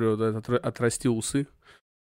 Говорю, 0.00 0.16
отра- 0.38 0.58
отрасти 0.58 1.08
усы. 1.08 1.46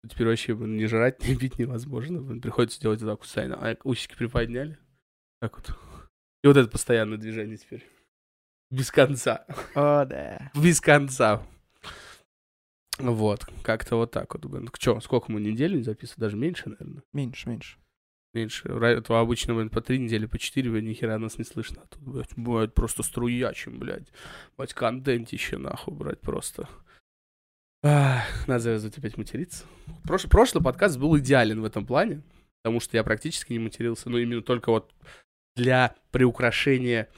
Теперь 0.08 0.28
вообще 0.28 0.54
блин, 0.54 0.76
не 0.76 0.86
жрать, 0.86 1.22
не 1.28 1.36
пить 1.36 1.58
невозможно. 1.58 2.20
блин, 2.20 2.40
Приходится 2.40 2.80
делать 2.80 3.00
вот 3.00 3.06
так 3.08 3.18
вот 3.18 3.20
постоянно. 3.20 3.56
А 3.56 3.76
усики 3.84 4.14
приподняли. 4.16 4.78
Так 5.40 5.56
вот. 5.56 5.76
И 6.42 6.46
вот 6.46 6.56
это 6.56 6.68
постоянное 6.68 7.18
движение 7.18 7.56
теперь. 7.56 7.84
Без 8.70 8.90
конца. 8.90 9.46
О, 9.74 10.04
да. 10.04 10.50
Без 10.54 10.80
конца. 10.80 11.42
Вот, 12.98 13.44
как-то 13.62 13.96
вот 13.96 14.10
так 14.10 14.32
вот. 14.34 14.44
блин. 14.46 14.68
Чё, 14.78 15.00
сколько 15.00 15.30
мы 15.30 15.40
неделю 15.40 15.76
не 15.76 15.82
записываем? 15.82 16.20
Даже 16.20 16.36
меньше, 16.36 16.70
наверное. 16.70 17.02
Меньше, 17.12 17.48
меньше. 17.48 17.78
Меньше. 18.32 19.02
То 19.02 19.18
обычно, 19.18 19.54
блин, 19.54 19.70
по 19.70 19.80
три 19.80 19.98
недели, 19.98 20.26
по 20.26 20.38
четыре, 20.38 20.70
блин, 20.70 20.86
ни 20.86 20.94
хера 20.94 21.18
нас 21.18 21.38
не 21.38 21.44
слышно. 21.44 21.82
А 21.82 21.86
тут, 21.86 22.02
блядь, 22.02 22.36
бывает 22.36 22.74
просто 22.74 23.02
струячим, 23.02 23.78
блядь. 23.78 24.08
Блядь, 24.56 24.74
контентище, 24.74 25.58
нахуй, 25.58 25.94
брать 25.94 26.20
просто. 26.20 26.68
Надо 27.82 28.58
завязывать 28.58 28.98
опять 28.98 29.16
материться. 29.16 29.64
Прош- 30.04 30.28
прошлый 30.28 30.62
подкаст 30.62 30.98
был 30.98 31.16
идеален 31.18 31.60
в 31.60 31.64
этом 31.64 31.86
плане, 31.86 32.22
потому 32.62 32.80
что 32.80 32.96
я 32.96 33.04
практически 33.04 33.52
не 33.52 33.58
матерился, 33.58 34.10
но 34.10 34.18
именно 34.18 34.42
только 34.42 34.70
вот 34.70 34.92
для 35.54 35.94
приукрашения 36.10 37.08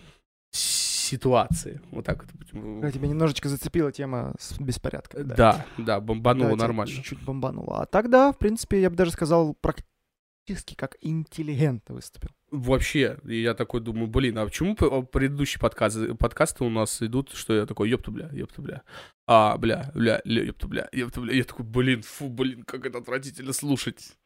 ситуации. 0.50 1.80
Вот 1.90 2.04
так 2.04 2.24
вот. 2.24 2.82
Как 2.82 2.92
тебя 2.92 3.08
немножечко 3.08 3.48
зацепила 3.48 3.92
тема 3.92 4.34
с 4.38 4.58
беспорядком. 4.58 5.26
Да, 5.28 5.66
да, 5.78 6.00
бомбануло 6.00 6.50
Да, 6.50 6.56
нормально. 6.56 6.94
Чуть-чуть 6.94 7.22
бомбануло. 7.22 7.82
А 7.82 7.86
тогда, 7.86 8.32
в 8.32 8.38
принципе, 8.38 8.80
я 8.80 8.90
бы 8.90 8.96
даже 8.96 9.12
сказал, 9.12 9.54
практически 9.54 10.74
как 10.74 10.96
интеллигентно 11.00 11.94
выступил. 11.94 12.30
Вообще, 12.50 13.18
я 13.24 13.52
такой 13.52 13.82
думаю, 13.82 14.06
блин, 14.06 14.38
а 14.38 14.46
почему 14.46 14.74
предыдущие 14.74 15.60
подкасты, 15.60 16.14
подкасты 16.14 16.64
у 16.64 16.70
нас 16.70 17.02
идут, 17.02 17.32
что 17.34 17.54
я 17.54 17.66
такой, 17.66 17.90
ёпта, 17.90 18.10
бля, 18.10 18.30
ёпта, 18.32 18.62
бля, 18.62 18.82
а, 19.26 19.58
бля, 19.58 19.90
бля, 19.94 20.22
ля, 20.24 20.44
ёпта, 20.44 20.66
бля, 20.66 20.88
ёпта, 20.92 21.20
бля, 21.20 21.34
я 21.34 21.44
такой, 21.44 21.66
блин, 21.66 22.00
фу, 22.02 22.30
блин, 22.30 22.62
как 22.62 22.86
это 22.86 22.98
отвратительно 22.98 23.52
слушать. 23.52 24.16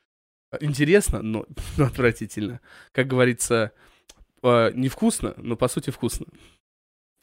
Интересно, 0.61 1.20
но, 1.20 1.47
но 1.77 1.87
отвратительно. 1.87 2.61
Как 2.93 3.09
говорится, 3.09 3.73
э, 4.43 4.70
невкусно, 4.73 5.34
но 5.37 5.56
по 5.56 5.67
сути 5.67 5.91
вкусно. 5.91 6.27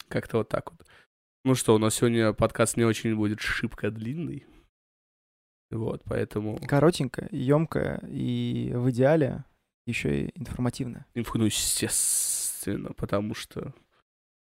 Как-то 0.08 0.38
вот 0.38 0.50
так 0.50 0.70
вот. 0.70 0.86
Ну 1.44 1.54
что, 1.54 1.74
у 1.74 1.78
нас 1.78 1.94
сегодня 1.94 2.34
подкаст 2.34 2.76
не 2.76 2.84
очень 2.84 3.16
будет 3.16 3.40
шибко 3.40 3.90
длинный. 3.90 4.44
Вот, 5.70 6.02
поэтому... 6.04 6.58
Коротенькая, 6.66 7.28
емкая 7.30 8.00
и 8.06 8.72
в 8.74 8.90
идеале 8.90 9.44
еще 9.90 10.22
и 10.22 10.30
информативная. 10.38 11.06
Инфу, 11.14 11.38
ну, 11.38 11.44
естественно, 11.44 12.92
потому 12.96 13.34
что... 13.34 13.74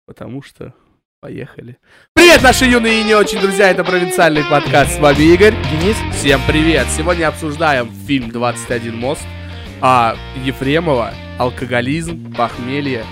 Потому 0.06 0.42
что... 0.42 0.74
Поехали. 1.22 1.78
Привет, 2.16 2.42
наши 2.42 2.66
юные 2.66 3.02
и 3.02 3.04
не 3.04 3.14
очень 3.14 3.40
друзья, 3.40 3.70
это 3.70 3.84
провинциальный 3.84 4.44
подкаст, 4.44 4.94
с 4.94 5.00
вами 5.00 5.22
Игорь. 5.22 5.54
Денис, 5.70 5.96
Всем 6.16 6.42
привет! 6.48 6.88
Сегодня 6.98 7.28
обсуждаем 7.28 7.92
фильм 7.92 8.32
«21 8.32 8.92
мост», 8.94 9.22
а 9.82 10.16
Ефремова, 10.44 11.14
алкоголизм, 11.38 12.34
похмелье, 12.34 13.06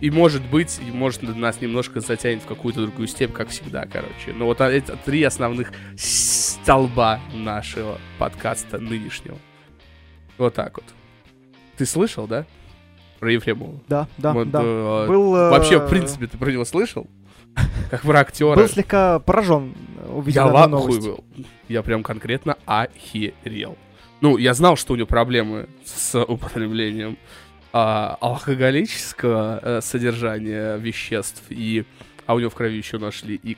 и 0.00 0.10
может 0.10 0.42
быть, 0.42 0.80
и 0.86 0.90
может 0.90 1.22
нас 1.22 1.60
немножко 1.60 2.00
затянет 2.00 2.42
в 2.42 2.46
какую-то 2.46 2.82
другую 2.82 3.06
степь, 3.06 3.32
как 3.32 3.48
всегда, 3.48 3.86
короче. 3.86 4.32
Но 4.34 4.46
вот 4.46 4.60
это 4.60 4.96
три 4.96 5.22
основных 5.22 5.72
столба 5.96 7.20
нашего 7.32 8.00
подкаста 8.18 8.78
нынешнего. 8.78 9.38
Вот 10.38 10.54
так 10.54 10.76
вот. 10.76 10.84
Ты 11.76 11.86
слышал, 11.86 12.26
да? 12.26 12.46
Про 13.20 13.32
Ефремова? 13.32 13.80
да, 13.88 14.06
да, 14.18 14.32
Вот, 14.32 14.50
да. 14.50 14.60
э, 14.62 15.06
Был, 15.08 15.34
э, 15.34 15.50
Вообще, 15.50 15.78
в 15.78 15.88
принципе, 15.88 16.26
ты 16.26 16.36
про 16.36 16.50
него 16.50 16.64
слышал? 16.64 17.06
Как 17.90 18.02
про 18.02 18.20
актера. 18.20 18.56
Был 18.56 18.68
слегка 18.68 19.18
поражен, 19.20 19.74
увидев 20.08 20.36
Я 20.36 20.46
в 20.46 20.56
ахуе 20.56 21.00
был. 21.00 21.24
Я 21.68 21.82
прям 21.82 22.02
конкретно 22.02 22.56
охерел. 22.66 23.76
Ну, 24.20 24.36
я 24.36 24.54
знал, 24.54 24.76
что 24.76 24.92
у 24.94 24.96
него 24.96 25.06
проблемы 25.06 25.68
с 25.84 26.18
употреблением 26.22 27.18
а, 27.72 28.16
алкоголического 28.20 29.60
э, 29.62 29.80
содержания 29.82 30.76
веществ, 30.76 31.42
и, 31.50 31.84
а 32.24 32.34
у 32.34 32.38
него 32.38 32.50
в 32.50 32.54
крови 32.54 32.76
еще 32.76 32.98
нашли 32.98 33.38
и 33.42 33.56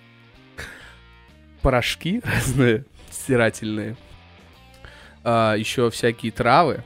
порошки 1.62 2.20
разные, 2.24 2.84
стирательные, 3.10 3.96
а, 5.22 5.54
еще 5.54 5.90
всякие 5.90 6.32
травы, 6.32 6.82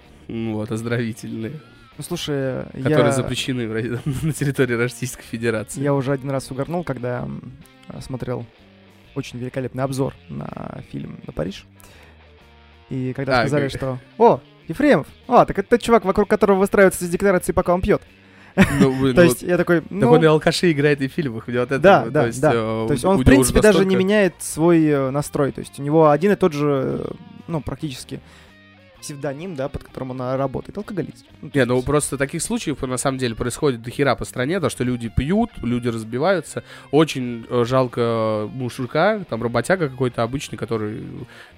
вот, 0.53 0.71
оздоровительные, 0.71 1.53
Ну, 1.99 2.05
слушай, 2.05 2.65
которые 2.73 3.07
я, 3.07 3.13
запрещены 3.13 3.67
в 3.69 4.07
на 4.25 4.33
территории 4.33 4.75
Российской 4.75 5.23
Федерации. 5.25 5.81
я 5.81 5.95
уже 5.95 6.13
один 6.13 6.31
раз 6.31 6.51
угорнул, 6.51 6.85
когда 6.85 7.29
смотрел 8.01 8.47
очень 9.15 9.39
великолепный 9.39 9.83
обзор 9.85 10.15
на 10.29 10.83
фильм 10.93 11.19
«На 11.27 11.33
Париж». 11.33 11.67
И 12.89 13.13
когда 13.15 13.39
А, 13.41 13.43
сказали, 13.43 13.69
как- 13.69 13.77
что 13.77 13.99
«О, 14.19 14.41
Ефремов! 14.69 15.07
А, 15.29 15.45
так 15.45 15.59
это 15.59 15.71
тот 15.71 15.83
чувак, 15.83 16.05
вокруг 16.05 16.29
которого 16.29 16.59
выстраивается 16.59 17.05
с 17.05 17.09
декларации, 17.09 17.53
пока 17.53 17.75
он 17.75 17.81
пьет». 17.83 18.03
Ну, 18.81 18.93
блин, 19.01 19.15
То 19.17 19.23
вот 19.23 19.31
есть 19.31 19.43
я 19.43 19.57
такой, 19.57 19.81
Так 19.81 19.91
ну, 19.91 20.11
он 20.11 20.23
и 20.23 20.27
алкаши 20.27 20.73
играет 20.73 21.01
и 21.01 21.09
в 21.09 21.13
фильмах, 21.13 21.47
вот 21.47 21.55
это, 21.55 21.79
Да, 21.79 22.05
вот, 22.05 22.13
да, 22.13 22.21
то 22.23 22.27
есть, 22.27 22.41
да. 22.41 22.51
э, 22.53 22.85
то 22.89 22.93
есть 22.93 23.05
он, 23.05 23.19
в 23.19 23.25
принципе, 23.25 23.61
уже 23.61 23.63
даже 23.63 23.79
не 23.81 23.85
настолько- 23.85 23.99
меняет 24.05 24.35
свой 24.41 24.85
э, 24.87 25.11
настрой. 25.11 25.53
То 25.53 25.61
есть 25.61 25.79
у 25.79 25.83
него 25.83 26.11
один 26.11 26.33
и 26.33 26.37
тот 26.37 26.53
же, 26.53 26.67
э, 27.05 27.11
ну, 27.47 27.61
практически 27.61 28.21
псевдоним, 29.01 29.55
да, 29.55 29.69
под 29.69 29.85
которым 29.85 30.13
он 30.13 30.23
а, 30.23 30.37
работает. 30.37 30.77
Алкоголист. 30.79 31.25
Ну, 31.43 31.51
Не, 31.53 31.65
ну 31.65 31.83
просто 31.83 32.17
таких 32.17 32.43
случаев 32.43 32.83
на 32.83 32.97
самом 32.97 33.19
деле 33.19 33.35
происходит 33.35 33.83
до 33.83 33.91
хера 33.91 34.15
по 34.15 34.25
стране, 34.25 34.61
то 34.61 34.69
что 34.69 34.85
люди 34.85 35.09
пьют, 35.09 35.51
люди 35.59 35.89
разбиваются. 35.89 36.63
Очень 36.91 37.47
э, 37.49 37.65
жалко 37.67 38.49
мужика, 38.53 39.25
там 39.29 39.43
работяга 39.43 39.89
какой-то 39.89 40.23
обычный, 40.23 40.57
который 40.57 41.03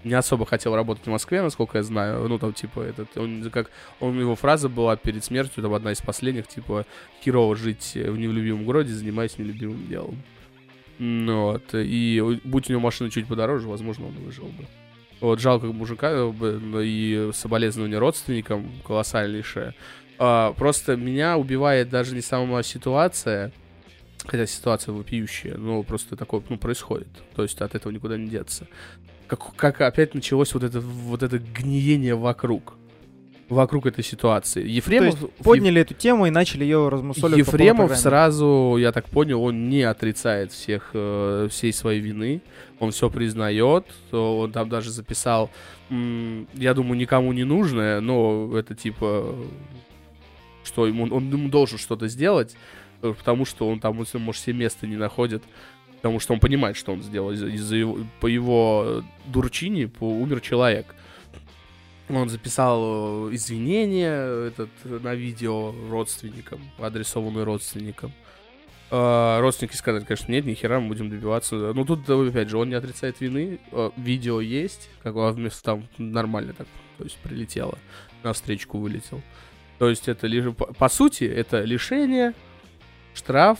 не 0.04 0.14
особо 0.14 0.46
хотел 0.46 0.74
работать 0.74 1.06
в 1.06 1.10
Москве, 1.10 1.42
насколько 1.42 1.78
я 1.78 1.84
знаю. 1.84 2.28
Ну 2.28 2.38
там 2.38 2.52
типа 2.52 2.80
этот, 2.80 3.16
он 3.16 3.50
как, 3.50 3.70
он 4.00 4.18
его 4.18 4.34
фраза 4.36 4.68
была 4.68 4.96
перед 4.96 5.24
смертью, 5.24 5.62
там 5.62 5.74
одна 5.74 5.92
из 5.92 6.00
последних, 6.00 6.46
типа 6.48 6.86
херово 7.22 7.56
жить 7.56 7.92
в 7.94 8.16
невлюбимом 8.16 8.64
городе, 8.64 8.92
занимаясь 8.92 9.38
нелюбимым 9.38 9.86
делом. 9.86 10.22
Вот, 10.98 11.74
и 11.74 12.40
будь 12.44 12.68
у 12.68 12.72
него 12.72 12.80
машина 12.80 13.10
чуть 13.10 13.26
подороже, 13.26 13.68
возможно, 13.68 14.06
он 14.06 14.12
выжил 14.12 14.44
бы. 14.44 14.66
Вот, 15.22 15.38
жалко 15.38 15.66
мужика 15.66 16.10
э, 16.10 16.82
и 16.84 17.30
соболезнования 17.32 17.98
родственникам 17.98 18.68
колоссальнейшее. 18.84 19.72
А, 20.18 20.52
просто 20.54 20.96
меня 20.96 21.38
убивает 21.38 21.90
даже 21.90 22.12
не 22.16 22.20
сама 22.20 22.60
ситуация, 22.64 23.52
хотя 24.26 24.46
ситуация 24.46 24.92
вопиющая, 24.92 25.56
но 25.56 25.84
просто 25.84 26.16
такое 26.16 26.42
ну, 26.48 26.58
происходит. 26.58 27.06
То 27.36 27.44
есть 27.44 27.60
от 27.60 27.76
этого 27.76 27.92
никуда 27.92 28.16
не 28.16 28.28
деться. 28.28 28.66
Как, 29.28 29.54
как 29.54 29.80
опять 29.82 30.12
началось 30.12 30.54
вот 30.54 30.64
это, 30.64 30.80
вот 30.80 31.22
это 31.22 31.38
гниение 31.38 32.16
вокруг. 32.16 32.74
Вокруг 33.48 33.86
этой 33.86 34.02
ситуации. 34.02 34.62
То 34.62 34.68
Ефремов, 34.68 35.20
есть 35.20 35.34
подняли 35.36 35.80
эту 35.82 35.94
тему 35.94 36.26
и 36.26 36.30
начали 36.30 36.64
ее 36.64 36.88
размусоливать 36.88 37.44
по 37.44 37.50
Ефремов 37.50 37.76
программе. 37.76 38.00
сразу, 38.00 38.76
я 38.78 38.92
так 38.92 39.06
понял, 39.06 39.42
он 39.42 39.68
не 39.68 39.82
отрицает 39.82 40.52
всех, 40.52 40.90
э, 40.94 41.48
всей 41.50 41.72
своей 41.72 42.00
вины. 42.00 42.40
Он 42.78 42.92
все 42.92 43.10
признает. 43.10 43.84
то 44.10 44.38
Он 44.38 44.52
там 44.52 44.68
даже 44.68 44.90
записал, 44.90 45.50
я 45.90 46.74
думаю, 46.74 46.98
никому 46.98 47.32
не 47.32 47.44
нужное, 47.44 48.00
но 48.00 48.56
это 48.56 48.74
типа, 48.74 49.36
что 50.64 50.86
ему, 50.86 51.04
он 51.14 51.28
ему 51.30 51.48
должен 51.48 51.78
что-то 51.78 52.08
сделать, 52.08 52.56
э, 53.02 53.12
потому 53.16 53.44
что 53.44 53.68
он 53.68 53.80
там, 53.80 53.96
может, 53.96 54.42
себе 54.42 54.56
места 54.56 54.86
не 54.86 54.96
находит. 54.96 55.42
Потому 55.96 56.18
что 56.18 56.34
он 56.34 56.40
понимает, 56.40 56.76
что 56.76 56.92
он 56.92 57.02
сделал. 57.02 57.30
Из-за 57.30 57.76
его, 57.76 57.98
по 58.20 58.26
его 58.26 59.04
дурчине 59.26 59.86
по- 59.86 60.04
умер 60.04 60.40
человек. 60.40 60.86
Он 62.12 62.28
записал 62.28 63.28
э, 63.30 63.34
извинения 63.34 64.48
этот, 64.48 64.68
э, 64.84 64.98
на 65.02 65.14
видео 65.14 65.74
родственникам, 65.90 66.60
адресованные 66.78 67.44
родственникам. 67.44 68.12
Э, 68.90 69.40
родственники 69.40 69.74
сказали, 69.74 70.04
конечно, 70.04 70.30
нет, 70.30 70.44
ни 70.44 70.52
хера, 70.52 70.78
мы 70.78 70.88
будем 70.88 71.08
добиваться. 71.08 71.54
Ну, 71.54 71.84
тут, 71.86 72.08
э, 72.10 72.28
опять 72.28 72.50
же, 72.50 72.58
он 72.58 72.68
не 72.68 72.74
отрицает 72.74 73.20
вины. 73.20 73.58
Э, 73.70 73.90
видео 73.96 74.40
есть, 74.40 74.90
как 75.02 75.16
а 75.16 75.32
вместо 75.32 75.62
там 75.62 75.88
нормально 75.96 76.52
так, 76.52 76.66
то 76.98 77.04
есть 77.04 77.16
прилетело, 77.18 77.78
на 78.22 78.34
встречку 78.34 78.78
вылетел. 78.78 79.22
То 79.78 79.88
есть 79.88 80.06
это 80.06 80.26
лишь, 80.26 80.54
по 80.54 80.88
сути, 80.90 81.24
это 81.24 81.62
лишение, 81.62 82.34
штраф, 83.14 83.58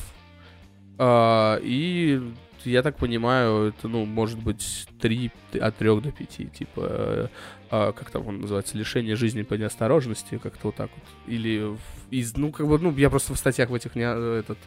э, 0.98 1.60
и 1.62 2.20
я 2.64 2.82
так 2.82 2.96
понимаю, 2.96 3.68
это, 3.68 3.88
ну, 3.88 4.04
может 4.04 4.38
быть, 4.38 4.86
3, 5.00 5.30
от 5.60 5.76
3 5.76 6.00
до 6.00 6.12
5, 6.12 6.52
типа, 6.52 6.80
э, 6.80 7.28
а, 7.70 7.92
как 7.92 8.10
там 8.10 8.26
он 8.26 8.40
называется, 8.40 8.76
лишение 8.76 9.16
жизни 9.16 9.42
по 9.42 9.54
неосторожности, 9.54 10.38
как-то 10.38 10.68
вот 10.68 10.76
так 10.76 10.90
вот. 10.94 11.04
Или 11.26 11.76
из, 12.10 12.36
ну, 12.36 12.52
как 12.52 12.66
бы, 12.66 12.78
ну, 12.78 12.96
я 12.96 13.10
просто 13.10 13.34
в 13.34 13.38
статьях 13.38 13.70
в 13.70 13.74
этих, 13.74 13.94
не, 13.94 14.04
э, 14.04 14.40
этот, 14.40 14.58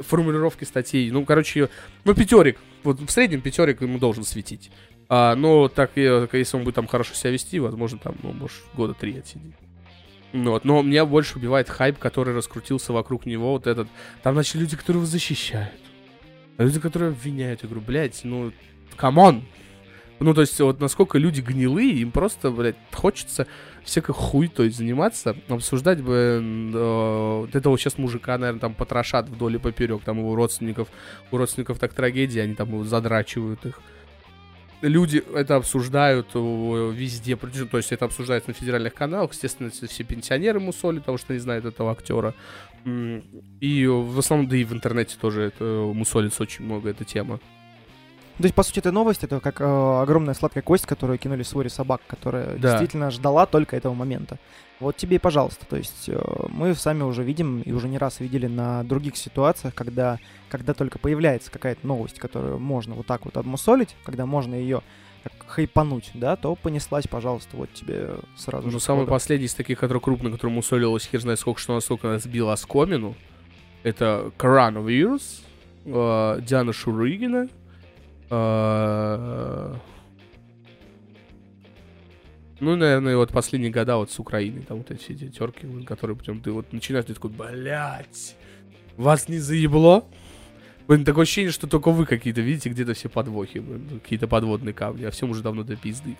формулировки 0.00 0.64
статей, 0.64 1.10
ну, 1.10 1.24
короче, 1.24 1.68
ну, 2.04 2.14
пятерик, 2.14 2.58
вот 2.82 3.00
в 3.00 3.10
среднем 3.10 3.40
пятерик 3.40 3.82
ему 3.82 3.98
должен 3.98 4.24
светить. 4.24 4.70
А, 5.08 5.34
но 5.34 5.68
так, 5.68 5.92
э, 5.96 6.28
если 6.32 6.56
он 6.56 6.64
будет 6.64 6.74
там 6.74 6.86
хорошо 6.86 7.14
себя 7.14 7.30
вести, 7.30 7.60
возможно, 7.60 7.98
там, 7.98 8.16
ну, 8.22 8.32
может, 8.32 8.62
года 8.74 8.94
три 8.94 9.18
отсидеть. 9.18 9.54
Ну, 10.32 10.50
вот, 10.50 10.64
но 10.64 10.82
меня 10.82 11.06
больше 11.06 11.38
убивает 11.38 11.68
хайп, 11.68 11.98
который 11.98 12.34
раскрутился 12.34 12.92
вокруг 12.92 13.24
него, 13.24 13.52
вот 13.52 13.68
этот. 13.68 13.86
Там 14.24 14.34
начали 14.34 14.62
люди, 14.62 14.76
которые 14.76 15.00
его 15.02 15.06
защищают. 15.06 15.80
А 16.56 16.62
люди, 16.62 16.80
которые 16.80 17.10
обвиняют. 17.10 17.62
Я 17.62 17.68
говорю, 17.68 17.84
блядь, 17.84 18.20
ну, 18.24 18.52
come 18.96 19.23
on. 19.23 19.44
Ну, 20.20 20.32
то 20.32 20.42
есть, 20.42 20.58
вот 20.60 20.80
насколько 20.80 21.18
люди 21.18 21.40
гнилые, 21.40 21.94
им 21.94 22.12
просто, 22.12 22.50
блядь, 22.50 22.76
хочется 22.92 23.46
всякой 23.82 24.14
хуйтой 24.14 24.70
заниматься, 24.70 25.36
обсуждать 25.48 26.00
бы 26.00 26.40
э, 26.74 27.46
этого 27.52 27.76
сейчас 27.76 27.98
мужика, 27.98 28.38
наверное, 28.38 28.60
там 28.60 28.74
потрошат 28.74 29.28
вдоль 29.28 29.56
и 29.56 29.58
поперек, 29.58 30.02
там 30.02 30.18
его 30.18 30.34
родственников, 30.34 30.88
у 31.30 31.36
родственников 31.36 31.78
так 31.78 31.92
трагедия, 31.92 32.42
они 32.42 32.54
там 32.54 32.68
его 32.68 32.84
задрачивают 32.84 33.66
их. 33.66 33.80
Люди 34.80 35.22
это 35.34 35.56
обсуждают 35.56 36.28
э, 36.34 36.92
везде, 36.94 37.36
то 37.36 37.76
есть 37.76 37.92
это 37.92 38.04
обсуждается 38.04 38.50
на 38.50 38.54
федеральных 38.54 38.94
каналах, 38.94 39.32
естественно, 39.32 39.70
все 39.70 40.04
пенсионеры 40.04 40.60
мусолят, 40.60 41.02
потому 41.02 41.18
что 41.18 41.34
не 41.34 41.40
знают 41.40 41.64
этого 41.64 41.90
актера. 41.90 42.34
И 42.84 43.86
в 43.86 44.18
основном, 44.18 44.48
да 44.48 44.56
и 44.56 44.64
в 44.64 44.72
интернете 44.72 45.16
тоже 45.20 45.42
это 45.42 45.64
мусолится 45.94 46.42
очень 46.42 46.64
много 46.64 46.90
эта 46.90 47.04
тема. 47.04 47.38
То 48.38 48.42
есть, 48.42 48.54
по 48.56 48.64
сути, 48.64 48.80
эта 48.80 48.90
новость, 48.90 49.22
это 49.22 49.38
как 49.38 49.60
э, 49.60 49.64
огромная 49.64 50.34
сладкая 50.34 50.62
кость, 50.62 50.86
которую 50.86 51.18
кинули 51.18 51.44
своре 51.44 51.70
собак, 51.70 52.00
которая 52.08 52.56
Да. 52.56 52.70
действительно 52.70 53.10
ждала 53.12 53.46
только 53.46 53.76
этого 53.76 53.94
момента. 53.94 54.38
Вот 54.80 54.96
тебе 54.96 55.16
и 55.16 55.18
пожалуйста. 55.20 55.64
То 55.66 55.76
есть 55.76 56.08
э, 56.08 56.20
мы 56.48 56.74
сами 56.74 57.04
уже 57.04 57.22
видим 57.22 57.60
и 57.62 57.70
уже 57.70 57.88
не 57.88 57.96
раз 57.96 58.18
видели 58.18 58.48
на 58.48 58.82
других 58.82 59.16
ситуациях, 59.16 59.72
когда, 59.74 60.18
когда 60.48 60.74
только 60.74 60.98
появляется 60.98 61.48
какая-то 61.52 61.86
новость, 61.86 62.18
которую 62.18 62.58
можно 62.58 62.96
вот 62.96 63.06
так 63.06 63.24
вот 63.24 63.36
обмусолить, 63.36 63.94
когда 64.04 64.26
можно 64.26 64.56
ее 64.56 64.82
так 65.24 65.32
хайпануть, 65.46 66.10
да, 66.14 66.36
то 66.36 66.54
понеслась, 66.54 67.06
пожалуйста, 67.06 67.56
вот 67.56 67.72
тебе 67.72 68.16
сразу 68.36 68.68
же. 68.68 68.74
Ну, 68.74 68.80
самый 68.80 69.06
последний 69.06 69.46
из 69.46 69.54
таких, 69.54 69.80
который 69.80 70.00
крупный, 70.00 70.30
который 70.30 70.50
мусолилось, 70.50 71.06
хер 71.06 71.20
знает 71.20 71.40
сколько, 71.40 71.60
что 71.60 71.74
настолько 71.74 72.18
сбил 72.18 72.50
оскомину, 72.50 73.16
это 73.82 74.30
коронавирус, 74.36 75.42
э, 75.86 76.40
Диана 76.42 76.72
Шурыгина, 76.72 77.48
э, 78.30 79.74
ну, 82.60 82.76
наверное, 82.76 83.16
вот 83.16 83.32
последние 83.32 83.72
года 83.72 83.96
вот 83.96 84.10
с 84.10 84.18
Украиной, 84.18 84.62
там 84.62 84.78
вот 84.78 84.90
эти 84.90 85.00
все 85.00 85.14
эти 85.14 85.28
терки, 85.28 85.66
которые 85.84 86.16
потом 86.16 86.40
ты 86.40 86.52
вот 86.52 86.72
начинаешь, 86.72 87.06
ты 87.06 87.14
такой, 87.14 87.30
блядь, 87.30 88.36
вас 88.96 89.28
не 89.28 89.38
заебло? 89.38 90.04
Блин, 90.86 91.04
такое 91.04 91.22
ощущение, 91.22 91.50
что 91.52 91.66
только 91.66 91.90
вы 91.90 92.04
какие-то 92.06 92.40
видите 92.42 92.68
где-то 92.68 92.92
все 92.94 93.08
подвохи, 93.08 93.58
блин, 93.58 94.00
какие-то 94.02 94.28
подводные 94.28 94.74
камни, 94.74 95.04
а 95.04 95.10
всем 95.10 95.30
уже 95.30 95.42
давно 95.42 95.62
до 95.62 95.76
пизды. 95.76 96.16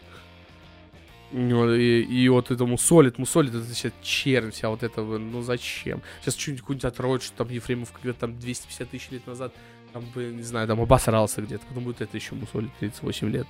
Ну, 1.33 1.75
И, 1.75 2.03
и 2.03 2.29
вот 2.29 2.51
этому 2.51 2.79
солит, 2.79 3.19
мусолит, 3.19 3.55
это 3.55 3.65
сейчас 3.75 3.93
чернь 4.03 4.53
вся 4.53 4.69
вот 4.71 4.83
это, 4.83 5.03
блин, 5.03 5.33
ну 5.33 5.43
зачем? 5.43 6.01
Сейчас 6.23 6.37
что-нибудь 6.37 6.61
какую-нибудь 6.61 6.85
отроют, 6.85 7.23
что 7.23 7.37
там 7.39 7.49
Ефремов 7.49 7.93
когда-то 7.93 8.21
там 8.21 8.39
250 8.39 8.89
тысяч 8.89 9.11
лет 9.11 9.27
назад, 9.27 9.53
там 9.93 10.05
бы, 10.15 10.25
не 10.27 10.43
знаю, 10.43 10.69
там 10.69 10.81
обосрался 10.81 11.43
где-то, 11.43 11.65
потом 11.69 11.85
будет 11.85 12.01
это 12.01 12.17
еще 12.17 12.35
мусолить 12.35 12.71
38 12.79 13.29
лет. 13.31 13.47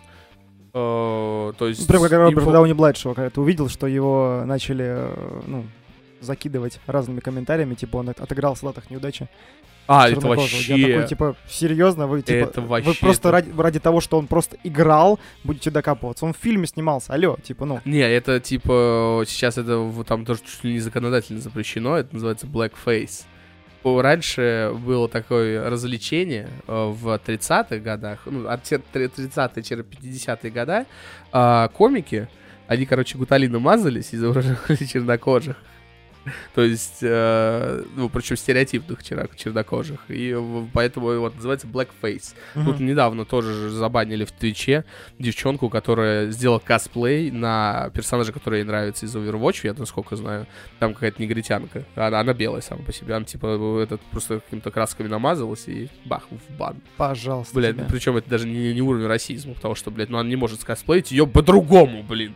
Э, 0.73 1.53
То 1.59 1.69
есть... 1.69 1.87
Прям 1.87 2.03
как 2.03 2.13
Роберт 2.13 2.43
инфо- 2.43 2.53
Дауни 2.53 2.73
младшего, 2.73 3.15
когда 3.15 3.31
ты 3.31 3.41
увидел, 3.41 3.69
что 3.69 3.87
его 3.87 4.43
начали, 4.47 4.85
э, 4.87 5.41
ну, 5.47 5.65
закидывать 6.21 6.81
разными 6.87 7.21
комментариями, 7.21 7.75
типа 7.75 7.99
он 7.99 8.09
от- 8.09 8.21
отыграл 8.21 8.55
в 8.55 8.59
солдатах 8.59 8.91
неудачи. 8.91 9.29
А, 9.87 10.09
это 10.09 10.21
чернокожего. 10.21 10.61
Я 10.61 10.77
вообще... 10.77 10.93
такой, 10.95 11.09
типа, 11.09 11.37
серьезно, 11.49 12.07
вы, 12.07 12.23
типа, 12.23 12.37
Это 12.49 12.61
вы 12.61 12.69
вообще 12.69 12.99
просто 13.01 13.29
это- 13.29 13.31
ради, 13.33 13.51
ради 13.61 13.81
того, 13.81 14.01
что 14.01 14.19
он 14.19 14.27
просто 14.27 14.57
играл, 14.65 15.19
будете 15.45 15.71
докапываться. 15.71 16.25
Он 16.25 16.33
в 16.33 16.37
фильме 16.39 16.67
снимался, 16.67 17.13
алло, 17.13 17.37
типа, 17.43 17.65
ну, 17.67 17.81
Не, 17.85 18.01
это 18.01 18.41
типа 18.41 19.25
сейчас 19.27 19.59
это 19.59 19.91
там 20.07 20.25
тоже 20.25 20.41
чуть 20.47 20.65
ли 20.65 20.73
не 20.75 20.81
законодательно 20.81 21.41
запрещено, 21.41 21.97
это 21.99 22.15
называется 22.15 22.47
blackface. 22.47 23.25
Раньше 23.85 24.73
было 24.75 25.11
такое 25.11 25.69
развлечение 25.69 26.49
э, 26.67 26.73
в 26.91 27.07
30-х 27.27 27.77
годах, 27.79 28.21
ну, 28.25 28.49
от 28.49 28.63
те- 28.63 28.79
тре- 28.79 29.09
30-е-50-е 29.09 30.51
года, 30.51 30.87
а, 31.33 31.69
комики, 31.69 32.29
они, 32.67 32.87
короче, 32.87 33.19
гуталином 33.19 33.61
мазались 33.61 34.13
и 34.13 34.17
изображали 34.17 34.57
чернокожих. 34.91 35.57
То 36.55 36.63
есть, 36.63 36.99
э, 37.03 37.85
ну, 37.97 38.09
причем 38.09 38.37
стереотипных 38.37 39.03
черно- 39.03 39.29
чернокожих. 39.37 40.01
И 40.09 40.37
поэтому 40.73 41.19
вот 41.21 41.35
называется 41.37 41.67
blackface. 41.67 42.35
Тут 42.65 42.81
недавно 42.81 43.25
тоже 43.25 43.53
же 43.53 43.71
забанили 43.71 44.25
в 44.25 44.33
Твиче 44.33 44.85
девчонку, 45.19 45.69
которая 45.69 46.31
сделала 46.31 46.59
косплей 46.59 47.31
на 47.31 47.91
персонажа, 47.95 48.33
который 48.33 48.61
ей 48.61 48.65
нравится 48.65 49.07
из 49.07 49.15
Overwatch, 49.15 49.61
я 49.65 49.75
насколько 49.75 50.17
знаю. 50.17 50.47
Там 50.79 50.95
какая-то 50.95 51.21
негритянка. 51.23 51.85
Она, 51.95 52.21
она 52.21 52.33
белая 52.35 52.61
сама 52.63 52.83
по 52.85 52.93
себе. 52.93 53.15
Она 53.15 53.25
типа 53.25 53.81
этот 53.83 54.01
просто 54.11 54.41
какими-то 54.41 54.71
красками 54.71 55.09
намазалась 55.09 55.69
и 55.69 55.89
бах, 56.05 56.25
в 56.31 56.57
бан. 56.57 56.81
пожалуйста, 56.97 57.55
Блядь, 57.55 57.77
тебя. 57.77 57.87
причем 57.91 58.17
это 58.17 58.29
даже 58.31 58.47
не, 58.49 58.73
не 58.75 58.83
уровень 58.83 59.07
расизма, 59.07 59.55
потому 59.55 59.75
что, 59.75 59.91
блядь, 59.91 60.11
ну 60.11 60.19
она 60.19 60.29
не 60.29 60.37
может 60.37 60.61
скосплеить 60.61 61.11
ее 61.11 61.27
по-другому, 61.27 62.03
блин. 62.03 62.35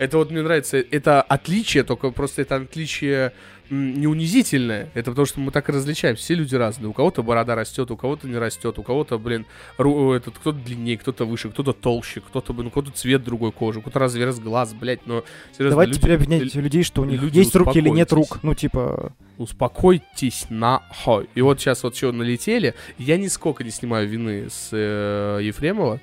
Это 0.00 0.16
вот 0.16 0.30
мне 0.30 0.40
нравится, 0.40 0.78
это 0.78 1.20
отличие, 1.20 1.84
только 1.84 2.10
просто 2.10 2.40
это 2.42 2.56
отличие 2.56 3.32
не 3.68 4.06
унизительное. 4.06 4.88
Это 4.94 5.10
потому 5.10 5.26
что 5.26 5.40
мы 5.40 5.52
так 5.52 5.68
и 5.68 5.72
различаемся. 5.72 6.22
Все 6.24 6.34
люди 6.34 6.56
разные. 6.56 6.88
У 6.88 6.92
кого-то 6.92 7.22
борода 7.22 7.54
растет, 7.54 7.90
у 7.90 7.96
кого-то 7.96 8.26
не 8.26 8.36
растет, 8.36 8.78
у 8.78 8.82
кого-то, 8.82 9.18
блин, 9.18 9.44
ру- 9.78 10.12
этот, 10.16 10.38
кто-то 10.38 10.58
длиннее, 10.58 10.96
кто-то 10.98 11.24
выше, 11.26 11.50
кто-то 11.50 11.72
толще, 11.72 12.20
кто-то, 12.20 12.52
блин, 12.52 12.68
у 12.68 12.70
кого-то 12.70 12.90
цвет 12.92 13.22
другой 13.22 13.52
кожи, 13.52 13.78
у 13.78 13.82
кого-то 13.82 13.98
разрез 13.98 14.40
глаз, 14.40 14.72
блядь, 14.72 15.06
но 15.06 15.22
серьезно, 15.52 15.70
Давайте 15.70 15.90
люди- 15.92 16.00
теперь 16.00 16.14
объяснять 16.14 16.54
людей, 16.54 16.82
что 16.82 17.02
у 17.02 17.04
них 17.04 17.20
люди, 17.22 17.38
есть 17.38 17.54
руки 17.54 17.78
или 17.78 17.90
нет 17.90 18.10
рук. 18.12 18.40
Ну, 18.42 18.54
типа, 18.54 19.12
Успокойтесь 19.38 20.46
нахуй. 20.50 21.28
И 21.34 21.40
вот 21.40 21.60
сейчас 21.60 21.82
вот 21.82 21.96
что 21.96 22.12
налетели. 22.12 22.74
Я 22.98 23.16
нисколько 23.16 23.64
не 23.64 23.70
снимаю 23.70 24.06
вины 24.08 24.48
с 24.50 24.68
э, 24.72 25.40
Ефремова. 25.42 26.00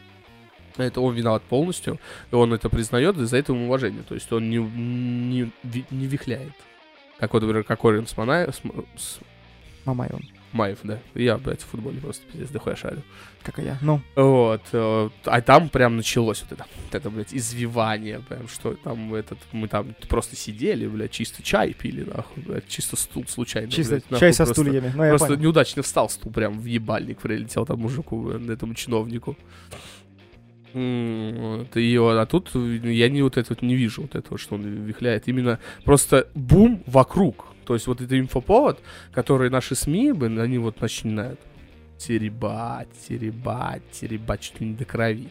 Это 0.77 1.01
он 1.01 1.13
виноват 1.15 1.43
полностью. 1.43 1.99
И 2.31 2.35
он 2.35 2.53
это 2.53 2.69
признает, 2.69 3.17
и 3.17 3.25
за 3.25 3.37
это 3.37 3.53
ему 3.53 3.65
уважение. 3.65 4.03
То 4.07 4.15
есть 4.15 4.31
он 4.31 4.49
не, 4.49 4.57
не, 4.57 5.51
не 5.91 6.07
вихляет. 6.07 6.53
Как 7.19 7.33
вот, 7.33 7.41
например, 7.41 7.63
Кокорин 7.63 8.05
с, 8.07 8.15
Манаев, 8.15 8.53
с, 8.55 8.61
с 9.01 9.19
Мамаевым, 9.85 10.21
Маев, 10.51 10.79
да. 10.83 10.99
Я, 11.15 11.37
блядь, 11.37 11.61
в 11.61 11.65
футболе 11.65 11.99
просто 11.99 12.25
пиздец 12.31 12.49
дохуя 12.49 12.75
шарю. 12.75 13.01
как 13.43 13.59
и 13.59 13.63
я. 13.63 13.77
Ну, 13.81 14.01
Вот. 14.15 14.61
э, 14.71 15.09
А 15.25 15.41
там 15.41 15.69
прям 15.69 15.97
началось 15.97 16.41
вот 16.43 16.51
это, 16.51 16.65
вот 16.85 16.93
это, 16.95 17.09
блядь, 17.09 17.33
извивание. 17.33 18.19
Прям 18.19 18.47
что 18.47 18.73
там 18.75 19.13
этот, 19.15 19.39
мы 19.51 19.67
там 19.67 19.95
просто 20.07 20.35
сидели, 20.35 20.87
блядь, 20.87 21.11
чисто 21.11 21.41
чай 21.41 21.73
пили, 21.73 22.03
нахуй, 22.03 22.43
блядь, 22.43 22.67
чисто 22.67 22.95
стул 22.97 23.25
случайно. 23.27 23.71
чисто 23.71 23.95
блядь, 23.95 24.11
нахуй, 24.11 24.19
чай 24.19 24.33
со 24.33 24.45
просто- 24.45 24.61
стульями. 24.63 24.91
Ну, 24.95 25.09
Просто 25.09 25.27
понял. 25.27 25.41
неудачно 25.41 25.81
встал 25.83 26.09
стул, 26.09 26.31
прям 26.31 26.59
в 26.59 26.65
ебальник 26.65 27.19
прилетел 27.19 27.65
там 27.65 27.79
мужику, 27.79 28.29
э, 28.31 28.51
этому 28.53 28.73
чиновнику. 28.73 29.35
Вот, 30.77 31.75
и 31.77 31.97
вот, 31.97 32.17
а 32.17 32.25
тут 32.25 32.51
я 32.53 33.09
не 33.09 33.21
вот 33.21 33.37
это 33.37 33.49
вот 33.49 33.61
не 33.61 33.75
вижу, 33.75 34.03
вот 34.03 34.15
этого, 34.15 34.37
что 34.37 34.55
он 34.55 34.63
вихляет. 34.63 35.27
Именно 35.27 35.59
просто 35.83 36.27
бум 36.35 36.83
вокруг. 36.85 37.45
То 37.65 37.73
есть 37.73 37.87
вот 37.87 37.99
это 37.99 38.17
инфоповод, 38.17 38.79
который 39.11 39.49
наши 39.49 39.75
СМИ, 39.75 40.13
блин, 40.13 40.39
они 40.39 40.57
вот 40.57 40.79
начинают 40.79 41.39
теребать, 41.97 42.87
теребать, 43.07 43.81
теребать 43.91 44.41
чуть 44.41 44.61
ли 44.61 44.67
не 44.67 44.75
до 44.75 44.85
крови. 44.85 45.29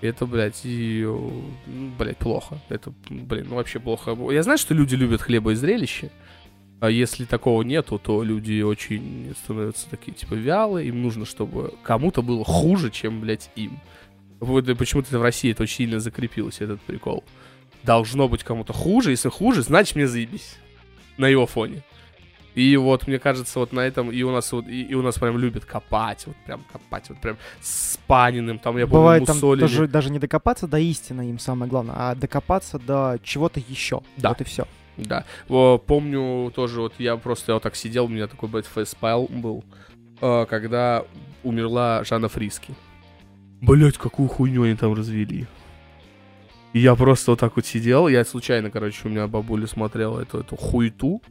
Это, 0.00 0.26
блядь, 0.26 0.60
и, 0.64 1.02
ну, 1.04 1.90
блядь, 1.98 2.18
плохо. 2.18 2.58
Это, 2.68 2.92
блин, 3.10 3.46
ну 3.50 3.56
вообще 3.56 3.80
плохо. 3.80 4.16
Я 4.30 4.42
знаю, 4.44 4.58
что 4.58 4.72
люди 4.72 4.94
любят 4.94 5.20
хлеба 5.20 5.52
и 5.52 5.54
зрелище. 5.56 6.10
А 6.80 6.88
если 6.90 7.24
такого 7.24 7.62
нету, 7.62 7.98
то 7.98 8.22
люди 8.22 8.62
очень 8.62 9.34
становятся 9.42 9.90
такие, 9.90 10.12
типа, 10.12 10.34
вялые. 10.34 10.88
Им 10.88 11.02
нужно, 11.02 11.26
чтобы 11.26 11.74
кому-то 11.82 12.22
было 12.22 12.44
хуже, 12.44 12.90
чем, 12.90 13.20
блядь, 13.20 13.50
им. 13.56 13.80
Почему-то 14.40 15.18
в 15.18 15.22
России 15.22 15.50
это 15.50 15.64
очень 15.64 15.76
сильно 15.76 16.00
закрепилось, 16.00 16.60
этот 16.60 16.80
прикол. 16.82 17.24
Должно 17.82 18.28
быть 18.28 18.44
кому-то 18.44 18.72
хуже. 18.72 19.10
Если 19.10 19.28
хуже, 19.28 19.62
значит 19.62 19.96
мне 19.96 20.06
заебись. 20.06 20.56
На 21.16 21.26
его 21.26 21.46
фоне. 21.46 21.82
И 22.54 22.76
вот, 22.76 23.06
мне 23.06 23.20
кажется, 23.20 23.60
вот 23.60 23.72
на 23.72 23.80
этом, 23.80 24.10
и 24.10 24.22
у 24.22 24.32
нас 24.32 24.50
вот, 24.50 24.66
и, 24.66 24.82
и 24.82 24.94
у 24.94 25.02
нас 25.02 25.16
прям 25.16 25.38
любят 25.38 25.64
копать, 25.64 26.26
вот 26.26 26.34
прям 26.44 26.64
копать, 26.72 27.08
вот 27.08 27.20
прям 27.20 27.36
с 27.60 27.96
Паниным, 28.08 28.58
там, 28.58 28.76
я 28.78 28.86
помню, 28.86 29.00
Бывает 29.00 29.26
там 29.26 29.38
даже, 29.56 29.86
даже 29.86 30.10
не 30.10 30.18
докопаться 30.18 30.66
до 30.66 30.78
истины 30.78 31.30
им 31.30 31.38
самое 31.38 31.70
главное, 31.70 31.94
а 31.96 32.14
докопаться 32.16 32.80
до 32.80 33.18
чего-то 33.22 33.60
еще. 33.60 34.02
Да. 34.16 34.30
Вот 34.30 34.40
и 34.40 34.44
все. 34.44 34.66
Да. 34.96 35.24
Помню 35.46 36.50
тоже, 36.50 36.80
вот 36.80 36.94
я 36.98 37.16
просто 37.16 37.52
я 37.52 37.54
вот 37.54 37.62
так 37.62 37.76
сидел, 37.76 38.06
у 38.06 38.08
меня 38.08 38.26
такой, 38.26 38.48
блядь, 38.48 38.66
facepalm 38.66 39.28
был, 39.30 39.62
э, 40.20 40.46
когда 40.48 41.04
умерла 41.44 42.02
Жанна 42.02 42.28
Фриски. 42.28 42.74
Блять, 43.60 43.98
какую 43.98 44.28
хуйню 44.28 44.62
они 44.64 44.74
там 44.74 44.94
развели. 44.94 45.46
И 46.72 46.80
я 46.80 46.94
просто 46.94 47.32
вот 47.32 47.40
так 47.40 47.56
вот 47.56 47.66
сидел, 47.66 48.08
я 48.08 48.24
случайно, 48.24 48.70
короче, 48.70 49.00
у 49.04 49.08
меня 49.08 49.26
бабуля 49.26 49.66
смотрела 49.66 50.20
эту, 50.20 50.40
эту 50.40 50.56
хуету, 50.56 51.22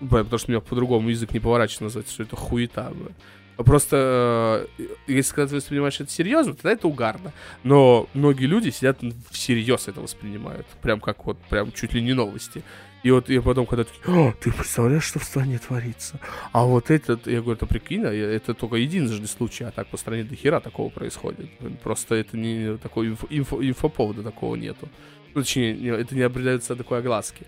Бля, 0.00 0.22
потому 0.22 0.38
что 0.38 0.48
у 0.48 0.52
меня 0.52 0.60
по-другому 0.60 1.08
язык 1.08 1.32
не 1.32 1.40
поворачивается 1.40 1.84
назвать, 1.84 2.10
что 2.10 2.22
это 2.22 2.36
хуета, 2.36 2.92
бля. 2.94 3.64
Просто, 3.64 4.68
э, 4.78 4.84
если 5.08 5.34
когда 5.34 5.48
ты 5.48 5.56
воспринимаешь 5.56 6.00
это 6.00 6.10
серьезно, 6.10 6.54
тогда 6.54 6.70
это 6.70 6.86
угарно. 6.86 7.32
Но 7.64 8.08
многие 8.14 8.46
люди 8.46 8.70
сидят 8.70 9.00
всерьез 9.30 9.88
это 9.88 10.00
воспринимают. 10.00 10.64
Прям 10.80 11.00
как 11.00 11.26
вот, 11.26 11.38
прям 11.48 11.72
чуть 11.72 11.92
ли 11.92 12.00
не 12.00 12.12
новости. 12.12 12.62
И 13.04 13.10
вот 13.12 13.28
я 13.28 13.40
потом, 13.42 13.64
когда 13.66 13.84
такие, 13.84 14.02
О, 14.06 14.32
ты 14.40 14.50
представляешь, 14.50 15.04
что 15.04 15.20
в 15.20 15.24
стране 15.24 15.58
творится? 15.58 16.18
А 16.52 16.64
вот 16.64 16.90
этот, 16.90 17.26
я 17.28 17.40
говорю, 17.40 17.52
это 17.52 17.66
прикинь, 17.66 18.04
а 18.04 18.12
это 18.12 18.54
только 18.54 18.76
единожды 18.76 19.26
случай, 19.28 19.64
а 19.64 19.70
так 19.70 19.86
по 19.88 19.96
стране 19.96 20.24
до 20.24 20.34
хера 20.34 20.60
такого 20.60 20.88
происходит. 20.88 21.48
Просто 21.82 22.16
это 22.16 22.36
не 22.36 22.76
такой 22.78 23.08
инфо, 23.08 23.28
инфо, 23.30 23.62
инфоповода 23.64 24.22
такого 24.24 24.56
нету. 24.56 24.88
Ну, 25.34 25.42
точнее, 25.42 25.96
это 25.96 26.14
не 26.16 26.22
определяется 26.22 26.74
такой 26.74 26.98
огласки. 26.98 27.46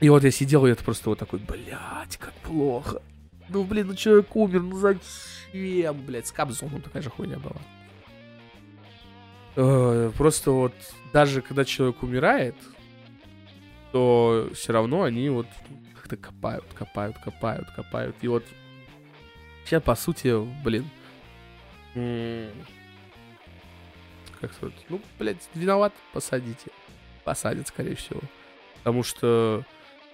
И 0.00 0.08
вот 0.10 0.22
я 0.24 0.30
сидел, 0.30 0.66
и 0.66 0.70
это 0.70 0.84
просто 0.84 1.08
вот 1.08 1.18
такой, 1.18 1.40
блядь, 1.40 2.18
как 2.18 2.34
плохо. 2.34 3.00
Ну, 3.48 3.64
блин, 3.64 3.86
ну 3.88 3.94
человек 3.94 4.36
умер, 4.36 4.60
ну 4.60 4.78
зачем, 4.78 5.96
блядь, 6.06 6.26
с 6.26 6.32
Кобзоном 6.32 6.82
такая 6.82 7.02
же 7.02 7.08
хуйня 7.08 7.38
была. 7.38 7.56
Э, 9.56 10.12
просто 10.16 10.50
вот, 10.50 10.74
даже 11.12 11.40
когда 11.40 11.64
человек 11.64 12.02
умирает, 12.02 12.54
то 13.92 14.50
все 14.54 14.72
равно 14.72 15.02
они 15.02 15.28
вот 15.30 15.46
как-то 15.94 16.16
копают, 16.16 16.64
копают, 16.74 17.16
копают, 17.18 17.70
копают. 17.70 18.16
И 18.22 18.28
вот 18.28 18.44
сейчас, 19.64 19.82
по 19.82 19.94
сути, 19.94 20.34
блин, 20.62 20.88
как 24.40 24.52
сказать, 24.52 24.74
ну, 24.88 25.00
блядь, 25.18 25.48
виноват, 25.54 25.92
посадите. 26.12 26.70
Посадят, 27.24 27.68
скорее 27.68 27.96
всего. 27.96 28.20
Потому 28.78 29.02
что 29.02 29.64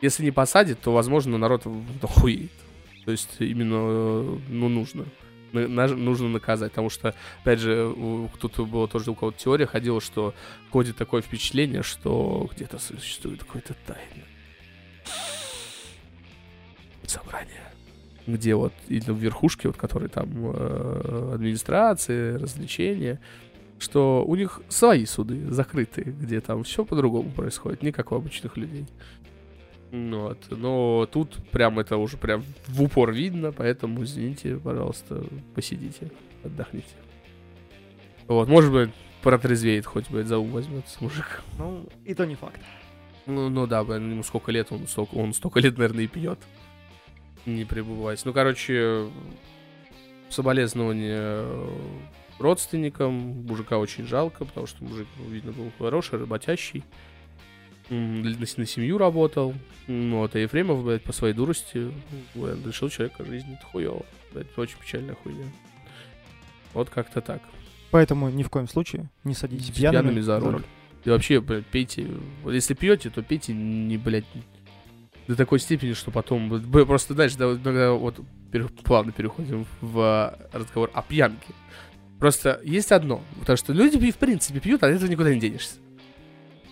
если 0.00 0.24
не 0.24 0.30
посадит, 0.30 0.80
то, 0.80 0.92
возможно, 0.92 1.38
народ 1.38 1.66
охуеет. 2.02 2.52
То 3.04 3.12
есть 3.12 3.36
именно, 3.38 4.38
ну, 4.48 4.68
нужно. 4.68 5.04
Нужно 5.54 6.28
наказать, 6.28 6.72
потому 6.72 6.90
что, 6.90 7.14
опять 7.42 7.60
же, 7.60 7.94
кто-то 8.34 8.66
было 8.66 8.88
тоже 8.88 9.10
у 9.10 9.14
кого-то 9.14 9.38
теория 9.38 9.66
ходила, 9.66 10.00
что 10.00 10.34
ходит 10.70 10.96
такое 10.96 11.22
впечатление, 11.22 11.82
что 11.82 12.48
где-то 12.52 12.78
существует 12.78 13.44
какой-то 13.44 13.74
тайный 13.86 14.24
собрание, 17.06 17.60
где 18.26 18.54
вот 18.54 18.72
или 18.88 19.10
в 19.10 19.18
верхушке, 19.18 19.68
вот 19.68 19.76
которые 19.76 20.08
там 20.08 20.28
э, 20.34 21.30
администрации, 21.34 22.34
развлечения, 22.34 23.20
что 23.78 24.24
у 24.26 24.34
них 24.34 24.62
свои 24.68 25.04
суды 25.04 25.50
закрытые, 25.50 26.06
где 26.06 26.40
там 26.40 26.64
все 26.64 26.84
по-другому 26.84 27.30
происходит, 27.30 27.82
не 27.82 27.92
как 27.92 28.12
у 28.12 28.16
обычных 28.16 28.56
людей. 28.56 28.86
Вот. 29.94 30.38
Но 30.50 31.06
тут 31.06 31.36
прям 31.52 31.78
это 31.78 31.96
уже 31.98 32.16
прям 32.16 32.42
в 32.66 32.82
упор 32.82 33.12
видно, 33.12 33.52
поэтому 33.52 34.02
извините, 34.02 34.56
пожалуйста, 34.56 35.24
посидите, 35.54 36.10
отдохните. 36.42 36.96
Вот, 38.26 38.48
может 38.48 38.72
быть, 38.72 38.90
протрезвеет 39.22 39.86
хоть, 39.86 40.10
бы 40.10 40.24
за 40.24 40.38
ум 40.38 40.50
возьмется 40.50 40.98
мужик. 41.00 41.42
Ну, 41.58 41.88
и 42.04 42.12
то 42.14 42.26
не 42.26 42.34
факт. 42.34 42.60
Ну, 43.26 43.48
ну 43.50 43.68
да, 43.68 43.84
блин, 43.84 44.10
ему 44.10 44.24
сколько 44.24 44.50
лет, 44.50 44.72
он 44.72 44.88
столько, 44.88 45.14
он 45.14 45.32
столько 45.32 45.60
лет, 45.60 45.78
наверное, 45.78 46.04
и 46.04 46.08
пьет. 46.08 46.40
Не 47.46 47.64
пребываясь. 47.64 48.24
Ну, 48.24 48.32
короче, 48.32 49.08
соболезнования 50.28 51.46
родственникам. 52.40 53.12
Мужика 53.46 53.78
очень 53.78 54.08
жалко, 54.08 54.44
потому 54.44 54.66
что 54.66 54.82
мужик, 54.82 55.06
видно, 55.28 55.52
был 55.52 55.70
хороший, 55.78 56.18
работящий 56.18 56.82
на, 57.90 58.30
на 58.30 58.66
семью 58.66 58.98
работал. 58.98 59.54
Вот, 59.86 60.34
а 60.34 60.38
Ефремов, 60.38 60.84
блядь, 60.84 61.02
по 61.02 61.12
своей 61.12 61.34
дурости 61.34 61.92
блядь, 62.34 62.64
лишил 62.64 62.88
человека 62.88 63.24
жизни. 63.24 63.54
Это 63.54 63.66
хуёво. 63.66 64.06
Блядь, 64.32 64.46
очень 64.56 64.78
печальная 64.78 65.14
хуйня. 65.14 65.46
Вот 66.72 66.90
как-то 66.90 67.20
так. 67.20 67.42
Поэтому 67.90 68.28
ни 68.30 68.42
в 68.42 68.50
коем 68.50 68.66
случае 68.66 69.08
не 69.22 69.34
садитесь 69.34 69.70
пьяными, 69.70 70.02
пьяными 70.02 70.20
за 70.20 70.40
руль. 70.40 70.44
За 70.44 70.52
руль. 70.56 70.64
И 71.04 71.10
вообще, 71.10 71.40
блядь, 71.40 71.66
пейте. 71.66 72.08
Если 72.46 72.74
пьете, 72.74 73.10
то 73.10 73.22
пейте 73.22 73.52
не, 73.52 73.98
блядь, 73.98 74.24
до 75.28 75.36
такой 75.36 75.60
степени, 75.60 75.92
что 75.92 76.10
потом... 76.10 76.62
Просто 76.70 77.14
дальше, 77.14 77.36
да, 77.38 77.92
вот 77.92 78.20
плавно 78.82 79.12
переходим 79.12 79.66
в 79.80 80.36
разговор 80.52 80.90
о 80.94 81.02
пьянке. 81.02 81.52
Просто 82.18 82.60
есть 82.64 82.90
одно, 82.90 83.22
потому 83.40 83.56
что 83.56 83.72
люди, 83.72 84.10
в 84.10 84.16
принципе, 84.16 84.60
пьют, 84.60 84.82
а 84.82 84.86
от 84.86 84.94
этого 84.94 85.10
никуда 85.10 85.34
не 85.34 85.40
денешься. 85.40 85.76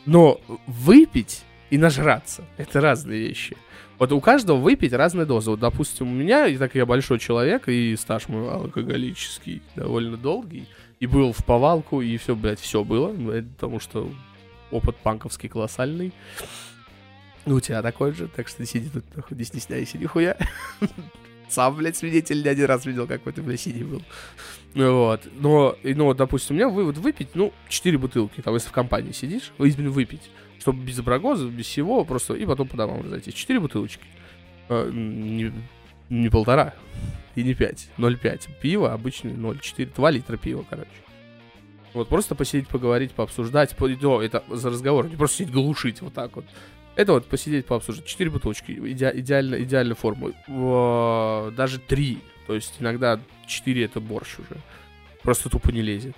Но 0.07 0.41
выпить 0.67 1.45
и 1.71 1.79
нажраться— 1.79 2.45
это 2.57 2.81
разные 2.81 3.21
вещи. 3.21 3.57
Вот 3.99 4.11
у 4.11 4.21
каждого 4.21 4.57
выпить 4.57 4.93
разная 4.93 5.27
доза. 5.27 5.53
Вот, 5.53 5.61
допустим, 5.61 6.09
у 6.09 6.13
меня, 6.13 6.47
и 6.49 6.57
так 6.57 6.75
я 6.75 6.85
большой 6.87 7.19
человек, 7.19 7.69
и 7.69 7.95
стаж 7.97 8.29
мой 8.29 8.51
алкоголический 8.51 9.63
довольно 9.77 10.17
долгий, 10.17 10.67
и 10.99 11.07
был 11.07 11.33
в 11.33 11.45
повалку, 11.45 12.01
и 12.01 12.17
все, 12.17 12.35
блядь, 12.35 12.59
все 12.59 12.83
было, 12.83 13.13
потому 13.43 13.79
что 13.79 14.11
опыт 14.73 14.97
панковский 14.97 15.49
колоссальный. 15.49 16.13
Ну, 17.45 17.57
у 17.57 17.61
тебя 17.61 17.83
такой 17.83 18.13
же, 18.13 18.29
так 18.29 18.49
что 18.49 18.65
сиди 18.67 18.89
тут, 18.89 19.05
нахуй, 19.15 19.37
не 19.37 19.45
стесняйся 19.45 19.99
нихуя. 19.99 20.37
Сам, 21.53 21.77
блядь, 21.77 21.97
свидетель 21.97 22.43
не 22.43 22.49
один 22.49 22.65
раз 22.65 22.87
видел, 22.87 23.07
какой 23.07 23.35
ты, 23.35 23.43
блядь, 23.43 23.61
синий 23.61 23.85
был. 23.85 24.03
Вот. 24.75 25.21
Но, 25.35 25.77
ну, 25.83 26.15
допустим, 26.15 26.57
у 26.57 26.59
меня 26.59 26.69
вывод 26.71 26.97
выпить, 26.97 27.29
ну, 27.35 27.53
4 27.69 27.99
бутылки, 27.99 28.41
там, 28.41 28.55
если 28.55 28.69
в 28.69 28.73
компании 28.73 29.13
сидишь, 29.13 29.53
именно 29.59 29.91
выпить, 29.91 30.31
чтобы 30.59 30.83
без 30.83 31.01
брагоза, 31.03 31.47
без 31.47 31.67
всего, 31.67 32.05
просто, 32.07 32.35
и 32.35 32.47
потом 32.47 32.69
по 32.69 32.77
домам 32.79 33.03
разойтись. 33.03 33.35
4 33.35 33.61
бутылочки. 33.61 34.05
А, 34.71 34.89
не, 34.91 35.53
не 36.09 36.31
полтора, 36.31 36.75
и 37.35 37.43
не 37.43 37.53
5, 37.53 37.91
0,5. 37.99 38.49
Пиво 38.63 38.93
обычное 38.93 39.35
0,4, 39.35 39.95
2 39.95 40.11
литра 40.11 40.37
пива, 40.39 40.65
короче. 40.69 40.89
Вот, 41.93 42.09
просто 42.09 42.35
посидеть, 42.35 42.69
поговорить, 42.69 43.13
пообсуждать, 43.13 43.77
по, 43.77 43.87
это 44.23 44.43
за 44.49 44.71
разговор, 44.71 45.07
не 45.11 45.17
просто 45.17 45.39
сидеть 45.39 45.53
глушить 45.53 46.01
вот 46.01 46.15
так 46.15 46.35
вот. 46.35 46.47
Это 46.95 47.13
вот 47.13 47.27
посидеть, 47.27 47.67
пообсуждать. 47.67 48.07
Четыре 48.07 48.31
бутылочки, 48.31 48.73
иде, 48.73 49.11
идеально, 49.15 49.63
идеальная 49.63 49.95
форма. 49.95 50.33
Даже 51.57 51.79
три. 51.79 52.19
То 52.47 52.55
есть 52.55 52.75
иногда 52.81 53.19
четыре 53.47 53.85
это 53.85 54.01
борщ 54.01 54.39
уже. 54.39 54.61
Просто 55.23 55.49
тупо 55.49 55.71
не 55.71 55.81
лезет. 55.83 56.15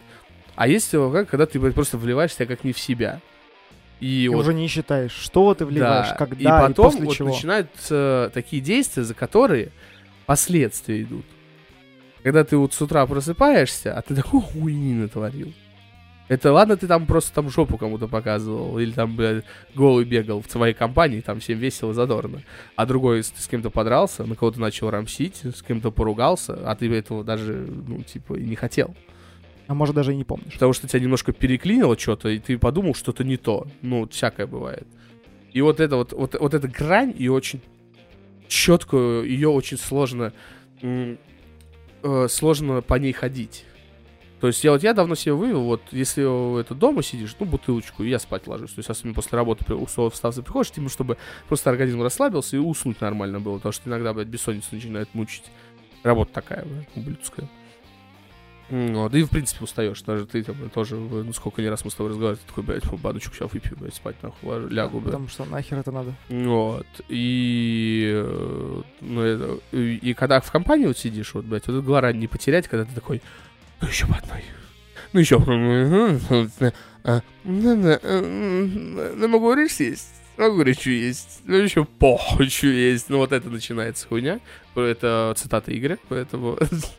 А 0.57 0.67
есть 0.67 0.91
когда 0.91 1.47
ты 1.47 1.61
просто 1.73 1.99
вливаешь 1.99 2.33
себя 2.35 2.47
как 2.47 2.65
не 2.65 2.73
в 2.73 2.79
себя. 2.79 3.21
И, 4.01 4.25
и 4.25 4.29
вот, 4.29 4.41
уже 4.41 4.55
не 4.55 4.67
считаешь, 4.67 5.13
что 5.13 5.55
ты 5.55 5.65
вливаешь, 5.65 6.09
да, 6.09 6.17
когда 6.17 6.41
и 6.41 6.45
потом 6.45 6.89
и 6.89 6.91
после 6.91 7.05
вот 7.05 7.17
чего. 7.17 7.29
начинаются 7.29 8.31
такие 8.35 8.61
действия, 8.61 9.05
за 9.05 9.15
которые 9.15 9.71
последствия 10.27 11.03
идут. 11.03 11.25
Когда 12.23 12.43
ты 12.43 12.57
вот 12.57 12.75
с 12.75 12.83
утра 12.83 13.07
просыпаешься, 13.07 13.97
а 13.97 14.03
ты 14.03 14.15
такой 14.15 14.41
хуйни 14.41 14.95
натворил. 14.95 15.53
Это 16.29 16.53
ладно, 16.53 16.77
ты 16.77 16.87
там 16.87 17.07
просто 17.07 17.35
там 17.35 17.51
жопу 17.51 17.77
кому-то 17.77 18.09
показывал, 18.09 18.79
или 18.79 18.93
там, 18.93 19.15
блядь, 19.15 19.45
голый 19.75 20.07
бегал 20.07 20.41
в 20.41 20.51
своей 20.51 20.73
компании, 20.73 21.21
там 21.21 21.41
всем 21.41 21.59
весело, 21.59 21.93
задорно. 21.93 22.43
А 22.77 22.87
другой, 22.87 23.23
ты 23.23 23.41
с 23.41 23.47
кем-то 23.47 23.69
подрался, 23.69 24.25
на 24.25 24.35
кого-то 24.35 24.59
начал 24.59 24.89
рамсить, 24.89 25.43
с 25.45 25.63
кем-то 25.63 25.91
поругался, 25.91 26.55
а 26.65 26.75
ты 26.77 26.91
этого 26.91 27.25
даже, 27.25 27.67
ну, 27.87 28.03
типа, 28.03 28.35
и 28.35 28.45
не 28.45 28.57
хотел. 28.57 28.95
А 29.67 29.75
может, 29.75 29.95
даже 29.95 30.13
и 30.13 30.17
не 30.17 30.25
помнишь. 30.25 30.55
Потому 30.55 30.73
что 30.73 30.89
тебя 30.89 31.01
немножко 31.01 31.33
переклинило 31.33 31.99
что-то, 31.99 32.31
и 32.31 32.39
ты 32.39 32.59
подумал, 32.59 32.95
что-то 32.95 33.23
не 33.23 33.37
то. 33.37 33.67
Ну, 33.83 34.09
всякое 34.09 34.47
бывает. 34.47 34.87
И 35.53 35.61
вот 35.61 35.79
это 35.79 35.97
вот, 35.97 36.13
вот, 36.13 36.37
вот 36.39 36.55
эта 36.55 36.69
грань, 36.69 37.15
и 37.17 37.29
очень 37.29 37.61
четкую, 38.49 39.29
ее 39.29 39.49
очень 39.49 39.79
сложно, 39.79 40.33
э, 40.83 41.17
сложно 42.29 42.83
по 42.83 42.95
ней 42.95 43.13
ходить. 43.13 43.65
То 44.41 44.49
есть 44.49 44.63
я 44.63 44.73
вот 44.73 44.83
я 44.83 44.93
давно 44.93 45.15
себе 45.15 45.33
вывел, 45.33 45.63
вот 45.63 45.81
если 45.91 46.61
это 46.61 46.75
дома 46.75 47.03
сидишь, 47.03 47.35
ну, 47.39 47.47
бутылочку, 47.47 48.03
и 48.03 48.11
я 48.11 48.19
спать 48.19 48.47
ложусь. 48.47 48.73
То 48.73 48.81
есть 48.81 48.91
особенно 48.91 49.15
после 49.15 49.39
работы 49.39 49.75
условно 49.75 50.11
встав 50.11 50.35
приходишь, 50.35 50.71
типа, 50.73 50.89
чтобы 50.89 51.17
просто 51.49 51.71
организм 51.71 52.03
расслабился 52.03 52.57
и 52.57 52.59
уснуть 52.59 53.01
нормально 53.01 53.41
было. 53.41 53.57
Потому 53.57 53.73
что 53.73 53.89
иногда, 53.89 54.13
блядь, 54.13 54.29
бессонница 54.29 54.75
начинает 54.75 55.09
мучить. 55.15 55.45
Работа 56.03 56.33
такая, 56.35 56.65
блядь, 56.65 56.89
ублюдская. 56.95 57.49
Вот, 58.71 59.15
и 59.15 59.23
в 59.23 59.29
принципе 59.29 59.65
устаешь. 59.65 60.01
Даже 60.03 60.27
ты 60.27 60.43
там 60.43 60.57
тоже, 60.71 60.97
ну 60.97 61.33
сколько 61.33 61.61
не 61.61 61.69
раз 61.69 61.85
мы 61.85 61.91
с 61.91 61.95
тобой 61.95 62.11
разговаривали, 62.11 62.41
ты 62.41 62.49
такой, 62.49 62.65
блядь, 62.65 63.01
баночку 63.01 63.35
сейчас 63.35 63.53
выпью, 63.53 63.77
блядь, 63.79 63.95
спать 63.95 64.17
нахуй, 64.23 64.69
лягу, 64.71 65.01
блядь. 65.01 65.13
Потому 65.13 65.29
что 65.29 65.45
нахер 65.45 65.79
это 65.79 65.93
надо. 65.93 66.15
Вот. 66.31 66.87
И, 67.09 68.11
э, 68.15 68.83
ну, 69.03 69.21
это, 69.21 69.59
и, 69.73 69.97
и 69.97 70.15
когда 70.15 70.41
в 70.41 70.51
компании 70.51 70.87
вот 70.87 70.97
сидишь, 70.97 71.35
вот, 71.35 71.45
блядь, 71.45 71.67
вот 71.69 71.85
это 71.85 72.13
не 72.15 72.27
потерять, 72.27 72.67
когда 72.67 72.87
ты 72.87 72.95
такой, 72.95 73.21
ну 73.85 73.91
еще 73.91 74.07
по 74.07 74.17
одной. 74.17 74.43
Ну 75.13 75.21
еще 75.21 75.39
по 75.39 75.53
одной. 75.53 76.73
Ну 77.45 79.29
могу 79.29 79.47
говорить 79.47 79.73
съесть. 79.73 80.09
Могу 80.39 80.65
что 80.73 80.91
есть. 80.91 81.43
Ну 81.45 81.57
еще 81.57 81.85
похуй, 81.85 82.49
что 82.49 82.67
есть. 82.69 83.11
Ну 83.11 83.19
вот 83.19 83.33
это 83.33 83.51
начинается 83.51 84.09
хуйня. 84.09 84.41
Это 84.75 85.35
цитата 85.37 85.77
Игоря, 85.77 85.99
поэтому 86.09 86.59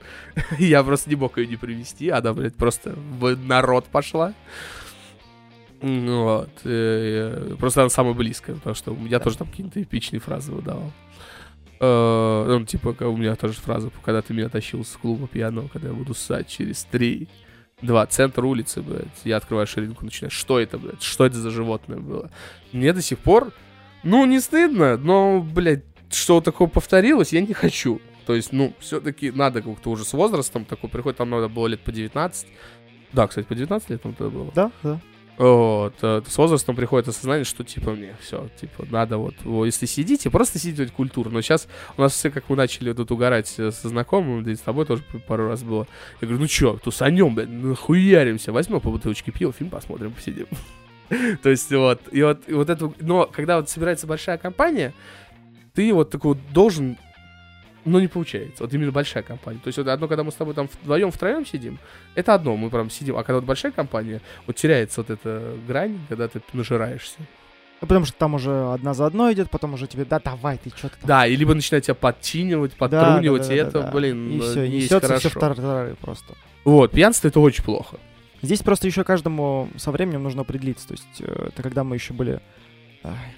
я 0.60 0.84
просто 0.84 1.10
не 1.10 1.16
мог 1.16 1.38
ее 1.38 1.48
не 1.48 1.58
привести. 1.58 2.10
Она, 2.10 2.34
блядь, 2.34 2.56
просто 2.56 2.92
в 2.92 3.36
народ 3.36 3.86
пошла. 3.86 4.34
Вот. 5.82 6.52
Просто 6.62 7.82
она 7.82 7.90
самая 7.90 8.14
близкая, 8.14 8.56
потому 8.58 8.76
что 8.76 8.96
я 9.08 9.20
тоже 9.20 9.38
там 9.38 9.48
какие-то 9.48 9.82
эпичные 9.82 10.20
фразы 10.20 10.52
выдавал. 10.52 10.92
Э, 11.80 12.46
ну, 12.48 12.66
типа, 12.66 12.96
у 13.06 13.18
меня 13.18 13.36
тоже 13.36 13.54
фраза, 13.56 13.92
когда 14.04 14.22
ты 14.22 14.34
меня 14.34 14.50
тащил 14.50 14.84
с 14.84 14.92
клуба 14.92 15.28
пьяного, 15.28 15.68
когда 15.68 15.90
я 15.90 15.94
буду 15.94 16.14
ссать 16.14 16.48
через 16.48 16.84
три, 16.84 17.28
два, 17.82 18.06
центр 18.06 18.46
улицы, 18.46 18.82
блядь. 18.82 19.08
Я 19.24 19.38
открываю 19.38 19.68
ширинку, 19.68 20.06
начинаю, 20.06 20.32
что 20.32 20.60
это, 20.60 20.78
блядь, 20.78 21.04
что 21.04 21.26
это 21.26 21.36
за 21.36 21.50
животное 21.50 21.98
было? 21.98 22.32
Мне 22.72 22.94
до 22.94 23.02
сих 23.02 23.20
пор, 23.20 23.52
ну, 24.04 24.26
не 24.26 24.40
стыдно, 24.40 24.98
но, 24.98 25.42
блядь, 25.42 25.84
что 26.10 26.42
такое 26.42 26.68
повторилось, 26.68 27.34
я 27.34 27.42
не 27.42 27.54
хочу. 27.54 28.02
То 28.26 28.34
есть, 28.34 28.52
ну, 28.52 28.74
все-таки 28.80 29.32
надо 29.32 29.62
как-то 29.62 29.92
уже 29.92 30.04
с 30.04 30.14
возрастом 30.14 30.66
такой 30.66 30.90
приходит, 30.90 31.18
там 31.18 31.30
надо 31.30 31.48
было 31.48 31.68
лет 31.68 31.82
по 31.82 31.92
19. 31.92 32.48
Да, 33.14 33.28
кстати, 33.28 33.46
по 33.46 33.56
19 33.56 33.90
лет 33.90 34.02
там 34.02 34.14
тогда 34.14 34.32
было. 34.32 34.52
Да, 34.56 34.72
да. 34.82 35.00
Вот, 35.38 35.96
э, 36.02 36.22
с 36.26 36.38
возрастом 36.38 36.78
приходит 36.78 37.10
осознание, 37.10 37.44
что 37.44 37.66
типа 37.66 37.92
мне 37.92 38.16
все, 38.22 38.48
типа 38.60 38.86
надо 38.90 39.18
вот, 39.18 39.36
вот, 39.44 39.66
если 39.66 39.86
сидите, 39.86 40.30
просто 40.30 40.60
сидите 40.60 40.88
культурно. 40.88 41.34
Но 41.34 41.42
сейчас 41.42 41.68
у 41.98 42.02
нас 42.02 42.14
все, 42.14 42.30
как 42.32 42.46
мы 42.50 42.56
начали 42.56 42.94
тут 42.94 43.12
угорать 43.12 43.48
со 43.48 43.72
знакомым, 43.72 44.44
да 44.44 44.52
и 44.52 44.56
с 44.56 44.62
тобой 44.62 44.86
тоже 44.86 45.04
пару 45.28 45.50
раз 45.50 45.64
было. 45.64 45.88
Я 46.22 46.28
говорю, 46.28 46.42
ну 46.42 46.48
чё, 46.48 46.80
тусанем, 46.82 47.36
блядь, 47.36 47.50
нахуяримся, 47.50 48.54
возьмем 48.54 48.80
по 48.80 48.90
бутылочке 48.90 49.32
пива, 49.32 49.52
фильм 49.52 49.70
посмотрим, 49.70 50.14
посидим. 50.14 50.48
То 51.44 51.50
есть 51.50 51.70
вот, 51.72 52.02
и 52.12 52.24
вот, 52.24 52.44
и 52.48 52.54
вот 52.54 52.70
это, 52.70 52.94
но 53.02 53.26
когда 53.26 53.58
вот 53.58 53.70
собирается 53.70 54.08
большая 54.08 54.38
компания, 54.38 54.94
ты 55.74 55.94
вот 55.94 56.12
такой 56.12 56.38
должен 56.54 56.98
но 57.86 58.00
не 58.00 58.08
получается. 58.08 58.64
Вот 58.64 58.74
именно 58.74 58.92
большая 58.92 59.24
компания. 59.24 59.60
То 59.64 59.68
есть 59.68 59.78
вот 59.78 59.88
одно, 59.88 60.08
когда 60.08 60.24
мы 60.24 60.32
с 60.32 60.36
тобой 60.36 60.54
там 60.54 60.68
вдвоем, 60.82 61.12
втроем 61.12 61.46
сидим, 61.46 61.80
это 62.16 62.34
одно, 62.34 62.58
мы 62.58 62.70
прям 62.70 62.90
сидим. 62.90 63.16
А 63.16 63.24
когда 63.24 63.36
вот 63.36 63.46
большая 63.46 63.72
компания, 63.72 64.22
вот 64.48 64.56
теряется 64.56 65.02
вот 65.02 65.10
эта 65.10 65.56
грань, 65.68 66.00
когда 66.10 66.28
ты 66.28 66.42
нажираешься. 66.54 67.18
Ну, 67.82 67.88
потому 67.88 68.06
что 68.06 68.18
там 68.18 68.34
уже 68.34 68.74
одна 68.74 68.94
за 68.94 69.06
одной 69.06 69.34
идет, 69.34 69.50
потом 69.50 69.74
уже 69.74 69.86
тебе, 69.86 70.06
да, 70.06 70.20
давай, 70.20 70.58
ты 70.58 70.72
что-то. 70.76 70.96
Да, 71.04 71.28
и 71.28 71.36
либо 71.36 71.54
начинает 71.54 71.84
тебя 71.84 71.94
подтинивать, 71.94 72.74
подтрунивать, 72.74 73.44
да, 73.44 73.48
да, 73.48 73.54
и 73.54 73.60
да, 73.60 73.68
это, 73.68 73.82
да. 73.82 73.92
блин, 73.92 74.32
и 74.32 74.40
все, 74.40 74.68
не 74.68 74.80
есть 74.80 74.90
хорошо. 74.90 75.30
все 75.30 75.40
в 75.40 75.96
просто. 76.02 76.34
Вот, 76.64 76.92
пьянство 76.92 77.28
это 77.28 77.40
очень 77.40 77.64
плохо. 77.64 77.98
Здесь 78.42 78.60
просто 78.60 78.88
еще 78.88 79.04
каждому 79.04 79.70
со 79.76 79.92
временем 79.92 80.24
нужно 80.24 80.42
определиться. 80.42 80.88
То 80.88 80.94
есть 80.94 81.20
э, 81.20 81.50
это 81.50 81.64
когда 81.64 81.84
мы 81.84 81.96
еще 81.96 82.14
были 82.14 82.42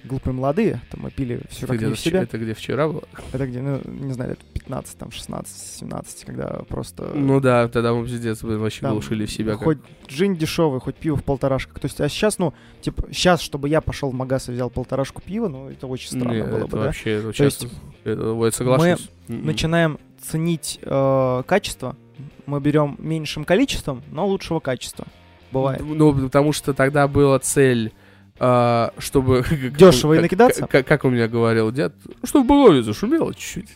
глупые 0.03 0.33
молодые, 0.33 0.81
то 0.89 0.99
мы 0.99 1.11
пили 1.11 1.41
все 1.49 1.67
как 1.67 1.79
в 1.79 1.95
себя. 1.97 2.21
это 2.23 2.37
где 2.37 2.53
вчера 2.53 2.87
было? 2.87 3.03
Это 3.33 3.47
где, 3.47 3.61
ну, 3.61 3.79
не 3.85 4.13
знаю, 4.13 4.31
лет 4.31 4.39
15, 4.53 4.97
там, 4.97 5.11
16, 5.11 5.77
17, 5.79 6.25
когда 6.25 6.47
просто... 6.67 7.11
Ну 7.13 7.39
да, 7.39 7.67
тогда 7.67 7.93
мы 7.93 8.05
пиздец 8.05 8.43
вообще 8.43 8.81
там 8.81 8.91
глушили 8.91 9.25
в 9.25 9.31
себя. 9.31 9.53
как- 9.53 9.63
Хоть 9.63 9.77
джин 10.07 10.35
дешевый, 10.35 10.79
хоть 10.79 10.95
пиво 10.95 11.15
в 11.17 11.23
полторашках. 11.23 11.79
То 11.79 11.85
есть, 11.85 11.99
а 12.01 12.09
сейчас, 12.09 12.37
ну, 12.37 12.53
типа, 12.81 13.07
сейчас, 13.11 13.41
чтобы 13.41 13.69
я 13.69 13.81
пошел 13.81 14.09
в 14.11 14.13
магаз 14.13 14.49
и 14.49 14.51
взял 14.51 14.69
полторашку 14.69 15.21
пива, 15.21 15.47
ну, 15.47 15.69
это 15.69 15.87
очень 15.87 16.07
странно 16.09 16.31
Не, 16.33 16.43
было 16.43 16.57
это 16.59 16.67
бы, 16.67 16.77
да? 16.77 16.83
вообще, 16.85 17.11
это 17.11 17.27
То 17.27 17.33
сейчас, 17.33 17.61
есть 17.61 17.73
это, 18.03 18.21
я 18.45 18.51
соглашусь. 18.51 19.09
М-м. 19.27 19.45
Начинаем 19.45 19.99
ценить 20.21 20.79
э, 20.81 21.43
качество, 21.45 21.95
мы 22.45 22.59
берем 22.61 22.95
меньшим 22.99 23.45
количеством, 23.45 24.01
но 24.11 24.25
лучшего 24.27 24.59
качества. 24.59 25.05
Бывает. 25.51 25.81
Ну, 25.85 26.13
потому 26.13 26.51
что 26.51 26.73
тогда 26.73 27.07
была 27.07 27.39
цель, 27.39 27.93
а, 28.39 28.93
чтобы... 28.97 29.43
Дешево 29.77 30.13
и 30.13 30.19
накидаться? 30.19 30.67
Как, 30.67 30.85
как 30.85 31.05
у 31.05 31.09
меня 31.09 31.27
говорил 31.27 31.71
дед, 31.71 31.93
чтобы 32.23 32.47
голове 32.47 32.83
зашумело 32.83 33.33
чуть-чуть. 33.33 33.69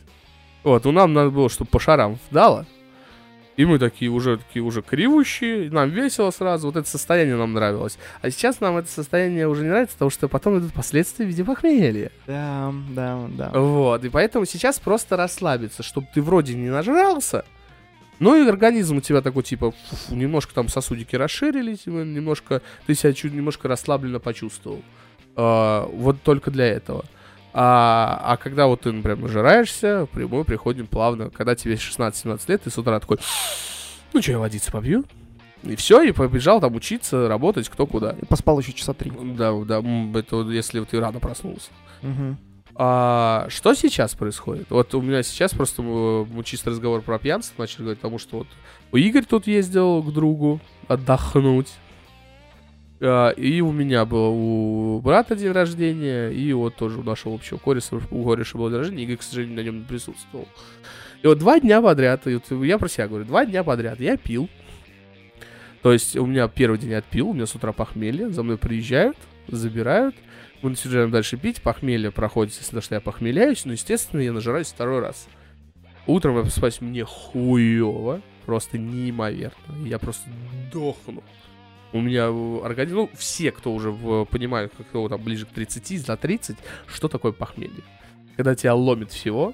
Вот, 0.64 0.86
ну 0.86 0.92
нам 0.92 1.14
надо 1.14 1.32
было, 1.32 1.50
чтобы 1.50 1.70
по 1.70 1.80
шарам 1.80 2.20
дало. 2.30 2.66
И 3.58 3.66
мы 3.66 3.80
такие 3.80 4.10
уже, 4.10 4.38
такие 4.38 4.64
уже 4.64 4.82
кривущие, 4.82 5.70
нам 5.70 5.90
весело 5.90 6.32
сразу, 6.32 6.68
вот 6.68 6.78
это 6.78 6.90
состояние 6.90 7.36
нам 7.36 7.54
нравилось. 7.54 7.98
А 8.22 8.32
сейчас 8.32 8.62
нам 8.62 8.78
это 8.78 8.90
состояние 8.90 9.48
уже 9.48 9.64
не 9.64 9.70
нравится, 9.70 9.94
потому 9.96 10.10
что 10.10 10.28
потом 10.28 10.58
идут 10.60 10.74
последствия 10.74 11.26
в 11.26 11.28
виде 11.28 11.44
похмелья. 11.44 12.12
Да, 12.28 12.74
да, 12.92 13.28
да. 13.30 13.50
Вот, 13.50 14.04
и 14.06 14.10
поэтому 14.10 14.46
сейчас 14.46 14.80
просто 14.80 15.18
расслабиться, 15.18 15.84
чтобы 15.84 16.08
ты 16.14 16.22
вроде 16.22 16.56
не 16.56 16.70
нажрался, 16.70 17.44
но 18.22 18.36
и 18.36 18.48
организм 18.48 18.98
у 18.98 19.02
тебя 19.02 19.22
такой, 19.22 19.42
типа, 19.42 19.72
фу-фу, 19.72 20.16
немножко 20.16 20.54
там 20.54 20.68
сосудики 20.68 21.16
расширились, 21.16 21.88
немножко, 21.88 22.62
ты 22.86 22.94
себя 22.94 23.14
чуть 23.14 23.34
немножко 23.34 23.68
расслабленно 23.68 24.20
почувствовал. 24.20 24.84
А, 25.36 25.90
вот 25.92 26.22
только 26.22 26.52
для 26.52 26.68
этого. 26.68 27.04
А, 27.52 28.22
а 28.24 28.38
когда 28.38 28.68
вот 28.68 28.82
ты, 28.82 28.92
например, 28.92 29.18
нажираешься, 29.18 30.08
мы 30.14 30.44
приходим 30.44 30.86
плавно, 30.86 31.32
когда 31.32 31.56
тебе 31.56 31.74
16-17 31.74 32.42
лет, 32.48 32.62
ты 32.62 32.70
с 32.70 32.78
утра 32.78 33.00
такой, 33.00 33.18
ну 34.14 34.22
что, 34.22 34.34
я 34.34 34.38
водицы 34.38 34.72
попью? 34.72 35.04
И 35.64 35.76
все, 35.76 36.04
и 36.04 36.12
побежал 36.12 36.62
там 36.62 36.76
учиться, 36.76 37.28
работать, 37.28 37.70
кто 37.70 37.88
куда. 37.88 38.12
И 38.12 38.26
поспал 38.26 38.60
еще 38.60 38.74
часа 38.74 38.94
три. 38.94 39.12
Да, 39.12 39.52
да, 39.66 39.82
это 40.14 40.42
если 40.52 40.84
ты 40.84 41.00
рано 41.00 41.20
проснулся. 41.20 41.72
Мгм. 42.04 42.38
А 42.76 43.48
что 43.50 43.74
сейчас 43.74 44.16
происходит? 44.16 44.68
Вот 44.70 44.94
у 44.96 45.02
меня 45.02 45.24
сейчас 45.24 45.54
просто 45.54 45.82
э, 45.82 46.26
мы 46.32 46.44
чисто 46.44 46.70
разговор 46.70 47.02
про 47.02 47.20
пьянство 47.20 47.62
начали 47.62 47.84
говорить, 47.84 48.00
потому 48.00 48.18
что 48.18 48.40
вот 48.40 48.48
у 48.92 48.98
Игорь 48.98 49.26
тут 49.26 49.48
ездил 49.48 50.02
к 50.02 50.12
другу 50.14 50.60
отдохнуть. 50.88 51.70
А, 53.02 53.30
И 53.32 53.62
у 53.62 53.72
меня 53.72 54.06
было 54.06 54.30
у 54.30 55.02
брата 55.02 55.36
день 55.36 55.52
рождения, 55.52 56.30
и 56.30 56.54
вот 56.54 56.76
тоже 56.76 57.00
у 57.00 57.04
нашего 57.04 57.36
общего 57.36 57.58
кореша, 57.58 58.00
у 58.10 58.24
кореша 58.24 58.58
был 58.58 58.70
день 58.70 58.78
рождения, 58.80 59.04
Игорь, 59.04 59.18
к 59.18 59.24
сожалению, 59.24 59.56
на 59.58 59.62
нем 59.62 59.80
не 59.80 59.86
присутствовал. 59.86 60.48
И 61.24 61.28
вот 61.28 61.40
два 61.40 61.60
дня 61.60 61.82
подряд, 61.82 62.26
вот 62.26 62.64
я 62.64 62.78
про 62.78 62.88
себя 62.88 63.08
говорю, 63.08 63.26
два 63.26 63.46
дня 63.46 63.64
подряд 63.64 64.00
я 64.00 64.18
пил. 64.18 64.50
То 65.82 65.92
есть 65.92 66.16
у 66.16 66.26
меня 66.26 66.48
первый 66.48 66.78
день 66.78 66.94
отпил, 66.94 67.30
у 67.30 67.34
меня 67.34 67.48
с 67.48 67.56
утра 67.56 67.72
похмелье, 67.74 68.30
за 68.30 68.44
мной 68.44 68.58
приезжают, 68.58 69.18
забирают, 69.48 70.16
мы 70.62 70.72
начинаем 70.72 71.12
дальше 71.12 71.38
пить, 71.38 71.62
похмелье 71.62 72.12
проходит, 72.12 72.54
естественно, 72.54 72.82
что 72.82 72.96
я 72.96 73.02
похмеляюсь, 73.02 73.66
но, 73.66 73.74
естественно, 73.74 74.22
я 74.22 74.32
нажираюсь 74.32 74.68
второй 74.68 75.00
раз. 75.00 75.28
Утром 76.08 76.36
я 76.38 76.42
просыпаюсь, 76.44 76.82
мне 76.82 77.04
хуево, 77.06 78.22
просто 78.46 78.78
неимоверно. 78.78 79.86
Я 79.86 80.00
просто 80.00 80.30
дохну. 80.72 81.24
У 81.94 82.00
меня 82.02 82.28
организм, 82.64 82.96
ну, 82.96 83.10
все, 83.16 83.52
кто 83.52 83.74
уже 83.74 83.92
в- 83.92 84.26
понимают, 84.26 84.72
кто 84.90 85.10
там 85.10 85.22
ближе 85.22 85.46
к 85.46 85.50
30, 85.50 85.98
за 85.98 86.16
30, 86.18 86.58
что 86.88 87.08
такое 87.08 87.32
похмелье. 87.34 87.84
Когда 88.38 88.56
тебя 88.56 88.74
ломит 88.76 89.12
всего, 89.12 89.54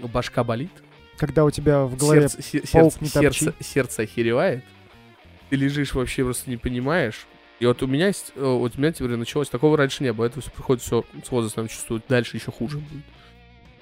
башка 0.00 0.44
болит, 0.44 0.70
Когда 1.18 1.44
у 1.44 1.50
тебя 1.50 1.84
в 1.84 1.96
голове 1.96 2.28
сердце, 2.28 2.42
се- 2.42 2.60
паук 2.72 2.92
сердце, 2.92 2.98
не 3.04 3.08
сердце, 3.08 3.54
сердце 3.60 4.02
охеревает, 4.02 4.62
ты 5.50 5.56
лежишь 5.56 5.94
вообще 5.94 6.24
просто 6.24 6.48
не 6.50 6.56
понимаешь. 6.58 7.26
И 7.58 7.66
вот 7.66 7.82
у 7.82 7.86
меня 7.86 8.08
есть, 8.08 8.32
э, 8.34 8.40
вот 8.40 8.76
у 8.76 8.80
меня 8.80 8.92
теперь 8.92 9.16
началось, 9.16 9.48
такого 9.48 9.76
раньше 9.76 10.02
не 10.02 10.12
было, 10.12 10.26
это 10.26 10.40
всё 10.40 10.50
приходит 10.50 10.82
все 10.82 11.04
с 11.24 11.30
возрастом, 11.30 11.68
чувствую, 11.68 12.02
дальше 12.06 12.36
еще 12.36 12.52
хуже 12.52 12.78
будет. 12.78 13.04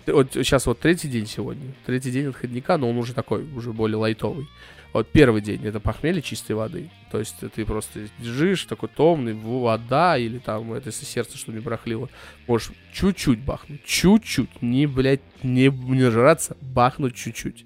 Вот 0.06 0.32
сейчас 0.34 0.66
вот 0.66 0.78
третий 0.80 1.08
день 1.08 1.26
сегодня, 1.26 1.72
третий 1.86 2.10
день 2.10 2.26
отходника, 2.26 2.76
но 2.76 2.90
он 2.90 2.98
уже 2.98 3.14
такой, 3.14 3.42
уже 3.54 3.72
более 3.72 3.96
лайтовый. 3.96 4.46
Вот 4.92 5.08
первый 5.08 5.40
день 5.40 5.64
это 5.64 5.80
похмелье 5.80 6.22
чистой 6.22 6.52
воды. 6.52 6.88
То 7.10 7.18
есть 7.18 7.36
ты 7.52 7.64
просто 7.64 8.06
лежишь 8.20 8.64
такой 8.66 8.88
томный, 8.88 9.32
вода 9.32 10.16
или 10.16 10.38
там, 10.38 10.72
это 10.72 10.90
если 10.90 11.04
сердце 11.04 11.36
что 11.36 11.50
не 11.50 11.58
барахлило, 11.58 12.08
можешь 12.46 12.70
чуть-чуть 12.92 13.40
бахнуть, 13.40 13.84
чуть-чуть, 13.84 14.62
не, 14.62 14.86
блядь, 14.86 15.20
не, 15.42 15.68
не 15.68 16.02
нажраться, 16.04 16.56
бахнуть 16.60 17.16
чуть-чуть. 17.16 17.64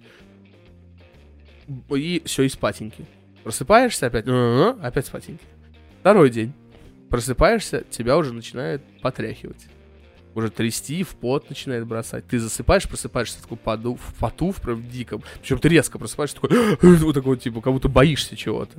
И 1.91 2.23
все, 2.25 2.45
и 2.45 2.49
спатеньки. 2.49 3.05
Просыпаешься 3.43 4.07
опять, 4.07 4.27
«А-а-а», 4.27 4.79
опять 4.87 5.07
спатеньки. 5.07 5.45
Второй 6.09 6.31
день. 6.31 6.55
Просыпаешься, 7.11 7.85
тебя 7.91 8.17
уже 8.17 8.33
начинает 8.33 8.81
потряхивать. 9.03 9.67
Уже 10.35 10.49
трясти, 10.49 11.03
в 11.03 11.09
пот 11.09 11.51
начинает 11.51 11.87
бросать. 11.87 12.27
Ты 12.27 12.39
засыпаешь, 12.39 12.89
просыпаешься 12.89 13.43
такой 13.43 13.59
поду, 13.59 13.97
в 13.97 14.15
поту, 14.15 14.51
в 14.53 14.63
прям 14.63 14.89
диком. 14.89 15.23
Причем 15.43 15.59
ты 15.59 15.69
резко 15.69 15.99
просыпаешься, 15.99 16.37
такой, 16.41 16.77
вот 16.97 17.13
такой, 17.13 17.37
типа, 17.37 17.61
как 17.61 17.75
будто 17.75 17.91
боишься 17.91 18.37
чего-то. 18.37 18.79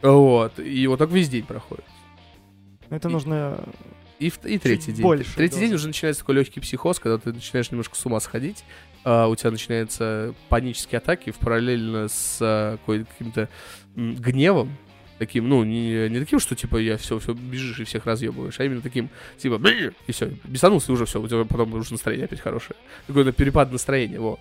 Вот. 0.00 0.58
И 0.58 0.86
вот 0.86 0.98
так 0.98 1.10
весь 1.10 1.28
день 1.28 1.44
проходит. 1.44 1.84
Это 2.88 3.10
И- 3.10 3.12
нужно... 3.12 3.62
И, 4.18 4.28
и 4.44 4.56
третий 4.58 4.92
день. 4.92 5.02
больше 5.02 5.34
третий 5.36 5.56
дозы. 5.56 5.66
день 5.66 5.74
уже 5.74 5.88
начинается 5.88 6.22
такой 6.22 6.36
легкий 6.36 6.60
психоз, 6.60 6.98
когда 6.98 7.18
ты 7.18 7.34
начинаешь 7.34 7.70
немножко 7.70 7.96
с 7.96 8.06
ума 8.06 8.18
сходить. 8.20 8.64
а, 9.04 9.26
у 9.28 9.36
тебя 9.36 9.50
начинаются 9.50 10.34
панические 10.48 11.00
атаки 11.00 11.32
в 11.32 11.36
параллельно 11.36 12.08
с 12.08 12.38
какой- 12.80 13.04
каким-то 13.04 13.50
гневом. 13.94 14.74
Таким, 15.18 15.48
ну, 15.48 15.64
не, 15.64 16.08
не 16.10 16.20
таким, 16.20 16.38
что 16.38 16.54
типа 16.54 16.76
я 16.76 16.98
все, 16.98 17.18
все 17.18 17.32
бежишь 17.32 17.80
и 17.80 17.84
всех 17.84 18.04
разъебываешь, 18.04 18.60
а 18.60 18.64
именно 18.64 18.82
таким, 18.82 19.08
типа, 19.38 19.60
и 20.06 20.12
все, 20.12 20.30
бесанулся, 20.44 20.92
и 20.92 20.94
уже 20.94 21.06
все, 21.06 21.20
у 21.20 21.26
тебя 21.26 21.44
потом 21.44 21.72
уже 21.72 21.92
настроение 21.92 22.26
опять 22.26 22.40
хорошее. 22.40 22.76
Какой-то 23.06 23.32
перепад 23.32 23.72
настроения, 23.72 24.20
во. 24.20 24.38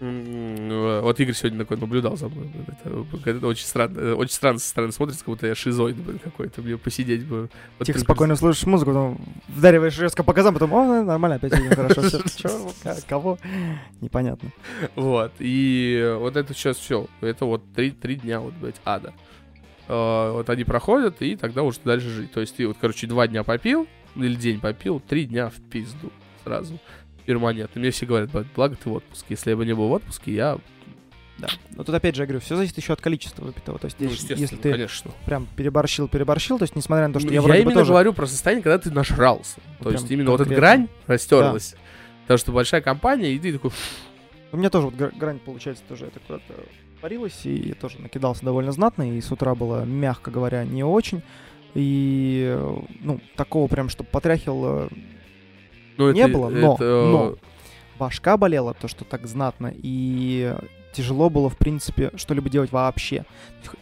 М, 0.00 1.02
Вот 1.02 1.18
Игорь 1.20 1.34
сегодня 1.34 1.60
такой 1.60 1.76
наблюдал 1.76 2.16
за 2.16 2.28
мной. 2.28 2.48
Это, 2.68 3.30
это 3.30 3.46
очень 3.46 3.64
странно, 3.64 3.98
э, 3.98 4.12
очень 4.14 4.34
странно 4.34 4.58
со 4.58 4.68
стороны 4.68 4.92
смотрится, 4.92 5.24
как 5.24 5.28
будто 5.34 5.46
я 5.46 5.54
шизоид, 5.54 5.96
блин, 5.96 6.18
какой-то. 6.22 6.62
Мне 6.62 6.76
посидеть 6.76 7.24
бы. 7.24 7.48
вот 7.78 7.86
Тихо, 7.86 8.00
спокойно 8.00 8.36
слушаешь 8.36 8.66
музыку, 8.66 8.90
потом 8.90 9.20
вдариваешь 9.48 9.98
резко 9.98 10.22
по 10.22 10.32
газам, 10.32 10.54
потом, 10.54 10.72
о, 10.74 11.02
нормально, 11.04 11.36
опять 11.36 11.52
едем, 11.52 11.74
хорошо, 11.74 12.02
все. 12.02 12.20
Чё, 12.36 12.70
кого? 13.08 13.38
Непонятно. 14.00 14.50
Вот, 14.96 15.32
и 15.38 16.00
э, 16.02 16.16
вот 16.16 16.36
это 16.36 16.52
сейчас 16.54 16.76
все. 16.76 17.06
Это 17.20 17.44
вот 17.44 17.62
три, 17.74 17.90
три 17.92 18.16
дня, 18.16 18.40
вот, 18.40 18.52
блядь, 18.54 18.80
ада. 18.84 19.12
Э, 19.88 20.30
Вот 20.32 20.48
они 20.50 20.64
проходят, 20.64 21.20
и 21.22 21.36
тогда 21.36 21.62
уже 21.62 21.78
дальше 21.84 22.08
жить. 22.08 22.32
То 22.32 22.40
есть 22.40 22.56
ты 22.56 22.66
вот, 22.66 22.76
короче, 22.80 23.06
два 23.06 23.26
дня 23.26 23.42
попил, 23.44 23.86
или 24.16 24.34
день 24.34 24.60
попил, 24.60 25.00
три 25.00 25.24
дня 25.26 25.50
в 25.50 25.60
пизду 25.70 26.10
сразу. 26.44 26.78
перманентно. 27.26 27.80
Мне 27.80 27.90
все 27.90 28.04
говорят, 28.06 28.30
«Б- 28.30 28.44
благо 28.54 28.76
ты 28.76 28.88
в 28.88 28.92
отпуске. 28.94 29.26
Если 29.30 29.50
я 29.50 29.56
бы 29.56 29.64
не 29.64 29.74
был 29.74 29.88
в 29.88 29.92
отпуске, 29.92 30.32
я... 30.34 30.58
Да. 31.38 31.48
Но 31.74 31.82
тут 31.82 31.94
опять 31.94 32.14
же, 32.14 32.22
я 32.22 32.26
говорю, 32.26 32.40
все 32.40 32.54
зависит 32.54 32.76
еще 32.76 32.92
от 32.92 33.00
количества 33.00 33.44
выпитого. 33.44 33.78
То 33.78 33.86
есть, 33.86 33.96
Ну, 33.98 34.08
если- 34.08 34.38
если 34.38 34.56
ты 34.56 34.70
конечно. 34.70 35.10
прям 35.26 35.48
переборщил, 35.56 36.06
переборщил, 36.06 36.58
то 36.58 36.64
есть, 36.64 36.76
несмотря 36.76 37.08
на 37.08 37.14
то, 37.14 37.18
что 37.20 37.26
Ну, 37.28 37.32
я 37.32 37.38
я 37.40 37.42
вроде 37.42 37.60
именно 37.62 37.74
тоже... 37.74 37.90
говорю 37.90 38.12
про 38.12 38.26
состояние, 38.26 38.62
когда 38.62 38.78
ты 38.78 38.90
нажрался. 38.92 39.58
Ну, 39.80 39.84
То 39.84 39.90
есть 39.92 40.08
именно 40.10 40.30
вот 40.30 40.40
эта 40.42 40.50
конкретно. 40.50 40.60
грань 40.60 40.88
растерлась. 41.06 41.74
Потому 42.22 42.38
что 42.38 42.52
большая 42.52 42.82
компания, 42.82 43.32
и 43.32 43.38
ты 43.38 43.52
такой... 43.52 43.70
У 44.52 44.56
меня 44.56 44.70
тоже 44.70 44.86
вот 44.86 44.94
гра- 44.94 45.10
грань, 45.18 45.38
получается, 45.40 45.82
тоже 45.88 46.06
это 46.06 46.20
куда-то 46.20 46.44
парилась, 47.04 47.44
и 47.44 47.68
я 47.68 47.74
тоже 47.74 47.98
накидался 48.00 48.46
довольно 48.46 48.72
знатно, 48.72 49.02
и 49.18 49.20
с 49.20 49.30
утра 49.30 49.54
было, 49.54 49.84
мягко 49.84 50.30
говоря, 50.30 50.64
не 50.64 50.82
очень. 50.84 51.20
И, 51.74 52.42
э, 52.56 52.76
ну, 53.00 53.20
такого 53.36 53.66
прям, 53.68 53.90
чтобы 53.90 54.08
потряхивало, 54.10 54.88
Ну, 55.98 56.10
Не 56.12 56.20
это- 56.22 56.32
было, 56.32 56.48
но- 56.48 56.74
это, 56.76 56.82
э, 56.84 57.04
но. 57.12 57.34
башка 57.98 58.38
болела, 58.38 58.72
то, 58.72 58.88
что 58.88 59.04
так 59.04 59.26
знатно, 59.26 59.70
и 59.76 60.56
тяжело 60.94 61.28
было, 61.28 61.50
в 61.50 61.58
принципе, 61.58 62.10
что-либо 62.16 62.48
делать 62.48 62.72
вообще. 62.72 63.26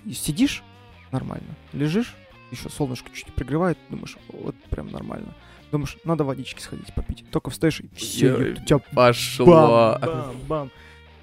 И 0.05 0.13
Сидишь— 0.13 0.65
нормально, 1.13 1.55
лежишь, 1.73 2.17
еще 2.51 2.69
солнышко 2.71 3.09
чуть 3.15 3.33
пригревает, 3.33 3.79
думаешь, 3.89 4.17
вот 4.33 4.57
прям 4.69 4.89
нормально. 4.91 5.33
Думаешь, 5.71 5.97
надо 6.05 6.25
водички 6.25 6.61
сходить 6.61 6.93
попить. 6.93 7.25
Только 7.31 7.51
встаешь, 7.51 7.79
и 7.81 7.89
все, 7.95 8.33
у 8.35 8.55
тебя 8.57 8.79
Пошло. 8.93 9.47
бам, 9.47 10.01
бам, 10.01 10.35
бам. 10.49 10.71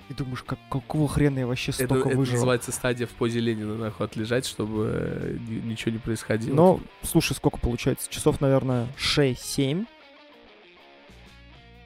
И 0.09 0.13
думаешь, 0.13 0.41
как, 0.43 0.57
какого 0.71 1.07
хрена 1.07 1.39
я 1.39 1.47
вообще 1.47 1.71
Это, 1.71 1.85
столько 1.85 2.09
это 2.09 2.17
выжил. 2.17 2.33
называется 2.33 2.71
стадия 2.71 3.05
в 3.05 3.11
позе 3.11 3.39
Ленина, 3.39 3.75
нахуй, 3.75 4.07
отлежать, 4.07 4.45
чтобы 4.47 4.89
э, 4.91 5.37
ни- 5.47 5.69
ничего 5.69 5.91
не 5.91 5.99
происходило. 5.99 6.55
Но, 6.55 6.79
слушай, 7.03 7.33
сколько 7.33 7.59
получается? 7.59 8.09
Часов, 8.09 8.41
наверное, 8.41 8.87
6-7. 8.97 9.85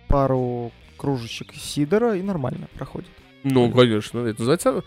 Пару 0.08 0.72
кружечек 0.98 1.54
сидора, 1.54 2.16
и 2.16 2.22
нормально 2.22 2.68
проходит. 2.76 3.10
Ну, 3.44 3.70
конечно, 3.72 4.20
это 4.20 4.40
называется 4.42 4.84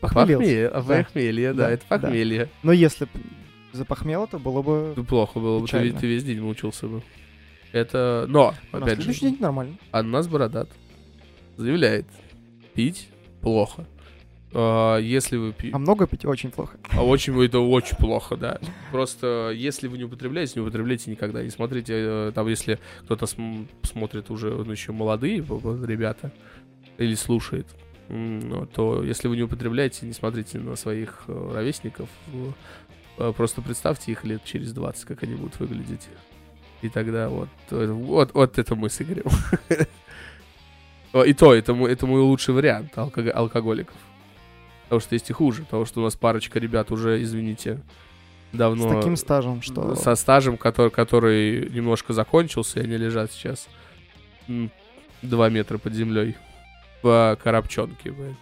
похмелье, 0.00 0.70
Да. 0.70 0.80
похмелье, 0.82 1.52
да, 1.52 1.64
Да, 1.66 1.70
это 1.72 1.84
да. 1.90 1.98
похмелье. 1.98 2.48
Но 2.62 2.72
если 2.72 3.04
б 3.04 3.10
запахмело, 3.72 4.26
то 4.26 4.38
было 4.38 4.62
бы... 4.62 4.94
Ну, 4.96 5.04
Плохо 5.04 5.38
было 5.38 5.58
бы, 5.58 5.66
ты, 5.66 5.72
Печально. 5.72 6.00
ты 6.00 6.06
весь 6.06 6.24
день 6.24 6.40
мучился 6.40 6.86
бы. 6.86 7.02
Это, 7.72 8.24
но, 8.28 8.54
На 8.72 8.78
опять 8.78 8.96
же, 8.98 9.02
следующий 9.04 9.20
день 9.30 9.36
нормально. 9.40 9.76
Аннас 9.92 10.26
Бородат 10.28 10.70
заявляет, 11.56 12.06
пить 12.80 13.08
плохо. 13.42 13.84
А, 14.54 14.96
если 14.96 15.36
вы 15.36 15.52
пьете... 15.52 15.76
А 15.76 15.78
много 15.78 16.06
пить 16.06 16.24
очень 16.24 16.50
плохо. 16.50 16.78
А 16.92 17.04
очень, 17.04 17.38
это 17.44 17.60
очень 17.60 17.96
плохо, 17.98 18.36
да. 18.36 18.58
Просто 18.90 19.52
если 19.54 19.86
вы 19.86 19.98
не 19.98 20.04
употребляете, 20.04 20.54
не 20.56 20.62
употребляйте 20.62 21.10
никогда. 21.10 21.42
Не 21.42 21.50
смотрите, 21.50 21.92
э, 21.94 22.32
там, 22.34 22.48
если 22.48 22.78
кто-то 23.04 23.26
см- 23.26 23.68
смотрит 23.82 24.30
уже 24.30 24.48
ну, 24.48 24.72
еще 24.72 24.92
молодые 24.92 25.44
ребята 25.86 26.32
или 26.96 27.14
слушает, 27.14 27.66
ну, 28.08 28.64
то 28.64 29.04
если 29.04 29.28
вы 29.28 29.36
не 29.36 29.42
употребляете, 29.42 30.06
не 30.06 30.14
смотрите 30.14 30.58
на 30.58 30.74
своих 30.76 31.24
э, 31.28 31.52
ровесников. 31.54 32.08
э, 33.18 33.32
Просто 33.36 33.60
представьте 33.60 34.10
их 34.12 34.24
лет 34.24 34.42
через 34.44 34.72
20, 34.72 35.04
как 35.04 35.22
они 35.22 35.34
будут 35.34 35.60
выглядеть. 35.60 36.08
И 36.80 36.88
тогда 36.88 37.28
вот, 37.28 37.50
вот, 37.70 38.32
вот 38.32 38.58
это 38.58 38.74
мы 38.74 38.88
с 38.88 39.02
Игорем. 39.02 39.26
О, 41.12 41.22
И 41.22 41.32
то, 41.32 41.54
это 41.54 41.74
мой, 41.74 41.92
это 41.92 42.06
мой 42.06 42.20
лучший 42.20 42.54
вариант 42.54 42.96
алкого- 42.96 43.30
алкоголиков. 43.30 43.96
Потому 44.84 45.00
что 45.00 45.14
есть 45.14 45.30
и 45.30 45.32
хуже. 45.32 45.62
Потому 45.62 45.84
что 45.86 46.00
у 46.00 46.04
нас 46.04 46.16
парочка 46.16 46.58
ребят 46.58 46.90
уже, 46.90 47.22
извините, 47.22 47.80
давно... 48.52 48.88
С 48.90 48.94
таким 48.96 49.16
стажем, 49.16 49.62
что... 49.62 49.94
Со 49.96 50.14
стажем, 50.14 50.56
который, 50.56 50.90
который 50.90 51.68
немножко 51.70 52.12
закончился, 52.12 52.80
и 52.80 52.84
они 52.84 52.96
лежат 52.96 53.32
сейчас 53.32 53.68
два 55.22 55.48
метра 55.48 55.78
под 55.78 55.94
землей 55.94 56.36
в 57.02 57.38
коробчонке. 57.42 58.10
блин. 58.10 58.36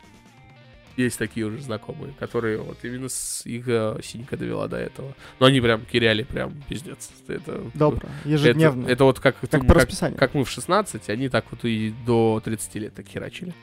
Есть 0.98 1.16
такие 1.16 1.46
уже 1.46 1.60
знакомые, 1.60 2.12
которые 2.18 2.58
вот 2.58 2.78
именно 2.82 3.08
с 3.08 3.46
их 3.46 3.68
э, 3.68 4.00
синька 4.02 4.36
довела 4.36 4.66
до 4.66 4.78
этого. 4.78 5.14
Но 5.38 5.46
они 5.46 5.60
прям 5.60 5.84
киряли, 5.84 6.24
прям 6.24 6.60
пиздец. 6.68 7.10
Это, 7.28 7.62
Добро, 7.72 8.08
это, 8.24 8.28
ежедневно. 8.28 8.88
это 8.88 9.04
вот 9.04 9.20
как, 9.20 9.36
как 9.38 9.64
по 9.64 9.74
как, 9.74 10.16
как 10.16 10.34
мы 10.34 10.42
в 10.42 10.50
16, 10.50 11.08
они 11.08 11.28
так 11.28 11.44
вот 11.52 11.64
и 11.64 11.94
до 12.04 12.42
30 12.44 12.74
лет 12.74 12.94
так 12.94 13.06
херачили. 13.06 13.54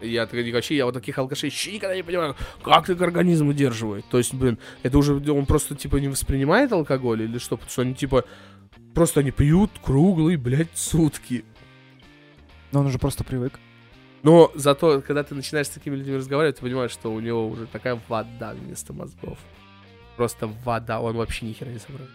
Я 0.00 0.26
вообще, 0.26 0.76
я 0.76 0.84
вот 0.84 0.94
таких 0.94 1.16
алкашей 1.16 1.48
вообще 1.48 1.74
никогда 1.74 1.94
не 1.94 2.02
понимаю, 2.02 2.34
как 2.64 2.90
их 2.90 3.00
организм 3.00 3.46
выдерживает. 3.46 4.04
То 4.10 4.18
есть, 4.18 4.34
блин, 4.34 4.58
это 4.82 4.98
уже 4.98 5.14
он 5.30 5.46
просто 5.46 5.76
типа 5.76 5.98
не 5.98 6.08
воспринимает 6.08 6.72
алкоголь 6.72 7.22
или 7.22 7.38
что? 7.38 7.56
Потому 7.56 7.70
что 7.70 7.82
они 7.82 7.94
типа 7.94 8.24
просто 8.94 9.20
они 9.20 9.30
пьют 9.30 9.70
круглые, 9.80 10.36
блядь, 10.38 10.76
сутки. 10.76 11.44
Но 12.72 12.80
он 12.80 12.86
уже 12.86 12.98
просто 12.98 13.22
привык. 13.22 13.60
Но 14.24 14.50
зато, 14.54 15.02
когда 15.02 15.22
ты 15.22 15.34
начинаешь 15.34 15.66
с 15.66 15.70
такими 15.70 15.96
людьми 15.96 16.16
разговаривать, 16.16 16.56
ты 16.56 16.62
понимаешь, 16.62 16.90
что 16.90 17.12
у 17.12 17.20
него 17.20 17.46
уже 17.46 17.66
такая 17.66 18.00
вода 18.08 18.54
вместо 18.54 18.94
мозгов. 18.94 19.38
Просто 20.16 20.46
вода, 20.64 21.02
он 21.02 21.14
вообще 21.16 21.44
ни 21.44 21.52
хера 21.52 21.68
не 21.68 21.78
соображает. 21.78 22.10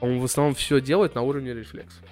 Он 0.00 0.20
в 0.20 0.24
основном 0.24 0.54
все 0.54 0.80
делает 0.80 1.14
на 1.14 1.20
уровне 1.20 1.52
рефлексов. 1.52 2.02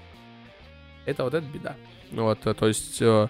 Это 1.07 1.25
вот 1.25 1.33
эта 1.33 1.47
беда. 1.47 1.77
Вот, 2.13 2.47
э, 2.47 2.53
то 2.53 2.69
есть, 2.69 3.01
э, 3.01 3.29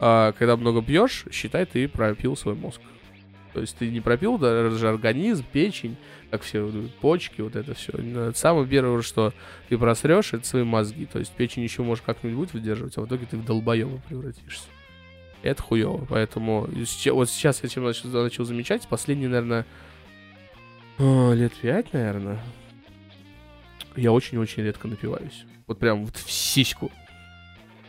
э, 0.00 0.32
когда 0.36 0.56
много 0.56 0.82
пьешь, 0.82 1.24
считай, 1.30 1.66
ты 1.66 1.86
пропил 1.86 2.36
свой 2.36 2.56
мозг. 2.56 2.80
То 3.52 3.60
есть 3.60 3.76
ты 3.76 3.90
не 3.90 4.00
пропил 4.00 4.38
даже 4.38 4.88
организм, 4.88 5.44
печень, 5.52 5.96
как 6.32 6.42
все, 6.42 6.68
э, 6.68 6.88
почки, 7.00 7.42
вот 7.42 7.54
это 7.54 7.74
все. 7.74 7.92
Самое 8.34 8.66
первое, 8.66 9.02
что 9.02 9.32
ты 9.68 9.78
просрешь, 9.78 10.32
это 10.32 10.44
свои 10.44 10.64
мозги. 10.64 11.06
То 11.06 11.20
есть 11.20 11.30
печень 11.32 11.62
еще 11.62 11.82
может 11.82 12.04
как-нибудь 12.04 12.52
выдерживать, 12.52 12.96
а 12.96 13.02
в 13.02 13.06
итоге 13.06 13.26
ты 13.26 13.36
в 13.36 13.44
долбоеба 13.44 14.00
превратишься. 14.08 14.66
Это 15.42 15.62
хуево. 15.62 16.06
Поэтому 16.08 16.62
вот 16.62 17.30
сейчас 17.30 17.62
я 17.62 17.68
чем 17.68 17.84
начал, 17.84 18.08
начал 18.08 18.44
замечать, 18.44 18.86
последние, 18.88 19.28
наверное, 19.28 19.66
а, 20.98 21.32
лет 21.32 21.52
пять, 21.54 21.92
наверное, 21.92 22.40
я 23.96 24.12
очень-очень 24.12 24.64
редко 24.64 24.88
напиваюсь. 24.88 25.44
Вот 25.66 25.78
прям 25.78 26.04
вот 26.04 26.16
в 26.16 26.30
сиську. 26.30 26.90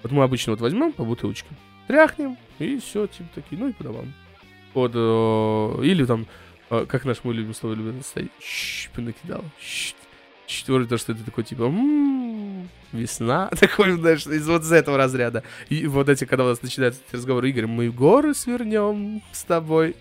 Вот 0.04 0.12
мы 0.12 0.24
обычно 0.24 0.54
вот 0.54 0.62
возьмем 0.62 0.92
по 0.92 1.04
бутылочке, 1.04 1.50
тряхнем, 1.88 2.38
и 2.60 2.80
все, 2.80 3.08
типа 3.08 3.30
такие, 3.36 3.60
ну 3.60 3.70
и 3.70 3.74
по 3.74 3.84
домам. 3.84 4.14
Вот, 4.74 4.92
э, 4.94 5.86
или 5.86 6.06
там, 6.06 6.28
э, 6.70 6.86
как 6.88 7.06
наш 7.06 7.24
мой 7.24 7.34
любимый 7.34 7.54
слово 7.54 7.74
любит 7.74 8.06
стоять, 8.06 8.30
щ, 8.40 8.90
накидал, 8.96 9.44
щ, 10.50 10.66
то, 10.66 10.98
что 10.98 11.12
это 11.14 11.24
такой, 11.24 11.44
типа, 11.44 11.64
«М, 11.64 12.70
весна, 12.92 13.50
такой, 13.60 13.92
знаешь, 13.94 14.26
из 14.26 14.48
вот 14.48 14.64
из 14.64 14.72
этого 14.72 14.98
разряда. 14.98 15.44
И 15.70 15.88
вот 15.88 16.10
эти, 16.10 16.26
когда 16.26 16.46
у 16.46 16.48
нас 16.48 16.62
начинаются 16.62 17.02
эти 17.08 17.16
разговоры, 17.16 17.50
Игорь, 17.50 17.68
мы 17.68 17.90
горы 17.90 18.34
свернем 18.34 19.22
с 19.32 19.44
тобой. 19.44 19.96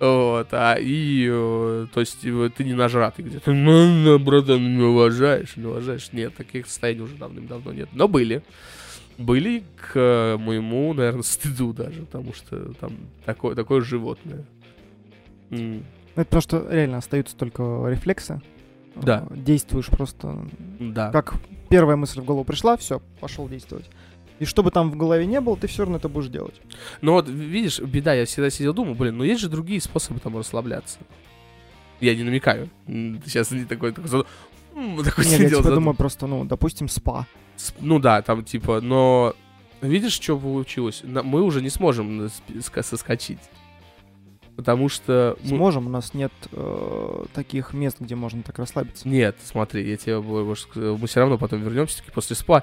Вот, 0.00 0.48
а 0.52 0.76
и, 0.78 1.28
э, 1.30 1.86
то 1.92 2.00
есть, 2.00 2.20
ты 2.20 2.64
не 2.64 2.74
нажратый 2.74 3.24
где-то. 3.24 3.52
Ну, 3.52 3.86
ну, 3.86 4.18
братан, 4.18 4.76
не 4.76 4.82
уважаешь, 4.82 5.56
не 5.56 5.66
уважаешь. 5.66 6.12
Нет, 6.12 6.34
таких 6.34 6.66
состояний 6.66 7.02
уже 7.02 7.14
давным-давно 7.14 7.72
нет. 7.72 7.88
Но 7.92 8.08
были. 8.08 8.42
Были 9.16 9.62
к 9.76 10.36
моему, 10.38 10.92
наверное, 10.92 11.22
стыду 11.22 11.72
даже, 11.72 12.00
потому 12.02 12.34
что 12.34 12.72
там 12.74 12.96
такое, 13.24 13.54
такое 13.54 13.80
животное. 13.82 14.44
Это 15.50 15.82
потому 16.16 16.42
что 16.42 16.66
реально 16.70 16.98
остаются 16.98 17.36
только 17.36 17.62
рефлексы. 17.88 18.40
Да. 18.96 19.26
Э, 19.30 19.36
Действуешь 19.36 19.86
просто... 19.86 20.46
Да. 20.78 21.10
Как 21.10 21.34
первая 21.68 21.96
мысль 21.96 22.20
в 22.20 22.24
голову 22.24 22.44
пришла, 22.44 22.76
все, 22.76 23.00
пошел 23.20 23.48
действовать. 23.48 23.88
И 24.40 24.44
что 24.44 24.62
бы 24.62 24.70
там 24.70 24.90
в 24.90 24.96
голове 24.96 25.26
не 25.26 25.40
было, 25.40 25.56
ты 25.56 25.66
все 25.68 25.82
равно 25.82 25.96
это 25.98 26.08
будешь 26.08 26.28
делать. 26.28 26.60
Но 27.00 27.12
вот, 27.12 27.28
видишь, 27.28 27.78
беда, 27.80 28.14
я 28.14 28.24
всегда 28.26 28.50
сидел, 28.50 28.74
думал, 28.74 28.94
блин, 28.94 29.16
ну 29.16 29.24
есть 29.24 29.40
же 29.40 29.48
другие 29.48 29.80
способы 29.80 30.20
там 30.20 30.36
расслабляться. 30.36 30.98
Я 32.00 32.14
не 32.16 32.24
намекаю. 32.24 32.68
Сейчас 32.86 33.50
не 33.52 33.64
такой, 33.64 33.92
такой, 33.92 34.08
такой 34.10 34.24
Нет, 34.84 35.06
я 35.16 35.22
сидел, 35.24 35.58
типа 35.58 35.62
зад- 35.62 35.74
думаю 35.74 35.94
просто, 35.94 36.26
ну, 36.26 36.44
допустим, 36.44 36.88
спа. 36.88 37.26
С- 37.56 37.74
Ну 37.80 38.00
да, 38.00 38.20
там 38.22 38.44
типа, 38.44 38.80
но 38.80 39.34
видишь, 39.80 40.14
что 40.14 40.36
получилось? 40.38 41.02
Мы 41.04 41.42
уже 41.42 41.62
не 41.62 41.70
сможем 41.70 42.22
ска- 42.26 42.82
соскочить. 42.82 43.38
Потому 44.56 44.88
что... 44.88 45.36
мы- 45.42 45.48
Сможем, 45.48 45.86
у 45.86 45.90
нас 45.90 46.14
нет 46.14 46.32
э, 46.52 47.24
таких 47.34 47.72
мест, 47.72 47.96
где 48.00 48.14
можно 48.14 48.42
так 48.42 48.58
расслабиться. 48.58 49.08
Нет, 49.08 49.36
смотри, 49.44 49.88
я 49.88 49.96
тебе 49.96 50.20
больше 50.20 50.62
скажу, 50.62 50.96
мы 50.96 51.06
все 51.08 51.20
равно 51.20 51.38
потом 51.38 51.62
вернемся 51.62 51.98
таки 51.98 52.10
после 52.12 52.36
спа. 52.36 52.62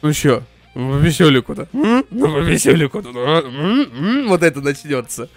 Ну 0.00 0.12
чё, 0.12 0.42
ну, 0.74 0.92
по 0.92 0.96
веселику-то? 0.96 1.68
М? 1.72 2.04
Ну 2.10 2.32
по 2.32 2.38
веселику-то, 2.38 3.10
ну, 3.12 3.20
а? 3.22 3.42
М? 3.42 3.80
М? 4.22 4.28
вот 4.28 4.42
это 4.42 4.60
начнется. 4.62 5.28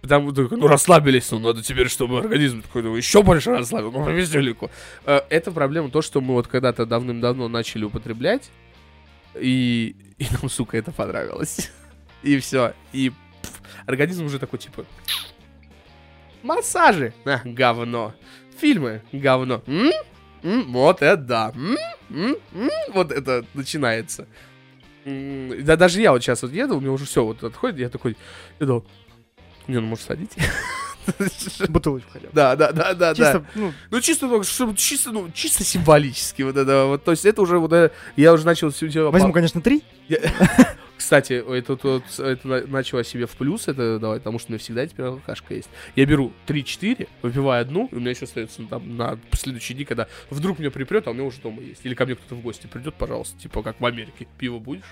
Потому 0.00 0.30
что, 0.30 0.48
ну 0.56 0.68
расслабились, 0.68 1.30
ну 1.32 1.38
надо 1.40 1.62
теперь, 1.62 1.88
чтобы 1.88 2.18
организм 2.20 2.62
такой, 2.62 2.82
ну, 2.82 2.94
еще 2.94 3.22
больше 3.22 3.50
расслабил, 3.50 3.90
ну 3.92 4.04
по 4.04 4.10
веселику. 4.10 4.70
Э, 5.04 5.20
Это 5.28 5.50
проблема 5.50 5.90
то, 5.90 6.00
что 6.02 6.20
мы 6.20 6.34
вот 6.34 6.46
когда-то 6.46 6.86
давным-давно 6.86 7.48
начали 7.48 7.84
употреблять, 7.84 8.48
и, 9.34 9.96
и 10.18 10.26
нам, 10.30 10.48
сука, 10.48 10.78
это 10.78 10.92
понравилось. 10.92 11.70
И 12.22 12.38
все, 12.38 12.72
и 12.92 13.12
организм 13.86 14.26
уже 14.26 14.38
такой, 14.38 14.58
типа, 14.58 14.84
массажи, 16.42 17.12
а, 17.24 17.40
говно. 17.44 18.14
Фильмы, 18.60 19.02
говно. 19.12 19.62
М? 19.66 19.90
м, 20.42 20.72
вот 20.72 21.02
это 21.02 21.16
да, 21.22 21.52
м, 21.54 21.76
м, 22.10 22.36
м, 22.54 22.70
вот 22.92 23.12
это 23.12 23.44
начинается. 23.54 24.26
М, 25.04 25.64
Да 25.64 25.76
даже 25.76 26.00
я 26.00 26.12
вот 26.12 26.22
сейчас 26.22 26.42
вот 26.42 26.52
еду, 26.52 26.76
у 26.76 26.80
меня 26.80 26.92
уже 26.92 27.04
все 27.06 27.24
вот 27.24 27.42
отходит, 27.42 27.78
я 27.78 27.88
такой, 27.88 28.16
иду, 28.60 28.84
не, 29.68 29.78
ну 29.80 29.86
может 29.86 30.04
садите? 30.06 30.40
Бутылочку 31.68 32.10
хотя 32.12 32.26
бы. 32.26 32.32
Да, 32.34 32.56
да, 32.56 32.72
да, 32.72 32.94
да, 32.94 32.94
да. 32.94 33.14
Чисто, 33.14 33.46
ну, 33.54 33.72
Ну, 33.90 34.00
чисто, 34.00 34.26
ну, 34.26 34.42
чтобы 34.42 34.76
чисто, 34.76 35.10
ну, 35.12 35.30
чисто 35.32 35.64
символически 35.64 36.42
вот 36.42 36.56
это 36.56 36.84
вот. 36.86 37.04
То 37.04 37.12
есть 37.12 37.24
это 37.24 37.40
уже 37.42 37.58
вот, 37.58 37.72
э, 37.72 37.90
я 38.16 38.32
уже 38.32 38.44
начал 38.44 38.70
все 38.70 38.88
дело... 38.88 39.10
возьму, 39.10 39.32
конечно, 39.32 39.60
три. 39.62 39.82
Кстати, 40.98 41.32
это, 41.34 42.02
это 42.18 42.48
на- 42.48 42.66
начало 42.66 43.04
себе 43.04 43.26
в 43.26 43.36
плюс 43.36 43.68
это 43.68 44.00
давать, 44.00 44.22
потому 44.22 44.40
что 44.40 44.48
у 44.48 44.50
меня 44.52 44.58
всегда 44.58 44.84
теперь 44.84 45.06
алкашка 45.06 45.54
есть. 45.54 45.70
Я 45.94 46.04
беру 46.06 46.32
3-4, 46.48 47.08
выпиваю 47.22 47.62
одну, 47.62 47.88
и 47.92 47.94
у 47.94 48.00
меня 48.00 48.10
еще 48.10 48.24
остается 48.24 48.64
там 48.64 48.96
на 48.96 49.16
следующие 49.30 49.76
дни, 49.76 49.84
когда 49.84 50.08
вдруг 50.28 50.58
меня 50.58 50.72
припрет, 50.72 51.06
а 51.06 51.12
у 51.12 51.14
меня 51.14 51.22
уже 51.22 51.40
дома 51.40 51.62
есть. 51.62 51.86
Или 51.86 51.94
ко 51.94 52.04
мне 52.04 52.16
кто-то 52.16 52.34
в 52.34 52.42
гости 52.42 52.66
придет, 52.66 52.94
пожалуйста, 52.94 53.38
типа 53.38 53.62
как 53.62 53.80
в 53.80 53.86
Америке. 53.86 54.26
Пиво 54.38 54.58
будешь? 54.58 54.82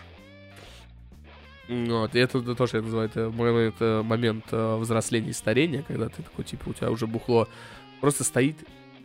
Вот, 1.69 2.14
и 2.14 2.21
это, 2.21 2.40
тоже 2.55 2.77
я 2.77 2.83
называю 2.83 3.09
это 3.09 3.33
момент, 3.35 3.75
э, 3.81 4.03
момент 4.03 4.45
э, 4.53 4.77
взросления 4.77 5.31
и 5.31 5.33
старения, 5.33 5.83
когда 5.83 6.09
ты 6.09 6.23
такой, 6.23 6.45
типа, 6.45 6.69
у 6.69 6.73
тебя 6.73 6.92
уже 6.92 7.09
бухло 7.09 7.49
просто 8.01 8.23
стоит 8.23 8.57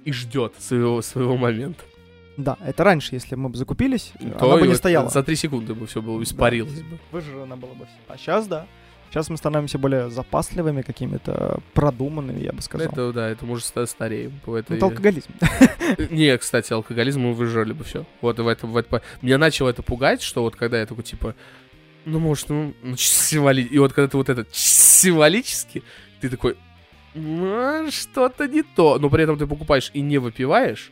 и 0.06 0.12
ждет 0.14 0.54
своего, 0.60 1.02
своего 1.02 1.36
момента. 1.36 1.84
Да, 2.38 2.58
это 2.66 2.84
раньше, 2.84 3.16
если 3.16 3.36
мы 3.36 3.50
бы 3.50 3.58
закупились, 3.58 4.14
То 4.40 4.46
она 4.46 4.58
бы 4.58 4.68
не 4.68 4.76
стояла. 4.76 5.10
За 5.10 5.22
три 5.24 5.36
секунды 5.36 5.74
бы 5.74 5.86
все 5.88 6.02
было, 6.02 6.22
испарилось 6.24 6.82
бы. 6.82 6.98
Выжжено 7.12 7.58
было 7.58 7.74
бы. 7.74 7.88
А 8.08 8.18
сейчас, 8.18 8.48
да. 8.48 8.66
Сейчас 9.10 9.30
мы 9.30 9.36
становимся 9.36 9.78
более 9.78 10.10
запасливыми, 10.10 10.84
какими-то 10.84 11.60
продуманными, 11.74 12.40
я 12.40 12.54
бы 12.54 12.62
сказал. 12.62 12.88
Это, 12.88 13.12
да, 13.12 13.28
это 13.30 13.46
мы 13.46 13.54
уже 13.54 13.66
ста- 13.66 13.86
стареем. 13.86 14.40
Это, 14.48 14.66
Ну, 14.70 14.76
Это 14.78 14.86
алкоголизм. 14.86 15.32
Не, 16.10 16.38
кстати, 16.38 16.72
алкоголизм 16.72 17.20
мы 17.20 17.34
выжрали 17.34 17.74
бы 17.74 17.84
все. 17.84 18.06
Вот 18.22 18.40
в 18.40 18.48
этом, 18.48 18.72
в 18.72 18.78
этом- 18.78 19.02
Меня 19.22 19.38
начало 19.38 19.68
это 19.68 19.84
пугать, 19.84 20.22
что 20.22 20.44
вот 20.44 20.56
когда 20.56 20.80
я 20.80 20.86
такой, 20.86 21.04
типа, 21.04 21.36
ну, 22.06 22.20
может, 22.20 22.48
ну, 22.50 22.74
ну, 22.82 22.96
символи- 22.96 23.64
И 23.64 23.78
вот 23.80 23.92
когда 23.92 24.08
ты 24.08 24.16
вот 24.16 24.30
это 24.30 24.46
чисто 24.46 24.82
символически, 25.02 25.84
ты 26.22 26.30
такой, 26.30 26.56
ну, 27.14 27.92
что-то 27.92 28.48
не 28.48 28.64
то. 28.64 28.98
Но 28.98 29.10
при 29.10 29.24
этом 29.24 29.38
ты 29.38 29.46
покупаешь 29.46 29.92
и 29.94 30.00
не 30.02 30.20
выпиваешь, 30.20 30.90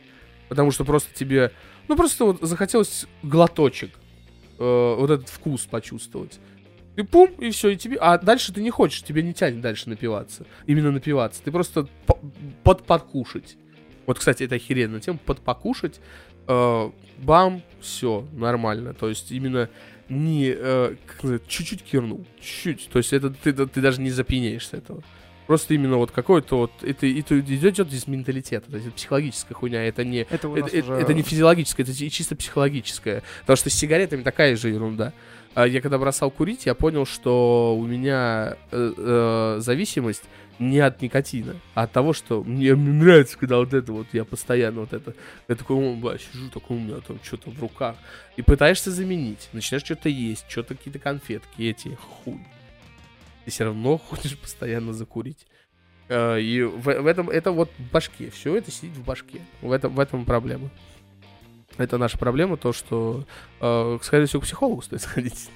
потому 0.50 0.72
что 0.72 0.84
просто 0.84 1.14
тебе, 1.14 1.52
ну, 1.88 1.96
просто 1.96 2.26
вот 2.26 2.40
захотелось 2.42 3.06
глоточек, 3.22 3.92
э, 4.58 4.94
вот 4.98 5.10
этот 5.10 5.28
вкус 5.28 5.62
почувствовать. 5.62 6.40
Ты 6.96 7.04
пум, 7.04 7.30
и 7.38 7.50
все, 7.50 7.70
и 7.70 7.76
тебе... 7.76 7.96
А 8.00 8.18
дальше 8.18 8.52
ты 8.52 8.60
не 8.60 8.70
хочешь, 8.70 9.02
тебе 9.02 9.22
не 9.22 9.32
тянет 9.32 9.60
дальше 9.60 9.88
напиваться. 9.88 10.44
Именно 10.66 10.90
напиваться. 10.90 11.40
Ты 11.42 11.52
просто 11.52 11.88
по- 12.04 12.18
под 12.64 12.84
подкушать. 12.84 13.56
Вот, 14.06 14.18
кстати, 14.18 14.42
это 14.42 14.56
охеренная 14.56 15.00
тема. 15.00 15.18
Под 15.24 15.38
покушать, 15.38 16.00
э, 16.48 16.90
бам, 17.18 17.62
все, 17.80 18.26
нормально. 18.32 18.92
То 18.92 19.08
есть 19.08 19.30
именно 19.30 19.70
не 20.08 20.52
э, 20.52 20.96
чуть-чуть 21.46 21.84
кирнул, 21.84 22.26
чуть-чуть. 22.40 22.90
То 22.90 22.98
есть 22.98 23.12
это 23.12 23.30
ты, 23.30 23.52
ты 23.52 23.80
даже 23.80 24.00
не 24.00 24.10
запьянеешь 24.10 24.68
этого. 24.72 25.04
Просто 25.50 25.74
именно 25.74 25.96
вот 25.96 26.12
какой-то 26.12 26.58
вот 26.58 26.70
это, 26.82 27.08
это 27.08 27.40
идет, 27.40 27.92
из 27.92 28.06
менталитета, 28.06 28.70
то 28.70 28.76
есть 28.76 28.86
это 28.86 28.94
психологическая 28.94 29.56
хуйня, 29.56 29.82
это 29.84 30.04
не 30.04 30.18
Это 30.18 30.34
это, 30.46 30.46
это- 30.46 30.78
уже- 30.92 30.92
это 30.94 31.12
не 31.12 31.22
физиологическое, 31.22 31.84
это 31.84 31.92
чи- 31.92 32.08
чисто 32.08 32.36
психологическое. 32.36 33.24
Потому 33.40 33.56
что 33.56 33.68
с 33.68 33.72
сигаретами 33.72 34.22
такая 34.22 34.54
же 34.54 34.68
ерунда. 34.68 35.12
А 35.54 35.66
Я 35.66 35.80
когда 35.80 35.98
бросал 35.98 36.30
курить, 36.30 36.66
я 36.66 36.76
понял, 36.76 37.04
что 37.04 37.76
у 37.76 37.84
меня 37.84 38.58
э, 38.70 38.92
э, 38.96 39.56
зависимость 39.60 40.22
не 40.60 40.78
от 40.78 41.02
никотина, 41.02 41.56
а 41.74 41.82
от 41.82 41.90
того, 41.90 42.12
что 42.12 42.44
мне, 42.44 42.72
мне 42.76 43.02
нравится, 43.02 43.36
когда 43.36 43.56
вот 43.56 43.74
это 43.74 43.90
вот, 43.92 44.06
я 44.12 44.24
постоянно 44.24 44.82
вот 44.82 44.92
это, 44.92 45.14
я 45.48 45.56
такой, 45.56 45.74
о, 45.78 45.96
бля, 45.96 46.16
сижу, 46.16 46.48
такой 46.50 46.76
у 46.76 46.80
меня 46.80 46.98
там 47.04 47.18
что-то 47.24 47.50
в 47.50 47.60
руках, 47.60 47.96
и 48.36 48.42
пытаешься 48.42 48.92
заменить, 48.92 49.48
начинаешь 49.52 49.84
что-то 49.84 50.08
есть, 50.10 50.44
что-то 50.48 50.76
какие-то 50.76 51.00
конфетки 51.00 51.62
эти, 51.62 51.98
хуй. 52.22 52.38
Ты 53.44 53.50
все 53.50 53.64
равно 53.64 53.98
хочешь 54.08 54.36
постоянно 54.38 54.92
закурить. 54.92 55.46
Э, 56.08 56.40
И 56.40 56.62
в, 56.62 56.82
в 56.82 57.06
этом, 57.06 57.30
это 57.30 57.52
вот 57.52 57.70
в 57.78 57.90
башке, 57.92 58.30
все 58.30 58.56
это 58.56 58.70
сидит 58.70 58.96
в 58.96 59.04
башке, 59.04 59.40
в 59.62 59.72
этом, 59.72 59.94
в 59.94 60.00
этом 60.00 60.24
проблема. 60.24 60.70
Это 61.78 61.98
наша 61.98 62.18
проблема, 62.18 62.56
то, 62.56 62.72
что, 62.72 63.24
э, 63.60 63.98
скорее 64.02 64.26
всего, 64.26 64.40
к 64.40 64.44
психологу 64.44 64.82
стоит 64.82 65.02
сходить. 65.02 65.48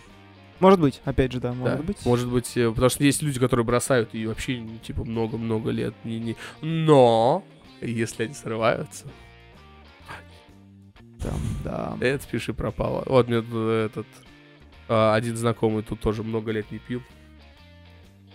Может 0.61 0.81
быть, 0.81 1.01
опять 1.05 1.33
же, 1.33 1.41
да, 1.41 1.53
может 1.53 1.79
Да, 1.79 1.83
быть. 1.83 2.07
Может 2.07 2.29
быть, 2.29 2.57
э, 2.57 2.71
потому 2.71 2.89
что 2.89 3.05
есть 3.05 3.23
люди, 3.23 3.41
которые 3.41 3.67
бросают 3.67 4.11
и 4.15 4.27
вообще, 4.27 4.65
типа, 4.83 5.05
много-много 5.05 5.71
лет. 5.71 5.95
Не, 6.05 6.21
не... 6.21 6.37
Но, 6.63 7.45
если 7.81 8.25
они 8.25 8.35
срываются, 8.35 9.07
Да, 11.19 11.33
да. 11.65 11.97
это 12.07 12.27
пиши 12.29 12.55
пропало. 12.55 13.03
Вот 13.07 13.29
мне 13.29 13.39
этот 13.39 14.07
а, 14.89 15.15
один 15.15 15.37
знакомый 15.37 15.83
тут 15.83 16.01
тоже 16.01 16.23
много 16.23 16.53
лет 16.53 16.71
не 16.71 16.79
пил. 16.79 17.03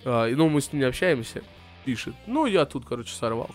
А, 0.05 0.27
и, 0.27 0.35
ну, 0.35 0.49
мы 0.49 0.61
с 0.61 0.71
ним 0.71 0.81
не 0.81 0.87
общаемся. 0.87 1.43
Пишет, 1.85 2.15
ну, 2.27 2.45
я 2.45 2.65
тут, 2.65 2.85
короче, 2.85 3.13
сорвался. 3.13 3.53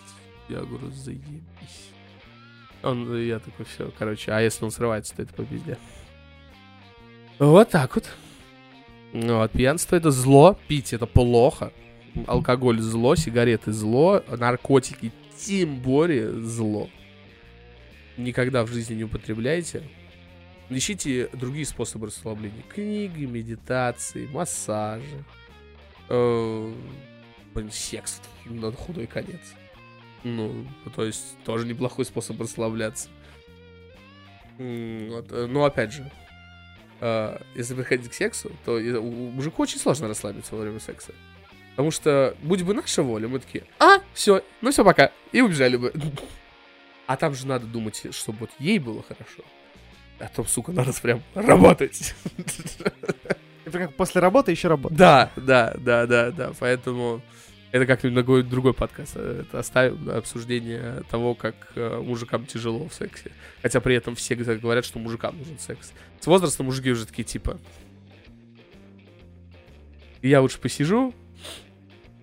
Я 0.49 0.59
говорю, 0.59 0.91
заебись. 0.91 1.91
Он, 2.83 3.17
я 3.17 3.39
такой, 3.39 3.65
все, 3.65 3.91
короче, 3.97 4.31
а 4.31 4.39
если 4.41 4.63
он 4.63 4.71
срывается, 4.71 5.15
то 5.15 5.23
это 5.23 5.33
по 5.33 5.43
пизде. 5.43 5.77
Вот 7.39 7.69
так 7.69 7.95
вот. 7.95 8.05
Вот, 9.13 9.51
пьянство 9.51 9.95
это 9.95 10.11
зло, 10.11 10.57
пить 10.67 10.93
это 10.93 11.05
плохо. 11.05 11.71
Алкоголь 12.27 12.79
зло, 12.79 13.15
сигареты 13.15 13.71
зло, 13.71 14.23
наркотики 14.27 15.11
тем 15.37 15.79
более 15.79 16.31
зло. 16.31 16.89
Никогда 18.17 18.63
в 18.63 18.67
жизни 18.69 18.95
не 18.95 19.03
употребляйте. 19.03 19.83
Ищите 20.69 21.29
другие 21.33 21.65
способы 21.65 22.07
расслабления. 22.07 22.63
Книги, 22.69 23.25
медитации, 23.25 24.27
массажи. 24.27 25.23
Э, 26.09 26.73
блин, 27.53 27.71
секс 27.71 28.21
на 28.45 28.71
худой 28.71 29.07
конец. 29.07 29.41
Ну, 30.23 30.65
то 30.95 31.05
есть 31.05 31.37
тоже 31.45 31.67
неплохой 31.67 32.05
способ 32.05 32.39
расслабляться. 32.41 33.09
Вот, 34.57 35.31
э, 35.31 35.47
Но 35.47 35.65
опять 35.65 35.93
же, 35.93 36.09
э, 37.01 37.37
если 37.55 37.75
приходить 37.75 38.09
к 38.09 38.13
сексу, 38.13 38.51
то 38.65 38.73
у 38.73 39.31
мужика 39.31 39.61
очень 39.61 39.79
сложно 39.79 40.07
расслабиться 40.07 40.55
во 40.55 40.61
время 40.61 40.79
секса. 40.79 41.13
Потому 41.71 41.91
что, 41.91 42.35
будь 42.41 42.63
бы 42.63 42.73
наша 42.73 43.03
воля, 43.03 43.27
мы 43.27 43.39
такие, 43.39 43.65
а, 43.79 43.97
все, 44.13 44.43
ну 44.61 44.71
все, 44.71 44.83
пока. 44.85 45.11
И 45.33 45.41
убежали 45.41 45.75
бы. 45.75 45.93
А 47.05 47.17
там 47.17 47.35
же 47.35 47.45
надо 47.45 47.67
думать, 47.67 48.01
чтобы 48.11 48.39
вот 48.39 48.49
ей 48.59 48.79
было 48.79 49.03
хорошо. 49.03 49.43
А 50.19 50.29
то, 50.29 50.45
сука, 50.45 50.71
надо 50.71 50.93
прям 50.93 51.21
работать. 51.33 52.15
Это 53.65 53.79
как 53.79 53.95
после 53.95 54.21
работы 54.21 54.51
еще 54.51 54.67
работа. 54.67 54.93
Да, 54.95 55.31
да, 55.35 55.75
да, 55.79 56.05
да, 56.05 56.31
да. 56.31 56.51
Поэтому 56.59 57.21
это 57.71 57.85
как-нибудь 57.87 58.47
другой, 58.47 58.73
подкаст. 58.73 59.13
э, 59.15 59.43
Это 59.47 59.59
оставим 59.59 60.05
на 60.05 60.17
обсуждение 60.17 61.03
того, 61.09 61.33
как 61.33 61.55
э, 61.75 61.99
мужикам 61.99 62.45
тяжело 62.45 62.87
в 62.87 62.93
сексе. 62.93 63.31
Хотя 63.61 63.81
при 63.81 63.95
этом 63.95 64.15
все 64.15 64.35
говорят, 64.35 64.85
что 64.85 64.99
мужикам 64.99 65.37
нужен 65.37 65.57
секс. 65.59 65.93
С 66.19 66.27
возрастом 66.27 66.67
мужики 66.67 66.91
уже 66.91 67.07
такие 67.07 67.23
типа. 67.23 67.59
Я 70.21 70.41
лучше 70.41 70.59
посижу, 70.59 71.13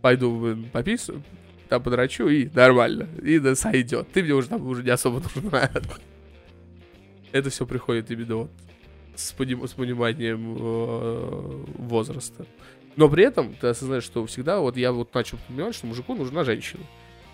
пойду 0.00 0.56
пописаю, 0.72 1.22
там 1.68 1.82
подрачу 1.82 2.28
и 2.28 2.48
нормально. 2.54 3.08
И 3.22 3.38
да 3.38 3.54
сойдет. 3.54 4.10
Ты 4.12 4.22
мне 4.22 4.32
уже 4.32 4.48
там 4.48 4.66
уже 4.66 4.82
не 4.82 4.90
особо 4.90 5.22
нужна. 5.34 5.70
Это 7.32 7.50
все 7.50 7.66
приходит 7.66 8.10
именно 8.10 8.36
вот 8.36 8.50
с, 9.14 9.34
поним- 9.34 9.66
с 9.66 9.72
пониманием 9.72 10.56
э, 10.58 11.64
возраста. 11.78 12.46
Но 12.96 13.08
при 13.08 13.24
этом 13.24 13.54
ты 13.54 13.68
осознаешь, 13.68 14.04
что 14.04 14.24
всегда 14.26 14.60
вот 14.60 14.76
я 14.76 14.92
вот 14.92 15.14
начал 15.14 15.38
понимать, 15.48 15.74
что 15.74 15.86
мужику 15.86 16.14
нужна 16.14 16.44
женщина. 16.44 16.82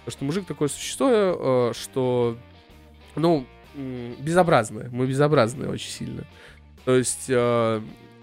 Потому 0.04 0.12
что 0.12 0.24
мужик 0.24 0.46
такое 0.46 0.68
существо, 0.68 1.08
э, 1.10 1.72
что, 1.74 2.36
ну, 3.16 3.44
безобразное. 4.20 4.88
Мы 4.90 5.06
безобразные 5.06 5.68
очень 5.70 5.90
сильно. 5.90 6.24
То 6.84 6.96
есть, 6.96 7.26
э, 7.28 7.80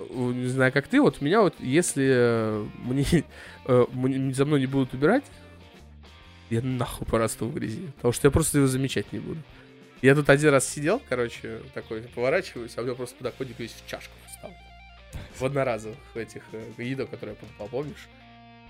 не 0.10 0.48
знаю, 0.48 0.72
как 0.72 0.88
ты, 0.88 1.00
вот 1.02 1.22
меня 1.22 1.41
вот, 1.41 1.56
если 1.60 2.06
э, 2.08 2.65
мне, 2.84 3.06
э, 3.65 3.86
мне- 3.94 4.34
за 4.34 4.46
мной 4.46 4.60
не 4.62 4.65
будут 4.68 4.94
убирать, 4.94 5.24
я 6.50 6.62
нахуй 6.62 7.08
порасту 7.08 7.46
в 7.48 7.54
грязи. 7.54 7.88
Потому 7.98 8.12
что 8.12 8.28
я 8.28 8.32
просто 8.32 8.58
его 8.60 8.68
замечать 8.68 9.12
не 9.12 9.20
буду. 9.20 9.39
Я 10.06 10.13
тут 10.13 10.30
один 10.30 10.50
раз 10.52 10.70
сидел, 10.70 11.02
короче, 11.10 11.62
такой, 11.74 12.02
поворачиваюсь, 12.02 12.74
а 12.78 12.82
у 12.82 12.84
меня 12.84 12.94
просто 12.94 13.15
подоконник 13.15 13.58
весь 13.58 13.72
в 13.72 13.89
чашку 13.89 14.13
встал. 14.28 14.52
В 15.36 15.44
одноразовых 15.44 15.98
этих 16.13 16.44
э, 16.52 16.63
едок, 16.78 17.10
которые 17.10 17.36
помнишь? 17.72 18.08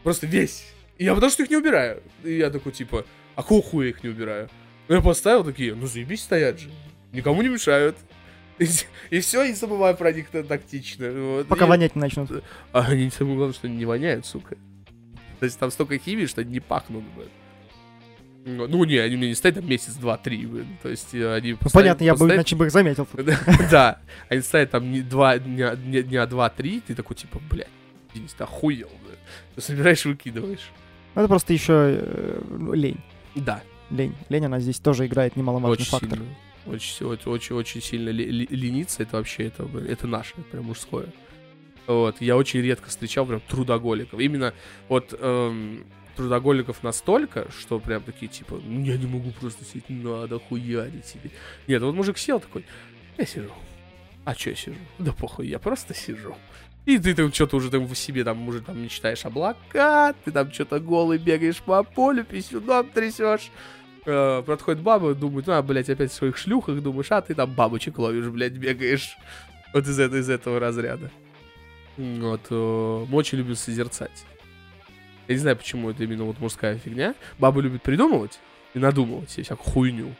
Просто 0.03 0.27
весь. 0.27 0.65
И 0.97 1.03
я 1.03 1.13
потому 1.13 1.29
что 1.29 1.43
их 1.43 1.49
не 1.49 1.57
убираю. 1.57 2.01
И 2.23 2.37
я 2.37 2.49
такой, 2.49 2.71
типа, 2.71 3.05
а 3.35 3.41
какого 3.41 3.61
хуя 3.61 3.89
их 3.89 4.01
не 4.01 4.09
убираю? 4.11 4.49
Ну, 4.87 4.95
я 4.95 5.01
поставил 5.01 5.43
такие, 5.43 5.75
ну, 5.75 5.87
заебись 5.87 6.23
стоят 6.23 6.57
же. 6.57 6.71
Никому 7.11 7.41
не 7.41 7.49
мешают. 7.49 7.97
И, 9.09 9.19
все, 9.19 9.43
и 9.43 9.51
забываю 9.51 9.97
про 9.97 10.13
них 10.13 10.29
та- 10.29 10.43
тактично. 10.43 11.11
Вот. 11.11 11.47
Пока 11.49 11.65
И- 11.65 11.67
вонять 11.67 11.95
не 11.97 12.01
начнут. 12.01 12.31
А 12.71 12.85
они 12.87 13.09
самое 13.09 13.35
главное, 13.35 13.53
что 13.53 13.67
они 13.67 13.75
не 13.75 13.85
воняют, 13.85 14.25
сука. 14.25 14.55
То 15.41 15.45
есть 15.45 15.59
там 15.59 15.69
столько 15.69 15.97
химии, 15.97 16.27
что 16.27 16.39
они 16.39 16.51
не 16.53 16.59
пахнут, 16.61 17.03
блядь. 17.15 17.27
Ну, 18.45 18.67
ну, 18.67 18.83
не, 18.83 18.97
они 18.97 19.15
у 19.15 19.17
меня 19.17 19.29
не 19.29 19.35
стоят 19.35 19.55
там 19.55 19.67
месяц, 19.67 19.95
два, 19.95 20.17
три. 20.17 20.47
То 20.83 20.89
есть 20.89 21.15
э, 21.15 21.33
они 21.33 21.53
Ну, 21.53 21.57
понятно, 21.73 22.03
я 22.03 22.15
бы 22.15 22.25
иначе 22.27 22.55
бы 22.55 22.67
их 22.67 22.71
заметил. 22.71 23.07
Да, 23.71 23.99
они 24.29 24.41
стоят 24.41 24.69
там 24.69 25.09
два 25.09 25.39
дня, 25.39 25.75
дня, 25.75 26.03
дня 26.03 26.25
два-три, 26.27 26.79
ты 26.79 26.93
такой, 26.93 27.15
типа, 27.15 27.41
блядь, 27.49 27.67
Денис, 28.13 28.33
ты 28.33 28.43
охуел. 28.43 28.89
Ты 29.55 29.61
собираешь 29.61 30.05
и 30.05 30.09
выкидываешь. 30.09 30.69
Ну, 31.15 31.21
Это 31.21 31.27
просто 31.27 31.53
еще 31.53 32.41
лень. 32.71 32.99
Да, 33.33 33.63
Лень. 33.89 34.15
Лень, 34.29 34.45
она 34.45 34.59
здесь 34.59 34.79
тоже 34.79 35.05
играет 35.05 35.35
немаловажный 35.35 35.71
очень 35.71 35.85
фактор. 35.85 36.09
сильно. 36.19 36.25
Очень, 36.65 37.05
очень, 37.05 37.31
очень, 37.31 37.55
очень 37.55 37.81
сильно 37.81 38.09
лениться, 38.09 39.03
это 39.03 39.17
вообще, 39.17 39.43
это, 39.45 39.67
это 39.87 40.07
наше, 40.07 40.33
прям 40.51 40.65
мужское. 40.65 41.07
Вот, 41.85 42.19
я 42.19 42.35
очень 42.35 42.61
редко 42.61 42.89
встречал 42.89 43.27
прям 43.27 43.41
трудоголиков. 43.47 44.19
Именно 44.19 44.53
вот 44.89 45.13
эм, 45.19 45.85
трудоголиков 46.15 46.83
настолько, 46.83 47.47
что 47.51 47.79
прям 47.79 48.01
такие, 48.03 48.27
типа, 48.27 48.59
«Ну, 48.63 48.83
я 48.83 48.97
не 48.97 49.05
могу 49.07 49.31
просто 49.31 49.63
сидеть, 49.65 49.89
надо 49.89 50.39
хуярить 50.39 51.05
себе. 51.05 51.31
Нет, 51.67 51.81
вот 51.81 51.95
мужик 51.95 52.17
сел 52.17 52.39
такой, 52.39 52.65
я 53.17 53.25
сижу. 53.25 53.51
А 54.23 54.33
чё 54.33 54.49
я 54.51 54.55
сижу? 54.55 54.77
Да 54.97 55.11
похуй, 55.13 55.47
я 55.47 55.59
просто 55.59 55.93
сижу. 55.93 56.35
И 56.85 56.97
ты 56.99 57.13
там 57.15 57.33
что-то 57.33 57.57
уже 57.57 57.69
там 57.71 57.85
в 57.85 57.95
себе 57.95 58.23
там 58.23 58.47
уже 58.47 58.61
там 58.61 58.81
мечтаешь 58.81 59.25
облака, 59.25 60.13
ты 60.23 60.31
там 60.31 60.51
что-то 60.51 60.79
голый 60.79 61.17
бегаешь 61.17 61.61
по 61.61 61.83
полю, 61.83 62.23
писюном 62.23 62.87
трясешь. 62.89 63.51
Э, 64.05 64.43
подходит 64.45 64.81
баба, 64.83 65.15
думает, 65.15 65.49
а, 65.49 65.61
блядь, 65.63 65.89
опять 65.89 66.11
в 66.11 66.13
своих 66.15 66.37
шлюхах, 66.37 66.79
думаешь, 66.81 67.07
а 67.11 67.21
ты 67.21 67.33
там 67.33 67.51
бабочек 67.53 67.97
ловишь, 67.97 68.27
блядь, 68.27 68.53
бегаешь. 68.53 69.17
Вот 69.73 69.87
из, 69.87 69.99
этого- 69.99 70.19
из 70.19 70.29
этого 70.29 70.59
разряда. 70.59 71.09
Вот, 71.97 72.41
э, 72.51 73.05
очень 73.11 73.39
любим 73.39 73.55
созерцать. 73.55 74.25
Я 75.27 75.35
не 75.35 75.39
знаю, 75.39 75.57
почему 75.57 75.89
это 75.89 76.03
именно 76.03 76.23
вот 76.23 76.39
мужская 76.39 76.77
фигня. 76.77 77.15
Бабы 77.39 77.61
любят 77.61 77.81
придумывать 77.81 78.39
и 78.73 78.79
надумывать 78.79 79.31
себе 79.31 79.43
всякую 79.43 79.71
хуйню. 79.73 80.15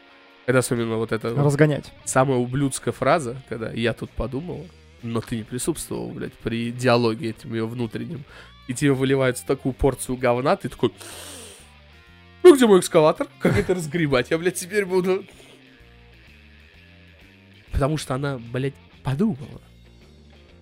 Это 0.46 0.60
особенно 0.60 0.98
вот 0.98 1.12
это 1.12 1.34
вот 1.34 1.44
Разгонять. 1.44 1.92
самая 2.06 2.38
ублюдская 2.38 2.94
фраза, 2.94 3.36
когда 3.50 3.72
я 3.72 3.94
тут 3.94 4.12
подумал, 4.12 4.68
но 5.02 5.22
ты 5.22 5.38
не 5.38 5.44
присутствовал, 5.44 6.10
блядь, 6.10 6.34
при 6.34 6.72
диалоге 6.72 7.30
этим 7.32 7.54
ее 7.54 7.66
внутреннем. 7.68 8.24
И 8.68 8.74
тебе 8.74 8.94
выливается 8.94 9.46
такую 9.46 9.74
порцию 9.74 10.18
говна, 10.18 10.56
ты 10.56 10.70
такой... 10.70 10.92
Ну, 12.44 12.56
где 12.56 12.68
мой 12.68 12.80
экскаватор? 12.80 13.28
Как 13.40 13.58
это 13.58 13.74
разгребать? 13.74 14.30
Я, 14.32 14.38
блядь, 14.38 14.56
теперь 14.56 14.86
буду... 14.86 15.26
Потому 17.72 17.98
что 17.98 18.16
она, 18.16 18.38
блядь, 18.38 18.76
подумала. 19.04 19.62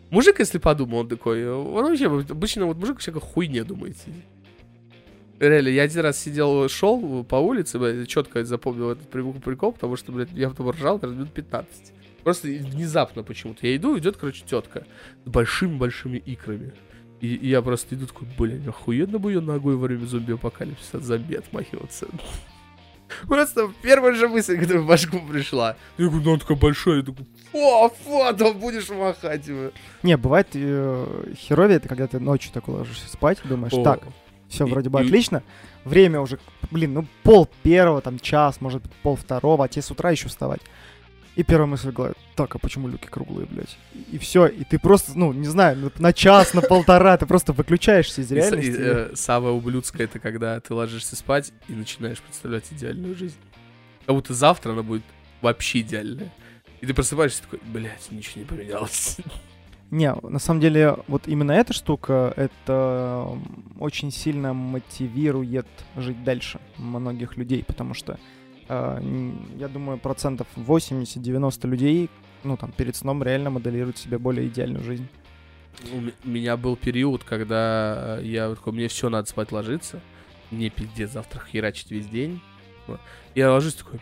Мужик, 0.10 0.40
если 0.40 0.60
подумал, 0.60 1.00
он 1.00 1.10
такой... 1.10 1.48
Он 1.48 1.84
вообще, 1.86 2.08
обычно 2.08 2.66
вот 2.68 2.78
мужик 2.78 3.00
всякой 3.00 3.22
хуйне 3.22 3.64
думает. 3.64 3.98
сидит. 3.98 4.24
Реально, 5.40 5.70
я 5.70 5.84
один 5.84 6.02
раз 6.02 6.20
сидел, 6.20 6.70
шел 6.70 7.24
по 7.24 7.36
улице, 7.36 7.80
блядь, 7.80 8.08
четко 8.08 8.44
запомнил 8.46 8.92
этот 8.92 9.10
прикол, 9.10 9.74
потому 9.74 9.96
что, 9.96 10.12
блядь, 10.12 10.32
я 10.32 10.50
потом 10.50 10.70
ржал, 10.70 10.96
наверное, 10.96 11.22
минут 11.22 11.34
15. 11.34 11.94
Просто 12.24 12.48
внезапно 12.48 13.24
почему-то. 13.24 13.68
Я 13.68 13.76
иду, 13.76 13.98
идет, 13.98 14.18
короче, 14.18 14.44
тетка 14.46 14.86
с 15.26 15.30
большими-большими 15.30 16.18
икрами. 16.18 16.74
И, 17.20 17.36
и 17.36 17.50
я 17.50 17.62
просто 17.62 17.96
иду 17.96 18.06
такой, 18.06 18.28
блин, 18.38 18.68
охуенно 18.68 19.20
бы 19.20 19.32
ее 19.32 19.42
ногой 19.42 19.76
во 19.76 19.88
время 19.88 20.06
зомби-апокалипсиса 20.06 20.98
от 20.98 21.04
зомби 21.04 21.36
отмахиваться. 21.36 22.08
Просто 23.28 23.72
первая 23.82 24.14
же 24.14 24.28
мысль, 24.28 24.60
которая 24.60 24.84
в 24.84 24.88
башку 24.88 25.20
пришла. 25.20 25.76
Я 25.98 26.06
говорю, 26.08 26.24
ну 26.24 26.32
он 26.32 26.40
такой 26.40 26.56
большой, 26.56 26.98
я 26.98 27.04
такой, 27.04 27.26
фу, 27.52 27.94
фу, 28.04 28.36
там 28.38 28.58
будешь 28.58 28.90
махать 28.90 29.48
его. 29.48 29.72
Не, 30.02 30.18
бывает 30.18 30.48
э, 30.54 31.34
херовее, 31.36 31.78
это 31.78 31.88
когда 31.88 32.08
ты 32.08 32.20
ночью 32.20 32.52
так 32.54 32.68
ложишься 32.68 33.08
спать, 33.08 33.40
думаешь, 33.44 33.74
О. 33.74 33.84
так, 33.84 34.04
все 34.54 34.66
И- 34.68 34.70
вроде 34.70 34.90
бы 34.90 35.02
и- 35.02 35.06
отлично. 35.06 35.44
Время 35.84 36.22
уже, 36.22 36.40
блин, 36.72 36.94
ну 36.94 37.06
пол 37.24 37.50
первого, 37.64 38.00
там 38.02 38.20
час, 38.20 38.62
может 38.62 38.82
быть, 38.82 38.92
пол 39.04 39.16
второго, 39.18 39.66
а 39.66 39.68
тебе 39.68 39.82
с 39.82 39.92
утра 39.92 40.12
еще 40.12 40.28
вставать. 40.30 40.62
И 41.36 41.42
первая 41.44 41.66
мысль 41.68 41.90
голове, 41.92 42.14
так, 42.36 42.54
а 42.56 42.60
почему 42.60 42.88
люки 42.88 43.08
круглые, 43.08 43.48
блядь? 43.50 43.76
И, 44.12 44.20
все, 44.20 44.46
и 44.46 44.64
ты 44.64 44.78
просто, 44.78 45.14
ну, 45.18 45.34
не 45.34 45.48
знаю, 45.48 45.92
на, 45.98 46.14
час, 46.14 46.54
на 46.54 46.62
полтора, 46.62 47.18
ты 47.18 47.26
просто 47.26 47.54
выключаешься 47.54 48.22
из 48.22 48.32
И 48.32 48.36
реальности. 48.36 48.70
и, 48.70 48.76
э, 48.78 49.12
самое 49.16 49.54
ублюдское 49.56 50.06
это 50.06 50.20
когда 50.20 50.60
ты 50.60 50.74
ложишься 50.76 51.16
спать 51.16 51.52
и 51.68 51.74
начинаешь 51.74 52.22
представлять 52.22 52.66
идеальную 52.72 53.16
жизнь. 53.16 53.38
Как 54.06 54.16
будто 54.16 54.34
завтра 54.36 54.74
она 54.74 54.84
будет 54.84 55.04
вообще 55.42 55.80
идеальная. 55.80 56.32
И 56.82 56.86
ты 56.86 56.94
просыпаешься 56.94 57.42
такой, 57.42 57.60
блядь, 57.66 58.12
ничего 58.12 58.42
не 58.42 58.46
поменялось. 58.46 59.18
Не, 59.94 60.16
на 60.24 60.40
самом 60.40 60.60
деле, 60.60 60.98
вот 61.08 61.28
именно 61.28 61.52
эта 61.52 61.72
штука, 61.72 62.34
это 62.36 63.28
очень 63.80 64.10
сильно 64.10 64.52
мотивирует 64.52 65.68
жить 65.96 66.24
дальше 66.24 66.60
многих 66.78 67.38
людей, 67.38 67.64
потому 67.64 67.94
что 67.94 68.18
э, 68.70 69.32
я 69.60 69.68
думаю, 69.68 70.00
процентов 70.00 70.48
80-90 70.56 71.68
людей, 71.68 72.10
ну, 72.44 72.58
там, 72.58 72.72
перед 72.72 72.96
сном 72.96 73.22
реально 73.22 73.52
моделируют 73.52 74.00
себе 74.00 74.18
более 74.18 74.48
идеальную 74.48 74.84
жизнь. 74.84 75.08
У 75.94 76.28
меня 76.28 76.58
был 76.58 76.76
период, 76.76 77.24
когда 77.24 78.18
я 78.18 78.50
вот 78.50 78.58
такой, 78.58 78.74
мне 78.74 78.88
все, 78.88 79.10
надо 79.10 79.30
спать 79.30 79.52
ложиться. 79.52 80.02
Мне 80.50 80.72
пиздец, 80.72 81.12
завтра 81.12 81.40
херачить 81.46 81.92
весь 81.92 82.08
день. 82.08 82.42
Я 83.36 83.52
ложусь 83.52 83.76
такой, 83.76 84.00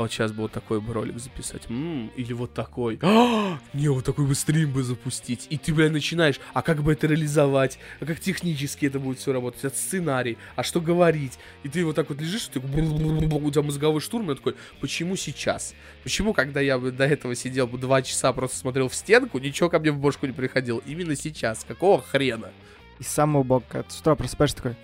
а 0.00 0.04
вот 0.04 0.12
сейчас 0.12 0.32
бы 0.32 0.44
вот 0.44 0.52
такой 0.52 0.80
бы 0.80 0.94
ролик 0.94 1.18
записать. 1.18 1.68
М, 1.68 2.10
или 2.16 2.32
вот 2.32 2.54
такой. 2.54 2.98
А, 3.02 3.58
не, 3.74 3.88
вот 3.90 4.02
такой 4.02 4.26
бы 4.26 4.34
стрим 4.34 4.72
бы 4.72 4.82
запустить. 4.82 5.46
И 5.50 5.58
ты, 5.58 5.74
блядь, 5.74 5.92
начинаешь, 5.92 6.40
а 6.54 6.62
как 6.62 6.82
бы 6.82 6.94
это 6.94 7.06
реализовать? 7.06 7.78
А 8.00 8.06
как 8.06 8.18
технически 8.18 8.86
это 8.86 8.98
будет 8.98 9.18
все 9.18 9.30
работать? 9.34 9.62
Это 9.62 9.76
сценарий. 9.76 10.38
А 10.56 10.62
что 10.62 10.80
говорить? 10.80 11.38
И 11.64 11.68
ты 11.68 11.84
вот 11.84 11.96
так 11.96 12.08
вот 12.08 12.18
лежишь, 12.18 12.46
ты, 12.46 12.60
у 12.60 13.50
тебя 13.50 13.60
мозговой 13.60 14.00
штурм, 14.00 14.30
и 14.30 14.36
такой, 14.36 14.56
почему 14.80 15.16
сейчас? 15.16 15.74
Почему, 16.02 16.32
когда 16.32 16.62
я 16.62 16.78
бы 16.78 16.92
до 16.92 17.04
этого 17.04 17.34
сидел 17.34 17.66
бы 17.66 17.76
два 17.76 18.00
часа, 18.00 18.32
просто 18.32 18.56
смотрел 18.56 18.88
в 18.88 18.94
стенку, 18.94 19.38
ничего 19.38 19.68
ко 19.68 19.78
мне 19.80 19.92
в 19.92 19.98
бошку 19.98 20.24
не 20.24 20.32
приходило? 20.32 20.80
Именно 20.86 21.14
сейчас. 21.14 21.62
Какого 21.68 22.00
хрена? 22.00 22.52
И 23.00 23.02
самый 23.02 23.40
убог, 23.40 23.64
с 23.88 24.00
утра 24.00 24.14
просыпаешься 24.14 24.56
такой, 24.56 24.76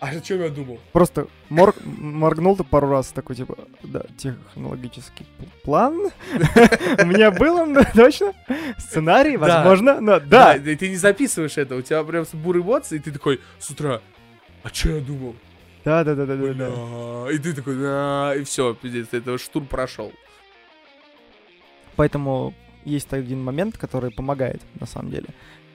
А 0.00 0.08
о 0.08 0.20
чем 0.20 0.40
я 0.42 0.48
думал? 0.48 0.80
просто 0.92 1.26
мор- 1.50 1.74
моргнул 1.84 2.56
ты 2.56 2.64
пару 2.64 2.88
раз, 2.88 3.08
такой, 3.12 3.36
типа, 3.36 3.56
да, 3.82 4.02
технологический 4.16 5.26
план 5.62 5.94
у 7.02 7.06
меня 7.06 7.30
был, 7.30 7.56
он, 7.58 7.74
да, 7.74 7.84
точно, 7.84 8.32
сценарий, 8.78 9.36
Да. 9.36 9.58
возможно, 9.62 10.00
но 10.00 10.18
Да, 10.20 10.56
да, 10.58 10.72
и 10.72 10.76
ты 10.76 10.88
не 10.88 10.96
записываешь 10.96 11.58
это, 11.58 11.76
у 11.76 11.82
тебя 11.82 12.02
прям 12.04 12.24
буры 12.32 12.60
эмоции, 12.60 12.96
и 12.96 12.98
ты 12.98 13.12
такой 13.12 13.40
с 13.58 13.68
утра, 13.70 14.00
а 14.62 14.68
что 14.70 14.88
я 14.90 15.00
думал? 15.00 15.36
да, 15.84 16.02
да, 16.04 16.14
да, 16.14 16.24
да, 16.26 16.36
да, 16.36 16.54
да. 16.54 17.32
И 17.32 17.38
ты 17.38 17.52
такой, 17.52 17.74
«А», 17.80 18.32
и 18.34 18.44
все, 18.44 18.72
пиздец, 18.74 19.08
это 19.12 19.36
штурм 19.38 19.66
прошел. 19.66 20.12
Поэтому 21.96 22.54
есть 22.84 23.12
один 23.12 23.42
момент, 23.42 23.76
который 23.76 24.10
помогает, 24.10 24.62
на 24.80 24.86
самом 24.86 25.10
деле. 25.10 25.26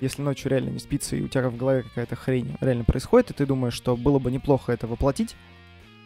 Если 0.01 0.21
ночью 0.21 0.51
реально 0.51 0.69
не 0.69 0.79
спится, 0.79 1.15
и 1.15 1.21
у 1.21 1.27
тебя 1.27 1.49
в 1.49 1.55
голове 1.57 1.83
какая-то 1.83 2.15
хрень 2.15 2.55
реально 2.61 2.83
происходит, 2.83 3.31
и 3.31 3.33
ты 3.33 3.45
думаешь, 3.45 3.73
что 3.73 3.95
было 3.95 4.19
бы 4.19 4.29
неплохо 4.31 4.71
это 4.73 4.87
воплотить, 4.87 5.35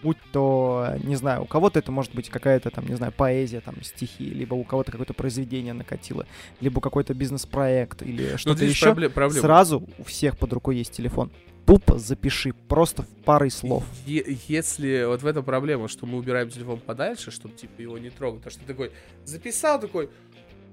будь 0.03 0.17
то, 0.31 0.93
не 1.03 1.15
знаю, 1.15 1.41
у 1.43 1.45
кого-то 1.45 1.79
это 1.79 1.91
может 1.91 2.13
быть 2.13 2.29
какая-то 2.29 2.69
там, 2.69 2.87
не 2.87 2.95
знаю, 2.95 3.11
поэзия, 3.11 3.61
там, 3.61 3.75
стихи, 3.83 4.25
либо 4.25 4.53
у 4.53 4.63
кого-то 4.63 4.91
какое-то 4.91 5.13
произведение 5.13 5.73
накатило, 5.73 6.25
либо 6.61 6.81
какой-то 6.81 7.13
бизнес-проект, 7.13 8.01
или 8.03 8.29
Но 8.31 8.37
что-то 8.37 8.63
еще. 8.65 8.91
пробле- 8.91 9.09
проблема. 9.09 9.41
Сразу 9.41 9.87
у 9.97 10.03
всех 10.03 10.37
под 10.37 10.53
рукой 10.53 10.77
есть 10.77 10.91
телефон. 10.93 11.31
Тупо 11.65 11.99
запиши, 11.99 12.53
просто 12.67 13.03
в 13.03 13.07
парой 13.25 13.51
слов. 13.51 13.83
Е- 14.05 14.37
если 14.47 15.03
вот 15.05 15.21
в 15.21 15.25
этом 15.27 15.43
проблема, 15.43 15.87
что 15.87 16.05
мы 16.05 16.17
убираем 16.17 16.49
телефон 16.49 16.79
подальше, 16.79 17.29
чтобы 17.31 17.55
типа 17.55 17.81
его 17.81 17.97
не 17.97 18.09
трогать, 18.09 18.43
то 18.43 18.49
что 18.49 18.59
ты 18.61 18.65
такой 18.67 18.91
записал 19.25 19.79
такой, 19.79 20.09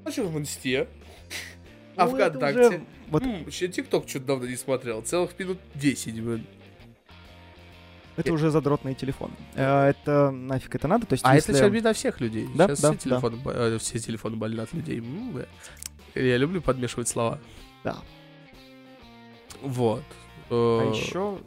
а 0.05 0.11
что 0.11 0.23
в 0.27 0.39
инсте? 0.39 0.87
А 1.97 2.07
Ну, 2.07 2.15
ВКонтакте? 2.15 2.61
уже 2.69 2.81
Вот 3.11 3.23
Вообще 3.25 3.69
ТикТок 3.69 4.09
что-то 4.09 4.27
давно 4.27 4.47
не 4.47 4.57
смотрел, 4.57 5.03
целых 5.03 5.39
минут 5.39 5.59
10, 5.75 6.15
блин. 6.21 6.47
это 8.17 8.33
уже 8.33 8.51
задротные 8.51 8.95
телефоны. 8.95 9.35
Э, 9.55 9.89
Это 9.89 10.31
нафиг 10.31 10.75
это 10.75 10.89
надо? 10.89 11.07
То 11.07 11.15
есть, 11.15 11.25
А 11.25 11.35
если... 11.35 11.51
это 11.55 11.59
сейчас 11.65 11.73
беда 11.73 11.93
всех 11.93 12.21
людей. 12.21 12.49
Да, 12.55 12.67
сейчас 12.69 12.81
да, 12.81 12.93
все, 12.93 12.99
телефоны, 13.09 13.37
бо- 13.37 13.53
э, 13.53 13.79
все 13.79 13.99
телефоны 13.99 14.37
больны 14.37 14.61
от 14.61 14.73
людей. 14.73 15.03
Я 16.15 16.37
люблю 16.39 16.61
подмешивать 16.63 17.09
слова. 17.09 17.39
Да. 17.85 17.97
Вот. 19.63 20.03
А 20.51 20.81
Э, 20.83 20.91
еще... 20.95 21.39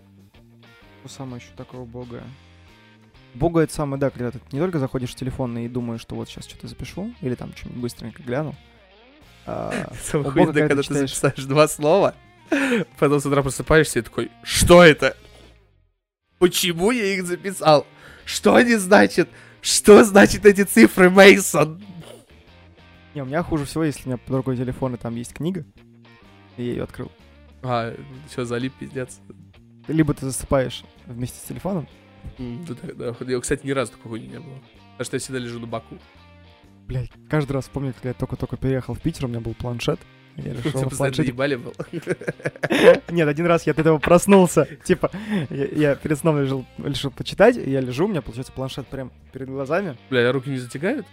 Что 1.01 1.07
самое 1.07 1.41
еще 1.41 1.53
такого 1.55 1.85
бога? 1.85 2.21
Бога 3.33 3.62
это 3.62 3.73
самое, 3.73 3.99
да, 3.99 4.09
когда 4.09 4.31
ты 4.31 4.39
не 4.51 4.59
только 4.59 4.79
заходишь 4.79 5.12
в 5.12 5.15
телефон 5.15 5.57
и 5.59 5.67
думаешь, 5.69 6.01
что 6.01 6.15
вот 6.15 6.27
сейчас 6.27 6.45
что-то 6.45 6.67
запишу, 6.67 7.13
или 7.21 7.35
там 7.35 7.55
что-нибудь 7.55 7.81
быстренько 7.83 8.21
гляну. 8.23 8.56
Самое 10.04 10.29
охуенное, 10.29 10.67
когда 10.67 10.83
ты 10.83 10.93
записаешь 10.93 11.43
два 11.45 11.67
слова, 11.67 12.15
потом 13.00 13.19
с 13.19 13.25
утра 13.25 13.41
просыпаешься 13.41 14.00
и 14.00 14.02
такой, 14.02 14.31
что 14.43 14.83
это? 14.83 15.15
Почему 16.37 16.91
я 16.91 17.06
их 17.13 17.25
записал? 17.25 17.85
Что 18.25 18.56
они 18.56 18.75
значат? 18.75 19.29
Что 19.62 20.04
значит 20.04 20.45
эти 20.45 20.63
цифры, 20.63 21.10
Мейсон? 21.10 21.83
Не, 23.13 23.23
у 23.23 23.25
меня 23.25 23.43
хуже 23.43 23.65
всего, 23.65 23.83
если 23.83 24.04
у 24.06 24.12
меня 24.13 24.19
рукой 24.27 24.56
телефон, 24.56 24.95
и 24.95 24.97
там 24.97 25.15
есть 25.15 25.33
книга, 25.33 25.65
и 26.58 26.63
я 26.63 26.71
ее 26.71 26.83
открыл. 26.83 27.12
А, 27.62 27.93
что, 28.31 28.45
залип, 28.45 28.73
пиздец. 28.79 29.19
Либо 29.87 30.13
ты 30.13 30.25
засыпаешь 30.25 30.83
вместе 31.08 31.39
с 31.39 31.47
телефоном, 31.47 31.87
да, 32.37 32.75
да, 32.93 33.15
да. 33.19 33.39
Кстати, 33.39 33.65
ни 33.65 33.71
разу 33.71 33.93
такой 33.93 34.12
хуйни 34.12 34.27
не 34.27 34.39
было. 34.39 34.60
Потому 34.91 35.06
что 35.06 35.15
я 35.15 35.19
всегда 35.19 35.39
лежу 35.39 35.60
на 35.60 35.67
боку. 35.67 35.97
Блядь, 36.90 37.12
каждый 37.29 37.52
раз 37.54 37.69
помню, 37.71 37.94
когда 37.94 38.10
я 38.10 38.13
только-только 38.15 38.58
переехал 38.58 38.96
в 38.96 39.00
Питер, 39.00 39.25
у 39.25 39.27
меня 39.27 39.40
был 39.42 39.54
планшет. 39.54 40.00
Я 40.37 40.54
решил 40.63 40.90
Ты 40.90 40.96
планшете... 40.96 41.29
ебали 41.29 41.56
был. 41.56 41.73
Нет, 43.12 43.27
один 43.27 43.46
раз 43.46 43.67
я 43.67 43.73
от 43.73 43.79
этого 43.79 44.00
проснулся. 44.00 44.67
Типа, 44.83 45.12
я, 45.52 45.65
я 45.65 45.96
перед 45.96 46.17
сном 46.17 46.42
решил, 46.42 46.65
решил 46.79 47.12
почитать, 47.12 47.58
и 47.58 47.69
я 47.69 47.79
лежу, 47.81 48.06
у 48.06 48.08
меня, 48.08 48.23
получается, 48.23 48.52
планшет 48.54 48.87
прям 48.87 49.12
перед 49.31 49.50
глазами. 49.50 49.98
Бля, 50.10 50.27
а 50.27 50.31
руки 50.33 50.50
не 50.50 50.58
затекают? 50.58 51.06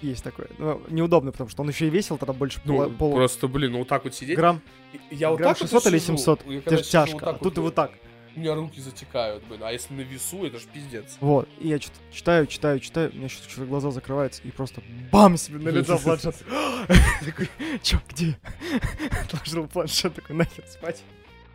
Есть 0.00 0.24
такое. 0.24 0.48
Ну, 0.58 0.80
неудобно, 0.88 1.30
потому 1.30 1.50
что 1.50 1.62
он 1.62 1.68
еще 1.68 1.86
и 1.88 1.90
весил 1.90 2.16
тогда 2.16 2.32
больше 2.32 2.60
Ну, 2.64 2.74
пола- 2.74 2.88
полу- 2.88 3.14
просто, 3.16 3.48
блин, 3.48 3.72
ну 3.72 3.78
вот 3.80 3.88
так 3.88 4.04
вот 4.04 4.14
сидеть. 4.14 4.36
грамм, 4.38 4.62
Я 5.10 5.28
вот 5.30 5.38
грамм 5.38 5.52
так 5.54 5.60
вот 5.60 5.70
600 5.70 5.92
или 5.92 5.98
сижу, 5.98 6.16
700. 6.16 6.40
я 6.46 6.54
Это 6.56 6.64
когда 6.64 6.76
же 6.78 6.84
сижу 6.84 6.92
тяжко. 6.92 7.12
вот 7.14 7.22
а 7.22 7.32
так 7.34 7.42
тут 7.42 7.58
и 7.58 7.60
вот 7.60 7.74
так. 7.74 7.92
У 8.34 8.40
меня 8.40 8.54
руки 8.54 8.80
затекают, 8.80 9.44
блин. 9.44 9.60
А 9.62 9.72
если 9.72 9.92
на 9.92 10.00
весу, 10.00 10.44
это 10.44 10.58
ж 10.58 10.62
пиздец. 10.62 11.18
Вот. 11.20 11.48
И 11.60 11.68
я 11.68 11.78
что-то 11.78 11.98
читаю, 12.10 12.46
читаю, 12.46 12.80
читаю, 12.80 13.10
у 13.12 13.16
меня 13.16 13.28
что-то 13.28 13.66
глаза 13.66 13.90
закрываются, 13.90 14.42
и 14.42 14.50
просто 14.50 14.82
бам 15.10 15.36
себе 15.36 15.58
на 15.58 15.68
лицо 15.68 15.98
планшет. 15.98 16.36
Такой, 17.24 17.50
чё, 17.82 18.00
где? 18.08 18.38
Отложил 19.24 19.66
планшет, 19.66 20.14
такой, 20.14 20.36
нахер 20.36 20.64
спать. 20.66 21.02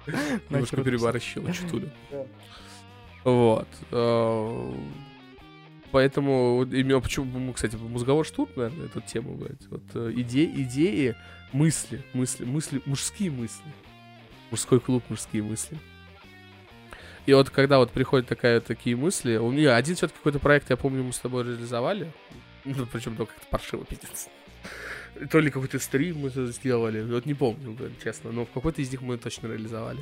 Немножко 0.49 0.83
переборщил, 0.83 1.51
чутулю. 1.53 1.89
Вот. 3.23 3.67
э, 3.91 4.73
Поэтому 5.91 6.63
именно 6.63 6.99
почему, 6.99 7.53
кстати, 7.53 7.75
мозговой 7.75 8.23
штурм, 8.23 8.49
наверное, 8.55 8.85
эту 8.85 9.01
тему, 9.01 9.35
блядь. 9.35 9.65
Вот 9.69 9.83
э, 9.95 10.13
идеи, 10.17 10.51
идеи, 10.63 11.15
мысли, 11.53 12.03
мысли, 12.13 12.45
мысли, 12.45 12.81
мужские 12.85 13.31
мысли. 13.31 13.65
Мужской 14.51 14.79
клуб, 14.79 15.03
мужские 15.09 15.43
мысли. 15.43 15.77
И 17.27 17.33
вот 17.33 17.49
когда 17.49 17.77
вот 17.77 17.91
приходят 17.91 18.25
такая, 18.25 18.61
такие 18.61 18.95
мысли, 18.95 19.35
у 19.35 19.51
меня 19.51 19.75
один 19.75 19.95
все-таки 19.95 20.17
какой-то 20.17 20.39
проект, 20.39 20.69
я 20.69 20.77
помню, 20.77 21.03
мы 21.03 21.11
с 21.11 21.19
тобой 21.19 21.43
реализовали, 21.43 22.09
ну, 22.63 22.85
причем 22.85 23.17
только 23.17 23.33
как-то 23.33 23.47
паршиво, 23.49 23.83
пиздец. 23.83 24.29
То 25.29 25.39
ли 25.39 25.51
какой-то 25.51 25.77
стрим 25.79 26.19
мы 26.19 26.29
сделали, 26.29 27.01
вот 27.01 27.25
не 27.25 27.33
помню, 27.33 27.73
блин, 27.73 27.93
честно, 28.01 28.31
но 28.31 28.45
в 28.45 28.51
какой-то 28.51 28.81
из 28.81 28.89
них 28.91 29.01
мы 29.01 29.17
точно 29.17 29.47
реализовали. 29.47 29.99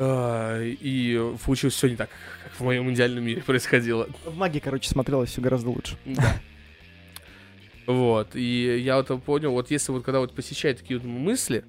А, 0.00 0.60
И 0.64 1.16
получилось 1.44 1.74
все 1.74 1.88
не 1.88 1.96
так, 1.96 2.10
как 2.42 2.52
в 2.54 2.60
моем 2.64 2.92
идеальном 2.92 3.22
мире 3.22 3.40
происходило. 3.42 4.08
В 4.24 4.36
магии, 4.36 4.58
короче, 4.58 4.90
смотрелось 4.90 5.30
все 5.30 5.40
гораздо 5.40 5.70
лучше. 5.70 5.96
Да. 6.04 6.40
Вот, 7.86 8.34
и 8.34 8.78
я 8.80 8.96
вот 8.96 9.22
понял, 9.22 9.52
вот 9.52 9.70
если 9.70 9.92
вот 9.92 10.04
когда 10.04 10.18
вот 10.18 10.34
посещают 10.34 10.78
такие 10.78 10.98
вот 10.98 11.06
мысли, 11.08 11.64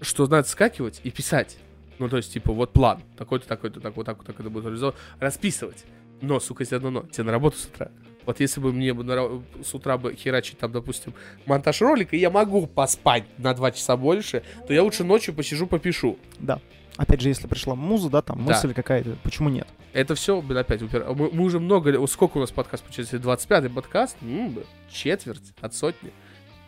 что 0.00 0.28
надо 0.28 0.48
скакивать 0.48 1.00
и 1.02 1.10
писать. 1.10 1.58
Ну, 2.00 2.08
то 2.08 2.16
есть, 2.16 2.32
типа, 2.32 2.50
вот 2.54 2.72
план, 2.72 3.02
такой-то, 3.18 3.46
такой-то, 3.46 3.78
так, 3.78 3.94
вот 3.94 4.06
так, 4.06 4.16
вот 4.16 4.26
так 4.26 4.40
это 4.40 4.48
будет 4.48 4.64
реализовано. 4.64 4.96
Расписывать. 5.18 5.84
Но, 6.22 6.40
сука, 6.40 6.62
есть 6.62 6.72
одно 6.72 6.88
но. 6.90 7.02
Тебе 7.02 7.24
на 7.24 7.32
работу 7.32 7.58
с 7.58 7.66
утра. 7.66 7.90
Вот 8.24 8.40
если 8.40 8.58
бы 8.58 8.72
мне 8.72 8.94
бы 8.94 9.04
на 9.04 9.42
с 9.62 9.74
утра 9.74 9.98
бы 9.98 10.14
херачить 10.14 10.56
там, 10.58 10.72
допустим, 10.72 11.12
монтаж 11.44 11.82
ролика, 11.82 12.16
и 12.16 12.18
я 12.18 12.30
могу 12.30 12.66
поспать 12.66 13.24
на 13.36 13.52
два 13.52 13.70
часа 13.70 13.98
больше, 13.98 14.42
то 14.66 14.72
я 14.72 14.82
лучше 14.82 15.04
ночью 15.04 15.34
посижу, 15.34 15.66
попишу. 15.66 16.18
Да. 16.38 16.58
Опять 16.96 17.20
же, 17.20 17.28
если 17.28 17.46
пришла 17.46 17.74
муза, 17.74 18.08
да, 18.08 18.22
там 18.22 18.38
Да. 18.46 18.54
мысль 18.54 18.72
какая-то, 18.72 19.16
почему 19.22 19.50
нет? 19.50 19.68
Это 19.92 20.14
все, 20.14 20.40
блин, 20.40 20.56
опять 20.58 20.80
упер- 20.80 21.12
Мы, 21.14 21.28
мы 21.32 21.44
уже 21.44 21.60
много... 21.60 21.98
вот 21.98 22.10
Сколько 22.10 22.38
у 22.38 22.40
нас 22.40 22.50
подкаст 22.50 22.82
получается? 22.82 23.16
25-й 23.18 23.68
подкаст? 23.68 24.16
М, 24.22 24.54
блин, 24.54 24.66
четверть 24.90 25.52
от 25.60 25.74
сотни. 25.74 26.12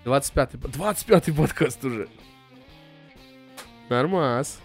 25-й... 0.04 0.58
по- 0.58 0.66
25-й 0.66 1.32
подкаст 1.34 1.82
уже. 1.86 2.08
Нормас. 3.88 4.60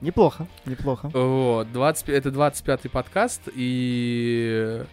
Неплохо, 0.00 0.46
неплохо. 0.64 1.10
Вот, 1.12 1.72
20, 1.72 2.08
это 2.08 2.28
25-й 2.28 2.88
подкаст, 2.88 3.42
и 3.54 4.84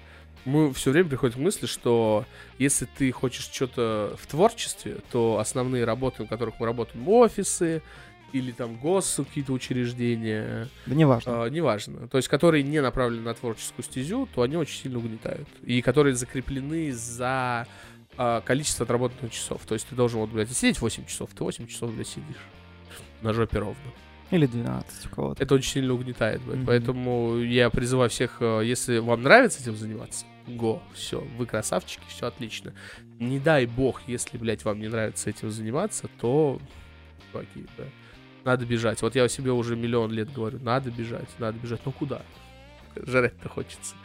мы 0.45 0.73
все 0.73 0.91
время 0.91 1.09
приходим 1.09 1.35
к 1.35 1.39
мысли, 1.39 1.67
что 1.67 2.25
если 2.57 2.85
ты 2.85 3.11
хочешь 3.11 3.49
что-то 3.51 4.15
в 4.19 4.25
творчестве, 4.27 4.97
то 5.11 5.37
основные 5.39 5.85
работы, 5.85 6.23
на 6.23 6.27
которых 6.27 6.59
мы 6.59 6.65
работаем, 6.65 7.07
офисы 7.07 7.83
или 8.33 8.51
там 8.51 8.75
гос 8.77 9.15
какие-то 9.17 9.53
учреждения, 9.53 10.67
Да 10.87 10.95
неважно. 10.95 11.43
а, 11.43 11.49
неважно. 11.49 12.07
То 12.07 12.17
есть, 12.17 12.27
которые 12.27 12.63
не 12.63 12.81
направлены 12.81 13.23
на 13.23 13.33
творческую 13.33 13.85
стезю, 13.85 14.27
то 14.33 14.41
они 14.41 14.57
очень 14.57 14.81
сильно 14.81 14.97
угнетают. 14.97 15.47
И 15.63 15.81
которые 15.81 16.15
закреплены 16.15 16.91
за 16.91 17.67
а, 18.17 18.41
количество 18.41 18.83
отработанных 18.85 19.31
часов. 19.31 19.61
То 19.67 19.75
есть 19.75 19.87
ты 19.87 19.95
должен, 19.95 20.19
вот, 20.19 20.31
блядь, 20.31 20.51
сидеть 20.51 20.81
8 20.81 21.05
часов, 21.05 21.29
ты 21.35 21.43
8 21.43 21.67
часов, 21.67 21.93
блядь, 21.93 22.07
сидишь. 22.07 22.41
На 23.21 23.33
жопе 23.33 23.59
ровно. 23.59 23.75
Или 24.32 24.47
12 24.47 25.05
у 25.05 25.09
кого-то. 25.15 25.43
Это 25.43 25.55
очень 25.55 25.71
сильно 25.71 25.93
угнетает. 25.93 26.45
Мгм. 26.45 26.65
Поэтому 26.65 27.38
я 27.38 27.69
призываю 27.69 28.09
всех, 28.09 28.38
э, 28.39 28.61
если 28.65 28.97
вам 28.97 29.21
нравится 29.21 29.61
этим 29.61 29.76
заниматься, 29.76 30.26
го, 30.47 30.82
все, 30.93 31.21
вы 31.38 31.45
красавчики, 31.45 32.03
все 32.07 32.28
отлично. 32.28 32.73
Не 33.19 33.39
дай 33.39 33.65
бог, 33.65 34.01
если, 34.07 34.38
блядь, 34.38 34.65
вам 34.65 34.80
не 34.80 34.88
нравится 34.88 35.30
этим 35.30 35.51
заниматься, 35.51 36.09
то, 36.19 36.59
чуваки, 37.32 37.65
да, 37.78 37.84
надо 38.43 38.65
бежать. 38.65 39.01
Вот 39.01 39.15
я 39.15 39.28
себе 39.28 39.51
уже 39.51 39.76
миллион 39.76 40.11
лет 40.11 40.32
говорю, 40.32 40.59
надо 40.59 40.91
бежать, 40.91 41.30
надо 41.39 41.57
бежать. 41.59 41.82
Ну 41.86 41.91
куда? 41.91 42.21
Жрать-то 42.95 43.49
хочется. 43.49 43.95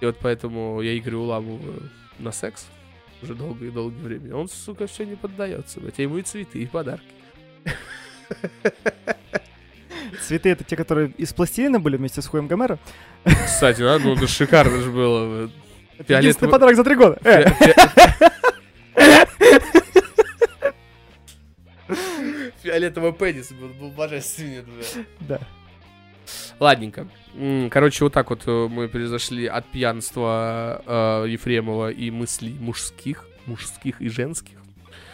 И 0.00 0.06
вот 0.06 0.16
поэтому 0.20 0.80
я 0.80 0.96
Игоря 0.98 1.18
уламываю 1.18 1.90
на 2.18 2.32
секс 2.32 2.66
уже 3.22 3.34
долгое 3.34 3.68
и 3.68 3.70
долгое 3.70 3.98
время. 3.98 4.34
Он, 4.34 4.48
сука, 4.48 4.86
все 4.86 5.04
не 5.04 5.16
поддается. 5.16 5.80
блядь. 5.80 5.98
Я 5.98 6.04
ему 6.04 6.18
и 6.18 6.22
цветы, 6.22 6.62
и 6.62 6.66
подарки. 6.66 7.04
Цветы 10.26 10.50
это 10.50 10.64
те, 10.64 10.76
которые 10.76 11.12
из 11.16 11.32
пластилина 11.32 11.80
были 11.80 11.96
вместе 11.96 12.22
с 12.22 12.26
хуем 12.26 12.46
Гомера? 12.46 12.78
Кстати, 13.24 13.80
да, 13.80 13.98
ну 13.98 14.14
это 14.14 14.26
шикарно 14.26 14.80
же 14.80 14.90
было. 14.90 15.50
Это 15.98 16.14
единственный 16.18 16.50
подарок 16.50 16.76
за 16.76 16.84
три 16.84 16.94
года. 16.94 17.18
Э, 17.24 17.44
Фи- 17.50 17.74
фи- 17.74 17.74
Фиолетовый 22.62 23.12
пенис 23.12 23.52
был, 23.52 23.68
был 23.68 23.90
божественный. 23.90 24.64
Да. 25.20 25.40
Ладненько. 26.58 27.08
Короче, 27.70 28.04
вот 28.04 28.12
так 28.12 28.30
вот 28.30 28.42
э, 28.46 28.68
мы 28.70 28.88
произошли 28.88 29.46
от 29.46 29.66
пьянства 29.66 30.82
э, 31.24 31.28
Ефремова 31.28 31.90
и 31.90 32.10
мыслей 32.10 32.54
мужских, 32.60 33.26
мужских 33.46 34.00
и 34.00 34.08
женских. 34.08 34.58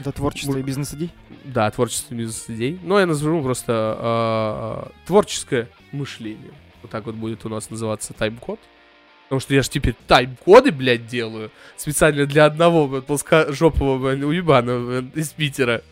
До 0.00 0.12
творчества 0.12 0.52
Муж- 0.52 0.60
и 0.60 0.62
бизнес-идей. 0.64 1.10
Да, 1.44 1.70
творчество 1.70 2.14
бизнес-идей. 2.14 2.78
Но 2.82 2.98
я 3.00 3.06
назову 3.06 3.42
просто 3.42 4.88
э, 4.88 5.06
творческое 5.06 5.68
мышление. 5.92 6.52
Вот 6.82 6.90
так 6.90 7.06
вот 7.06 7.14
будет 7.14 7.44
у 7.46 7.48
нас 7.48 7.70
называться 7.70 8.12
тайм-код. 8.12 8.60
Потому 9.24 9.40
что 9.40 9.54
я 9.54 9.62
же 9.62 9.70
теперь 9.70 9.94
тайм-коды, 10.06 10.70
блядь, 10.70 11.06
делаю. 11.06 11.50
Специально 11.76 12.26
для 12.26 12.44
одного, 12.44 12.86
блядь, 12.86 13.06
плоскожопого, 13.06 14.10
уебана, 14.10 15.08
из 15.14 15.30
Питера. 15.30 15.82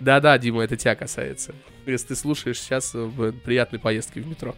Да-да, 0.00 0.38
Дима, 0.38 0.62
это 0.62 0.76
тебя 0.76 0.94
касается. 0.94 1.54
Если 1.84 2.08
ты 2.08 2.16
слушаешь 2.16 2.60
сейчас, 2.60 2.94
э, 2.94 3.04
блядь, 3.06 3.42
приятной 3.42 3.80
поездки 3.80 4.20
в 4.20 4.26
метро. 4.28 4.54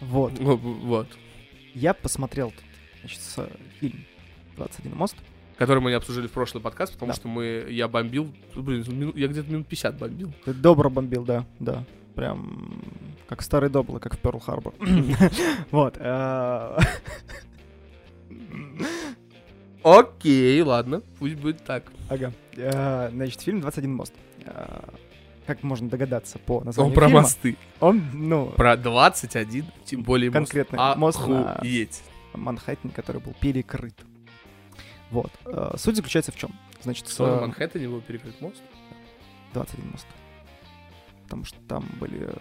Вот. 0.00 0.32
Ну, 0.38 0.56
Вот. 0.56 1.08
Я 1.74 1.92
посмотрел 1.94 2.50
тут, 2.50 2.64
значит, 3.00 3.20
с- 3.20 3.48
фильм 3.80 4.04
«21 4.56 4.94
мост». 4.94 5.16
Который 5.56 5.78
мы 5.80 5.90
не 5.90 5.96
обсуждали 5.96 6.26
в 6.26 6.32
прошлый 6.32 6.60
подкаст, 6.62 6.94
потому 6.94 7.12
Да. 7.12 7.16
что 7.16 7.28
мы, 7.28 7.66
я 7.70 7.86
бомбил, 7.86 8.32
блин, 8.56 9.12
я 9.14 9.28
где-то 9.28 9.50
минут 9.52 9.68
50 9.68 9.96
бомбил. 9.98 10.32
Ты 10.44 10.52
добро 10.52 10.90
бомбил, 10.90 11.24
да, 11.24 11.46
да. 11.60 11.84
Прям 12.16 12.82
как 13.28 13.40
старый 13.42 13.70
добло, 13.70 13.98
как 14.00 14.14
в 14.16 14.18
Перл 14.18 14.40
Харбор. 14.40 14.74
Вот. 15.70 15.96
э, 15.98 16.78
Окей, 19.82 20.60
ладно, 20.62 21.02
пусть 21.18 21.34
будет 21.36 21.64
так. 21.64 21.84
Ага. 22.08 22.32
Э, 22.56 23.10
Значит, 23.12 23.40
фильм 23.42 23.60
«21 23.60 23.86
мост». 23.88 24.14
Э, 24.44 24.80
Как 25.46 25.62
можно 25.62 25.88
догадаться 25.90 26.38
по 26.38 26.62
названию 26.64 26.90
Он 26.90 26.94
про 26.94 27.06
фильма, 27.06 27.20
мосты. 27.22 27.56
Он, 27.80 28.02
ну, 28.14 28.46
Про 28.56 28.76
21, 28.76 29.66
тем 29.84 30.02
более 30.02 30.30
мост. 30.30 30.38
Конкретно 30.52 30.94
мост 30.96 31.20
на-. 31.28 31.60
Манхэттен, 32.34 32.90
который 32.90 33.20
был 33.20 33.34
перекрыт. 33.40 33.94
Вот. 35.10 35.32
Э, 35.46 35.74
Суть 35.76 35.96
заключается 35.96 36.32
в 36.32 36.36
чем? 36.36 36.50
Значит, 36.82 37.08
Что, 37.08 37.26
на 37.26 37.38
э, 37.38 37.40
Манхэттене 37.42 37.88
был 37.88 38.00
перекрыт 38.00 38.40
мост? 38.40 38.62
21 39.52 39.90
мост. 39.92 40.06
Потому 41.24 41.44
что 41.44 41.58
там 41.68 41.84
были 42.00 42.26
э, 42.28 42.36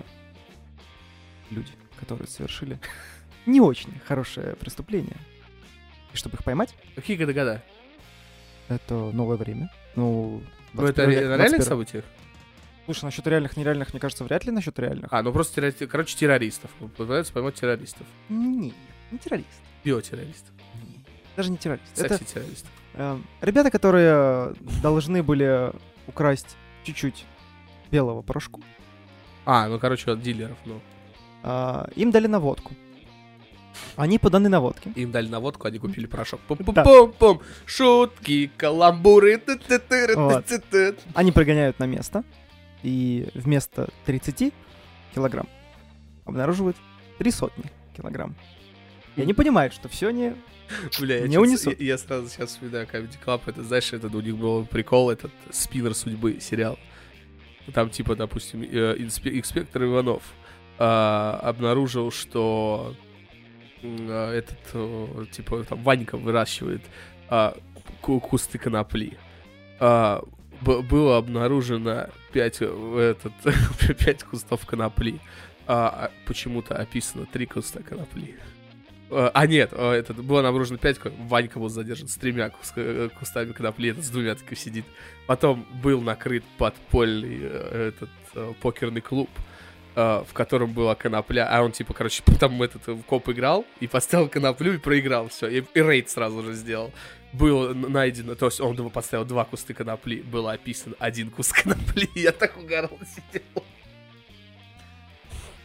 люди, 1.51 1.71
которые 1.99 2.27
совершили 2.27 2.79
не 3.45 3.61
очень 3.61 3.93
хорошее 4.05 4.55
преступление. 4.55 5.17
И 6.13 6.17
чтобы 6.17 6.35
их 6.35 6.43
поймать, 6.43 6.75
Какие 6.95 7.17
года 7.17 7.33
года? 7.33 7.63
это 8.69 8.93
новое 9.11 9.37
время. 9.37 9.71
Ну, 9.95 10.41
Ну, 10.73 10.83
это 10.83 11.05
21 11.05 11.09
ре- 11.09 11.15
век, 11.15 11.23
на 11.23 11.37
реальных 11.37 11.57
21. 11.59 11.65
событиях? 11.65 12.05
Слушай, 12.85 13.05
насчет 13.05 13.25
реальных, 13.27 13.55
нереальных, 13.55 13.93
мне 13.93 13.99
кажется, 13.99 14.23
вряд 14.23 14.43
ли 14.45 14.51
насчет 14.51 14.77
реальных. 14.77 15.07
А, 15.13 15.21
ну 15.23 15.31
просто, 15.31 15.61
террори- 15.61 15.87
короче, 15.87 16.17
террористов. 16.17 16.69
Пытаются 16.97 17.31
поймать 17.33 17.55
террористов. 17.55 18.05
Не, 18.29 18.73
не 19.11 19.17
террорист. 19.19 19.47
Биотеррористов. 19.85 20.51
Не. 20.83 20.92
Даже 21.35 21.51
не 21.51 21.57
террорист. 21.57 21.97
Это 21.97 22.17
Секси-террористов. 22.17 22.69
э, 22.93 23.19
ребята, 23.41 23.71
которые 23.71 24.53
должны 24.81 25.23
были 25.23 25.71
украсть 26.07 26.55
чуть-чуть 26.83 27.25
белого 27.91 28.21
порошку. 28.21 28.61
А, 29.45 29.67
ну, 29.67 29.79
короче, 29.79 30.11
от 30.11 30.21
дилеров, 30.21 30.57
ну. 30.65 30.79
А, 31.43 31.89
им 31.95 32.11
дали 32.11 32.27
наводку. 32.27 32.73
Они 33.95 34.19
поданы 34.19 34.49
наводке. 34.49 34.91
Им 34.95 35.11
дали 35.11 35.27
наводку, 35.27 35.67
они 35.67 35.79
купили 35.79 36.05
порошок. 36.05 36.39
Пум-пум-пум-пум. 36.47 37.41
Шутки, 37.65 38.51
каламбуры. 38.57 39.41
Вот. 40.15 40.45
Они 41.15 41.31
прогоняют 41.31 41.79
на 41.79 41.85
место. 41.85 42.23
И 42.83 43.29
вместо 43.33 43.89
30 44.05 44.53
килограмм 45.15 45.47
обнаруживают 46.25 46.75
три 47.17 47.31
сотни 47.31 47.63
килограмм. 47.95 48.35
И 49.15 49.21
они 49.21 49.33
понимают, 49.33 49.73
что 49.73 49.87
все 49.89 50.09
не... 50.11 50.35
Бля, 50.99 51.19
я, 51.19 51.27
Не 51.27 51.37
унесут. 51.37 51.79
я, 51.79 51.85
я 51.87 51.97
сразу 51.97 52.29
сейчас 52.29 52.51
вспоминаю 52.51 52.87
Comedy 52.87 53.15
Club. 53.23 53.41
Это, 53.45 53.63
знаешь, 53.63 53.93
это 53.93 54.07
у 54.07 54.21
них 54.21 54.37
был 54.37 54.65
прикол, 54.65 55.11
этот 55.11 55.31
спиннер 55.51 55.93
судьбы 55.93 56.39
сериал. 56.39 56.79
Там, 57.73 57.89
типа, 57.89 58.15
допустим, 58.15 58.63
э, 58.63 58.95
инспе- 58.97 59.37
инспектор 59.39 59.83
Иванов 59.83 60.23
а, 60.79 61.39
обнаружил, 61.43 62.11
что 62.11 62.95
а, 63.83 64.33
этот, 64.33 64.57
э, 64.73 65.25
типа, 65.31 65.63
там, 65.63 65.81
Ванька 65.83 66.17
выращивает 66.17 66.81
а, 67.29 67.55
ку- 68.01 68.19
кусты 68.19 68.57
конопли. 68.57 69.17
А, 69.79 70.23
б- 70.61 70.81
было 70.81 71.17
обнаружено 71.17 72.07
5, 72.31 72.61
этот, 72.61 73.33
5 73.99 74.23
кустов 74.23 74.65
конопли. 74.65 75.19
А, 75.67 76.07
а 76.07 76.11
почему-то 76.25 76.75
описано 76.75 77.25
3 77.31 77.45
куста 77.45 77.81
конопли. 77.83 78.35
Э, 79.13 79.31
А 79.33 79.47
нет, 79.47 79.69
э, 79.71 79.91
это 79.91 80.13
было 80.13 80.39
обнаружено 80.39 80.77
5, 80.77 80.99
Ванька 81.27 81.59
был 81.59 81.69
задержан 81.69 82.07
с 82.07 82.15
тремя 82.15 82.51
э, 82.75 83.09
кустами 83.17 83.51
конопли, 83.51 83.91
этот 83.91 84.03
с 84.03 84.09
двумя 84.09 84.35
такой 84.35 84.57
сидит. 84.57 84.85
Потом 85.27 85.65
был 85.83 86.01
накрыт 86.01 86.43
подпольный 86.57 87.39
этот 87.89 88.09
покерный 88.61 89.01
клуб, 89.01 89.29
в 89.95 90.27
котором 90.33 90.73
была 90.73 90.95
конопля, 90.95 91.47
а 91.49 91.61
он 91.61 91.71
типа, 91.71 91.93
короче, 91.93 92.23
там 92.39 92.61
этот 92.63 92.81
коп 93.05 93.29
играл 93.29 93.65
и 93.79 93.87
поставил 93.87 94.27
коноплю 94.27 94.73
и 94.73 94.77
проиграл 94.77 95.29
все, 95.29 95.47
и, 95.47 95.63
и 95.73 95.81
рейд 95.81 96.09
сразу 96.09 96.41
же 96.43 96.53
сделал. 96.53 96.91
Было 97.31 97.71
н- 97.71 97.91
найдено, 97.91 98.35
то 98.35 98.47
есть 98.47 98.59
он 98.59 98.75
думаю, 98.75 98.91
поставил 98.91 99.25
два 99.25 99.45
куста 99.45 99.73
конопли, 99.73 100.21
было 100.21 100.51
описан 100.53 100.95
один 100.99 101.29
куст 101.29 101.53
конопли, 101.53 102.09
я 102.15 102.31
так 102.31 102.57
угорал 102.57 102.99
сидел. 103.05 103.63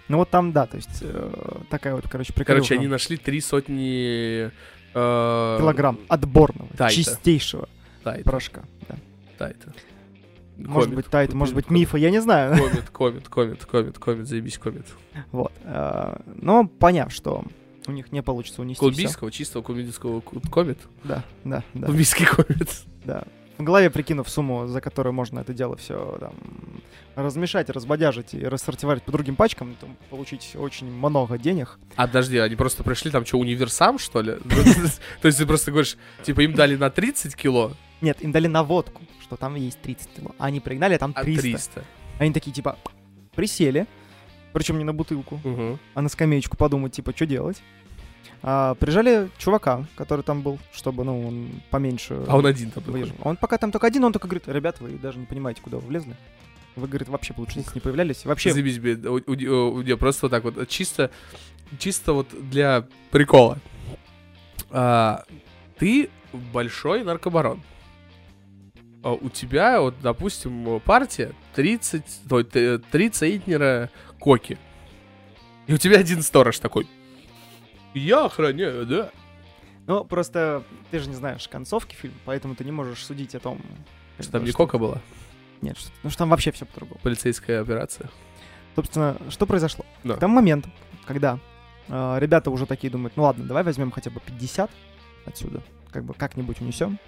Ну 0.08 0.16
вот 0.18 0.30
там, 0.30 0.52
да, 0.52 0.66
то 0.66 0.76
есть 0.76 0.98
э, 1.02 1.60
такая 1.70 1.94
вот, 1.94 2.08
короче, 2.08 2.32
приколюха. 2.32 2.66
Короче, 2.68 2.74
они 2.76 2.86
нашли 2.86 3.16
три 3.16 3.40
сотни... 3.40 4.50
э, 4.94 5.56
Килограмм 5.60 5.98
отборного, 6.08 6.68
Тайта. 6.76 6.94
чистейшего 6.94 7.68
Тайта, 8.02 8.24
порошка. 8.24 8.62
да. 8.88 8.96
тайта. 9.36 9.72
Может 10.56 10.90
Комет. 10.90 10.96
быть, 11.04 11.06
тайт, 11.06 11.32
может 11.34 11.54
быть, 11.54 11.70
мифа, 11.70 11.98
я 11.98 12.10
не 12.10 12.20
знаю. 12.20 12.56
Комет, 12.56 12.88
комет, 12.90 13.28
комет, 13.28 13.64
комет, 13.64 13.98
комет, 13.98 14.26
заебись, 14.26 14.58
комет. 14.58 14.86
Вот. 15.30 15.52
э, 15.62 16.16
Но 16.36 16.66
поняв, 16.66 17.12
что 17.12 17.44
у 17.86 17.92
них 17.92 18.10
не 18.10 18.22
получится 18.22 18.62
унести. 18.62 18.80
Колумбийского, 18.80 19.30
чистого 19.30 19.62
колумбийского 19.62 20.20
комет. 20.50 20.78
Да, 21.04 21.22
да, 21.44 21.62
да. 21.74 21.82
Колумбийский 21.86 22.26
комет. 22.26 22.68
Да. 23.04 23.24
В 23.58 23.64
голове 23.64 23.90
прикинув 23.90 24.28
сумму, 24.28 24.66
за 24.68 24.80
которую 24.80 25.12
можно 25.12 25.40
это 25.40 25.52
дело 25.52 25.76
все 25.76 26.16
там 26.20 26.34
размешать, 27.16 27.68
разбодяжить 27.70 28.34
и 28.34 28.44
рассортировать 28.44 29.02
по 29.02 29.10
другим 29.10 29.34
пачкам, 29.34 29.74
там, 29.80 29.96
получить 30.10 30.54
очень 30.54 30.90
много 30.90 31.36
денег. 31.36 31.78
А, 31.96 32.06
подожди, 32.06 32.38
они 32.38 32.54
просто 32.54 32.84
пришли, 32.84 33.10
там 33.10 33.26
что, 33.26 33.38
универсам, 33.38 33.98
что 33.98 34.22
ли? 34.22 34.36
То 35.20 35.26
есть 35.26 35.38
ты 35.38 35.46
просто 35.46 35.72
говоришь, 35.72 35.96
типа, 36.22 36.42
им 36.42 36.54
дали 36.54 36.76
на 36.76 36.90
30 36.90 37.34
кило, 37.34 37.72
Нет, 38.00 38.22
им 38.22 38.30
дали 38.30 38.46
наводку, 38.46 39.02
что 39.20 39.36
там 39.36 39.56
есть 39.56 39.80
30 39.80 40.08
кило. 40.14 40.34
А 40.38 40.46
они 40.46 40.60
пригнали, 40.60 40.94
а 40.94 40.98
там 40.98 41.12
а 41.16 41.24
300. 41.24 41.42
300. 41.42 41.84
Они 42.20 42.32
такие, 42.32 42.52
типа, 42.52 42.78
присели, 43.34 43.86
причем 44.52 44.78
не 44.78 44.84
на 44.84 44.94
бутылку, 44.94 45.40
а 45.94 46.02
на 46.02 46.08
скамеечку 46.08 46.56
подумать, 46.56 46.92
типа, 46.92 47.12
что 47.14 47.26
делать. 47.26 47.60
А, 48.42 48.74
прижали 48.76 49.28
чувака, 49.38 49.84
который 49.96 50.22
там 50.22 50.42
был, 50.42 50.58
чтобы, 50.72 51.04
ну, 51.04 51.26
он 51.26 51.50
поменьше 51.70 52.22
А 52.28 52.36
он 52.36 52.46
один 52.46 52.70
там 52.70 52.84
выезжал. 52.84 53.16
Он 53.22 53.36
пока 53.36 53.58
там 53.58 53.72
только 53.72 53.86
один, 53.86 54.04
он 54.04 54.12
только 54.12 54.28
говорит, 54.28 54.46
ребята, 54.46 54.84
вы 54.84 54.90
даже 54.90 55.18
не 55.18 55.26
понимаете, 55.26 55.60
куда 55.60 55.78
вы 55.78 55.88
влезли. 55.88 56.14
Вы, 56.76 56.86
говорит, 56.86 57.08
вообще 57.08 57.34
лучше 57.36 57.60
здесь 57.60 57.74
не 57.74 57.80
появлялись. 57.80 58.24
Вообще, 58.24 58.52
блин, 58.54 59.04
у- 59.06 59.14
у- 59.16 59.76
у- 59.76 59.80
у 59.94 59.96
просто 59.96 60.26
вот 60.26 60.30
так 60.30 60.44
вот, 60.44 60.68
чисто, 60.68 61.10
чисто 61.80 62.12
вот 62.12 62.28
для 62.50 62.86
прикола. 63.10 63.58
А, 64.70 65.24
Ты 65.78 66.10
большой 66.52 67.04
наркобарон. 67.04 67.60
А 69.02 69.12
У 69.12 69.28
тебя, 69.30 69.80
вот, 69.80 69.94
допустим, 70.02 70.80
партия 70.84 71.32
30, 71.54 72.04
ой, 72.30 72.44
т- 72.44 72.78
три 72.78 73.10
центнера 73.10 73.90
коки. 74.18 74.58
И 75.68 75.72
у 75.74 75.76
тебя 75.78 75.98
один 75.98 76.22
сторож 76.22 76.58
такой. 76.58 76.86
Я 77.98 78.26
охраняю, 78.26 78.86
да. 78.86 79.10
ну, 79.86 80.04
просто 80.04 80.62
ты 80.90 80.98
же 80.98 81.08
не 81.08 81.14
знаешь 81.14 81.48
концовки 81.48 81.94
фильма, 81.94 82.16
поэтому 82.24 82.54
ты 82.54 82.64
не 82.64 82.72
можешь 82.72 83.04
судить 83.04 83.34
о 83.34 83.40
том... 83.40 83.60
Что 84.18 84.32
там 84.32 84.44
не 84.44 84.52
кока 84.52 84.78
была? 84.78 85.00
Нет, 85.60 85.76
что, 85.76 85.90
ну 86.02 86.10
что 86.10 86.20
там 86.20 86.30
вообще 86.30 86.52
все 86.52 86.66
по-другому. 86.66 87.00
Полицейская 87.02 87.60
операция. 87.60 88.10
Собственно, 88.74 89.16
что 89.30 89.46
произошло? 89.46 89.84
Да. 90.04 90.14
В 90.14 90.20
том 90.20 90.30
момент, 90.30 90.66
когда 91.06 91.38
э, 91.88 92.16
ребята 92.20 92.50
уже 92.50 92.66
такие 92.66 92.90
думают, 92.90 93.16
ну 93.16 93.24
ладно, 93.24 93.44
давай 93.44 93.64
возьмем 93.64 93.90
хотя 93.90 94.10
бы 94.10 94.20
50 94.20 94.70
отсюда, 95.26 95.62
как 95.90 96.04
бы 96.04 96.14
как-нибудь 96.14 96.60
унесем. 96.60 96.98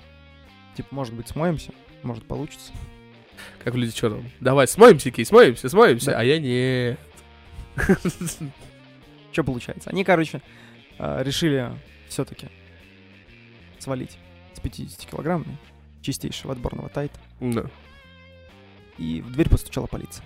Типа, 0.76 0.88
может 0.92 1.14
быть, 1.14 1.28
смоемся, 1.28 1.72
может 2.02 2.24
получится. 2.24 2.72
Как 3.62 3.74
в 3.74 3.76
люди 3.76 3.92
черном. 3.92 4.30
Давай, 4.40 4.66
смоемся, 4.66 5.10
Кей, 5.10 5.24
смоемся, 5.24 5.68
смоемся. 5.68 6.12
Да. 6.12 6.18
А 6.18 6.24
я 6.24 6.38
не. 6.38 6.96
Что 9.32 9.44
получается? 9.44 9.90
Они, 9.90 10.04
короче, 10.04 10.42
решили 11.22 11.70
все-таки 12.08 12.48
свалить 13.78 14.18
с 14.54 14.60
50 14.60 15.06
килограммами 15.10 15.56
чистейшего 16.02 16.52
отборного 16.52 16.88
тайта, 16.88 17.18
Да. 17.40 17.64
и 18.98 19.20
в 19.22 19.32
дверь 19.32 19.48
постучала 19.48 19.86
полиция. 19.86 20.24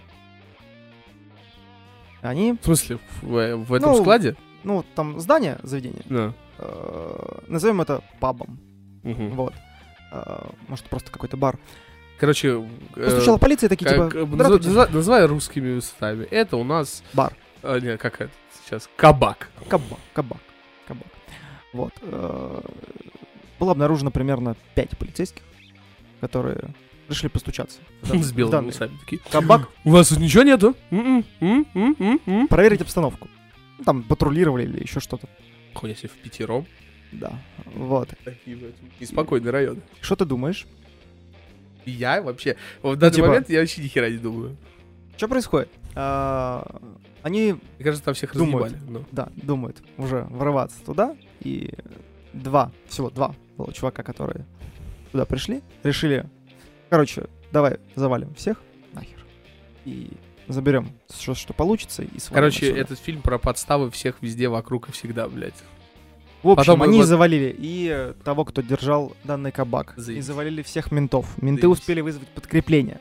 Они, 2.22 2.52
В 2.60 2.64
смысле, 2.64 2.98
в, 3.22 3.36
э, 3.36 3.54
в 3.56 3.72
этом 3.74 3.92
Ну, 3.92 4.00
складе? 4.00 4.34
ну, 4.62 4.84
там 4.94 5.20
здание, 5.20 5.58
заведение, 5.62 6.02
Да. 6.06 6.32
э, 6.58 7.38
назовем 7.48 7.80
это 7.82 8.02
пабом, 8.18 8.58
Мгм. 9.02 9.30
вот. 9.30 9.52
Э, 10.10 10.46
может, 10.68 10.86
просто 10.86 11.10
какой-то 11.10 11.36
бар. 11.36 11.58
Короче, 12.18 12.66
э, 12.96 13.04
Постучала 13.04 13.36
полиция, 13.36 13.68
такие, 13.68 13.90
как- 13.90 14.12
типа, 14.12 14.22
э, 14.22 14.24
назва- 14.24 14.88
называй 14.90 15.26
русскими 15.26 15.76
устами. 15.76 16.24
Это 16.30 16.56
у 16.56 16.64
нас... 16.64 17.02
бар. 17.12 17.36
а, 17.62 17.78
нет, 17.80 18.00
как 18.00 18.20
это 18.20 18.30
сейчас? 18.64 18.88
Кабак. 18.96 19.50
Кабак, 19.68 19.98
кабак, 20.14 20.38
кабак. 20.86 21.06
Вот. 21.72 21.92
э, 22.02 22.60
Было 23.58 23.72
обнаружено 23.72 24.10
примерно 24.10 24.56
5 24.74 24.98
полицейских, 24.98 25.42
которые 26.20 26.70
решили 27.08 27.28
постучаться. 27.28 27.78
С 28.02 28.32
белыми 28.32 28.68
усами 28.68 28.96
такие. 29.00 29.20
Кабак, 29.30 29.68
У 29.84 29.90
вас 29.90 30.08
тут 30.08 30.18
ничего 30.18 30.42
нету? 30.42 30.74
М-м, 30.90 31.24
м, 31.40 31.66
м, 31.74 31.96
м, 31.98 32.20
м. 32.26 32.48
проверить 32.48 32.80
обстановку. 32.80 33.28
Ну, 33.78 33.84
Там 33.84 34.02
патрулировали 34.02 34.64
или 34.64 34.82
еще 34.82 35.00
что-то. 35.00 35.28
Хуя 35.74 35.94
себе 35.94 36.08
в 36.08 36.12
пятером. 36.12 36.66
Да. 37.12 37.32
Вот. 37.74 38.08
Такие, 38.24 38.56
блядь, 38.56 38.74
Неспокойный 39.00 39.50
район. 39.50 39.82
Что 40.00 40.16
ты 40.16 40.24
думаешь? 40.24 40.66
И 41.84 41.90
Я 41.90 42.22
вообще... 42.22 42.56
В 42.82 42.96
данный 42.96 43.14
типа- 43.14 43.26
момент 43.28 43.50
я 43.50 43.60
вообще 43.60 43.82
ни 43.82 43.88
хера 43.88 44.08
не 44.08 44.18
думаю. 44.18 44.56
Что 45.16 45.28
происходит? 45.28 45.68
А, 47.24 47.26
Они, 47.26 47.52
Мне 47.52 47.84
кажется, 47.84 48.04
там 48.04 48.14
всех 48.14 48.32
Думают. 48.36 48.72
разъебали. 48.74 48.90
ну. 48.92 49.04
да, 49.10 49.28
думают 49.34 49.82
уже 49.98 50.26
ворваться 50.30 50.78
туда. 50.84 51.16
И 51.40 51.72
два, 52.34 52.70
всего 52.88 53.08
два 53.10 53.34
было 53.56 53.72
чувака, 53.72 54.02
которые 54.02 54.44
туда 55.10 55.24
пришли, 55.24 55.62
решили, 55.82 56.28
короче, 56.90 57.26
давай 57.52 57.78
завалим 57.94 58.34
всех 58.34 58.60
нахер. 58.92 59.24
И 59.84 60.10
заберем 60.48 60.88
что, 61.12 61.34
что 61.34 61.52
получится 61.54 62.02
и 62.02 62.08
Короче, 62.30 62.66
отсюда. 62.66 62.80
этот 62.80 62.98
фильм 62.98 63.22
про 63.22 63.38
подставы 63.38 63.90
всех 63.90 64.16
везде, 64.20 64.48
вокруг 64.48 64.88
и 64.88 64.92
всегда, 64.92 65.28
блядь. 65.28 65.54
В 66.42 66.48
общем, 66.50 66.56
Потом 66.56 66.82
они 66.82 66.98
вот- 66.98 67.06
завалили 67.06 67.54
и 67.58 67.88
э, 67.90 68.12
того, 68.22 68.44
кто 68.44 68.60
держал 68.60 69.16
данный 69.24 69.50
кабак. 69.50 69.94
И 69.96 70.00
Заебись. 70.02 70.24
завалили 70.26 70.60
всех 70.62 70.92
ментов. 70.92 71.26
Менты 71.42 71.62
Заебись. 71.62 71.78
успели 71.78 72.00
вызвать 72.02 72.28
подкрепление. 72.28 73.00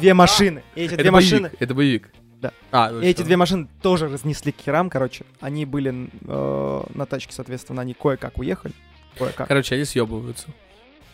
Две 0.00 0.14
машины. 0.14 0.62
И 0.74 0.82
эти 0.84 0.94
Это 0.94 1.02
две 1.02 1.10
машины... 1.10 1.40
боевик. 1.42 1.56
Это 1.60 1.74
боевик. 1.74 2.10
Да. 2.42 2.52
А, 2.72 2.90
ну 2.90 3.00
И 3.00 3.06
эти 3.06 3.22
две 3.22 3.36
машины 3.36 3.68
тоже 3.80 4.08
разнесли 4.08 4.50
к 4.52 4.60
херам, 4.60 4.90
короче. 4.90 5.24
Они 5.40 5.64
были 5.64 6.10
э, 6.26 6.82
на 6.94 7.06
тачке, 7.06 7.32
соответственно, 7.32 7.82
они 7.82 7.94
кое-как 7.94 8.36
уехали. 8.38 8.74
Кое-как. 9.16 9.46
Короче, 9.46 9.76
они 9.76 9.84
съебываются. 9.84 10.48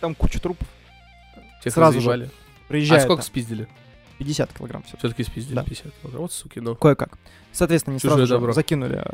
Там 0.00 0.14
куча 0.14 0.40
трупов. 0.40 0.66
Всех 1.60 1.74
Сразу 1.74 2.00
же 2.00 2.08
разъебали. 2.08 2.30
А 2.30 2.68
Приезжают 2.68 3.04
сколько 3.04 3.22
там. 3.22 3.26
спиздили? 3.26 3.68
50 4.18 4.52
килограмм 4.54 4.82
все. 4.84 4.96
Все-таки 4.96 5.22
спиздили 5.22 5.54
Да. 5.56 5.64
50. 5.64 5.92
Вот 6.04 6.32
суки, 6.32 6.60
ну. 6.60 6.74
Кое-как. 6.74 7.18
Соответственно, 7.52 7.92
они 7.94 8.00
Чужое 8.00 8.16
сразу 8.18 8.26
же 8.26 8.34
добро. 8.34 8.52
закинули 8.52 9.04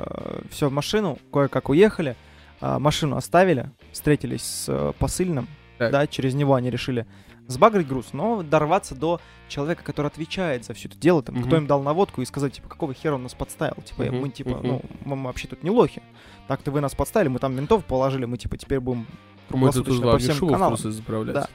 все 0.50 0.68
в 0.68 0.72
машину, 0.72 1.18
кое-как 1.32 1.68
уехали, 1.68 2.16
а, 2.60 2.78
машину 2.78 3.16
оставили, 3.16 3.70
встретились 3.92 4.42
с 4.42 4.66
э, 4.68 4.92
посыльным, 4.98 5.48
Так. 5.78 5.90
да, 5.92 6.06
через 6.06 6.34
него 6.34 6.54
они 6.54 6.70
решили 6.70 7.06
сбагрить 7.46 7.86
груз, 7.86 8.12
но 8.12 8.42
дорваться 8.42 8.94
до 8.94 9.20
человека, 9.48 9.82
который 9.84 10.06
отвечает 10.06 10.64
за 10.64 10.72
все 10.74 10.88
это 10.88 10.96
дело, 10.96 11.22
там, 11.22 11.36
кто 11.36 11.46
Мгм. 11.48 11.56
им 11.56 11.66
дал 11.66 11.82
наводку, 11.82 12.22
и 12.22 12.24
сказать, 12.24 12.54
типа, 12.54 12.68
какого 12.68 12.94
хера 12.94 13.14
он 13.16 13.22
нас 13.24 13.34
подставил? 13.34 13.76
Типа, 13.84 14.04
Мгм, 14.04 14.16
мы, 14.20 14.28
типа, 14.30 14.50
мгм. 14.50 14.66
ну, 14.66 14.82
мы, 15.04 15.22
вообще 15.24 15.48
тут 15.48 15.62
не 15.62 15.70
лохи. 15.70 16.02
Так-то 16.48 16.70
вы 16.70 16.80
нас 16.80 16.94
подставили, 16.94 17.28
мы 17.28 17.38
там 17.38 17.54
ментов 17.54 17.84
положили, 17.84 18.24
мы, 18.24 18.38
типа, 18.38 18.56
теперь 18.56 18.80
будем 18.80 19.06
круглосуточно 19.48 20.12
по 20.12 20.18
всем 20.18 20.38
каналам. 20.48 20.76
заправлять. 20.78 21.34
Да. 21.34 21.48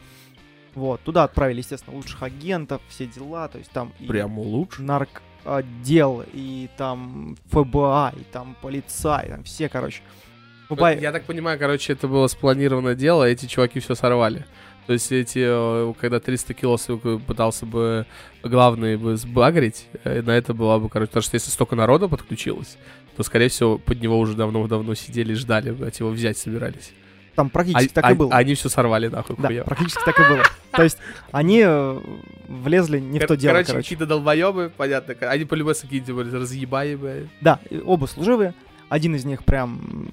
Вот, 0.76 1.02
туда 1.02 1.24
отправили, 1.24 1.58
естественно, 1.60 1.96
лучших 1.96 2.22
агентов, 2.22 2.82
все 2.88 3.08
дела, 3.08 3.48
то 3.48 3.58
есть 3.58 3.72
там 3.72 3.92
Прямо 4.08 4.40
лучше. 4.42 4.84
наркотдел, 4.84 6.24
и 6.32 6.70
там 6.78 7.36
ФБА, 7.52 8.14
и 8.16 8.24
там 8.32 8.56
полицай, 8.62 9.30
там 9.30 9.44
все, 9.44 9.68
короче. 9.70 10.02
Дубай- 10.70 11.02
Я 11.02 11.12
так 11.12 11.24
понимаю, 11.26 11.58
короче, 11.58 11.94
это 11.94 12.08
было 12.08 12.28
спланированное 12.28 12.94
дело, 12.94 13.24
эти 13.24 13.48
чуваки 13.48 13.80
все 13.80 13.96
сорвали. 13.96 14.46
То 14.90 14.94
есть 14.94 15.12
эти, 15.12 15.38
э, 15.40 15.94
когда 16.02 16.20
300 16.20 16.56
кило 16.56 16.76
пытался 17.28 17.68
бы 17.68 18.08
главный 18.42 18.98
бы 18.98 19.18
сбагрить, 19.18 19.86
э, 20.04 20.24
на 20.24 20.32
это 20.32 20.56
была 20.56 20.80
бы, 20.80 20.90
короче, 20.90 21.10
потому 21.10 21.22
что 21.22 21.36
если 21.36 21.52
столько 21.52 21.76
народа 21.76 22.08
подключилось, 22.08 22.76
то, 23.16 23.22
скорее 23.22 23.50
всего, 23.50 23.78
под 23.78 24.02
него 24.02 24.18
уже 24.18 24.34
давно-давно 24.34 24.96
сидели 24.96 25.34
и 25.34 25.36
ждали, 25.36 25.70
блядь, 25.70 26.00
его 26.00 26.10
взять 26.10 26.40
собирались. 26.40 26.92
там 27.36 27.46
А, 27.46 27.50
практически 27.52 27.94
так 27.94 28.04
а- 28.04 28.12
и 28.14 28.16
было. 28.16 28.34
Они 28.34 28.56
все 28.56 28.68
сорвали, 28.68 29.10
нахуй, 29.10 29.36
Да, 29.38 29.50
хуя. 29.50 29.64
практически 29.64 30.02
так 30.04 30.20
и 30.20 30.24
было. 30.24 30.44
То 30.72 30.82
есть 30.82 30.98
они 31.32 31.62
э, 31.64 32.00
влезли 32.48 33.00
не 33.00 33.20
в 33.20 33.28
то 33.28 33.38
дело, 33.38 33.52
короче, 33.52 33.68
короче. 33.68 33.86
какие-то 33.86 34.08
долбоебы, 34.08 34.72
понятно. 34.76 35.14
Они 35.30 35.46
по-любому 35.46 35.76
какие-то 35.80 36.16
были 36.16 36.32
разъебаемые. 36.36 37.30
Да, 37.42 37.60
оба 37.86 38.08
служивые. 38.08 38.56
Один 38.90 39.16
из 39.16 39.24
них 39.24 39.44
прям 39.44 40.10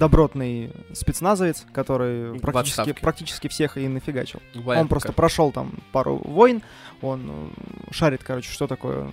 добротный 0.00 0.72
спецназовец, 0.92 1.64
который 1.72 2.32
В 2.32 2.40
практически, 2.40 2.80
отставке. 2.80 3.00
практически 3.02 3.48
всех 3.48 3.76
и 3.76 3.86
нафигачил. 3.86 4.40
Понятно, 4.54 4.80
он 4.80 4.88
просто 4.88 5.12
прошел 5.12 5.52
там 5.52 5.74
пару 5.92 6.16
войн, 6.16 6.62
он 7.02 7.30
э, 7.30 7.92
шарит, 7.92 8.24
короче, 8.24 8.50
что 8.50 8.66
такое 8.66 9.04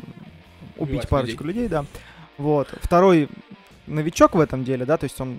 убить 0.78 1.04
Убивать 1.04 1.10
парочку 1.10 1.44
людей. 1.44 1.68
да. 1.68 1.86
Вот. 2.38 2.68
Второй 2.82 3.30
новичок 3.86 4.34
в 4.36 4.40
этом 4.40 4.64
деле, 4.64 4.86
да, 4.86 4.98
то 4.98 5.04
есть 5.04 5.20
он 5.22 5.38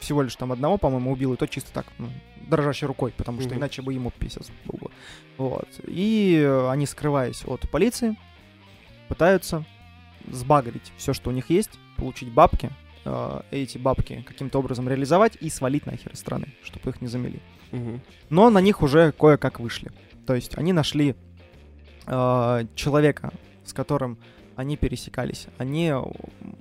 всего 0.00 0.22
лишь 0.22 0.36
там 0.36 0.52
одного, 0.52 0.76
по-моему, 0.76 1.12
убил, 1.12 1.32
и 1.34 1.36
то 1.36 1.46
чисто 1.46 1.72
так, 1.72 1.86
ну, 1.98 2.08
дрожащей 2.48 2.86
рукой, 2.86 3.12
потому 3.16 3.40
что 3.40 3.50
Мгм. 3.50 3.58
иначе 3.60 3.80
бы 3.80 3.94
ему 3.94 4.10
писец 4.10 4.50
был 4.66 4.78
бы. 4.78 4.90
Вот. 5.38 5.68
И 5.86 6.44
они, 6.68 6.84
скрываясь 6.86 7.42
от 7.46 7.68
полиции, 7.70 8.16
пытаются 9.08 9.64
сбагрить 10.30 10.92
все, 10.96 11.12
что 11.14 11.30
у 11.30 11.32
них 11.32 11.48
есть, 11.50 11.70
получить 11.96 12.30
бабки, 12.30 12.70
э, 13.04 13.40
эти 13.50 13.78
бабки 13.78 14.24
каким-то 14.26 14.58
образом 14.58 14.88
реализовать 14.88 15.36
и 15.40 15.50
свалить 15.50 15.86
нахер 15.86 16.12
из 16.12 16.18
страны, 16.20 16.48
чтобы 16.62 16.90
их 16.90 17.00
не 17.00 17.08
замели 17.08 17.40
Мгм. 17.72 18.00
но 18.30 18.50
на 18.50 18.60
них 18.60 18.82
уже 18.82 19.12
кое-как 19.12 19.58
вышли. 19.60 19.90
То 20.26 20.34
есть 20.34 20.56
они 20.56 20.72
нашли 20.72 21.14
э, 22.06 22.66
человека, 22.74 23.32
с 23.64 23.72
которым 23.72 24.18
они 24.56 24.76
пересекались. 24.76 25.48
Они 25.58 25.92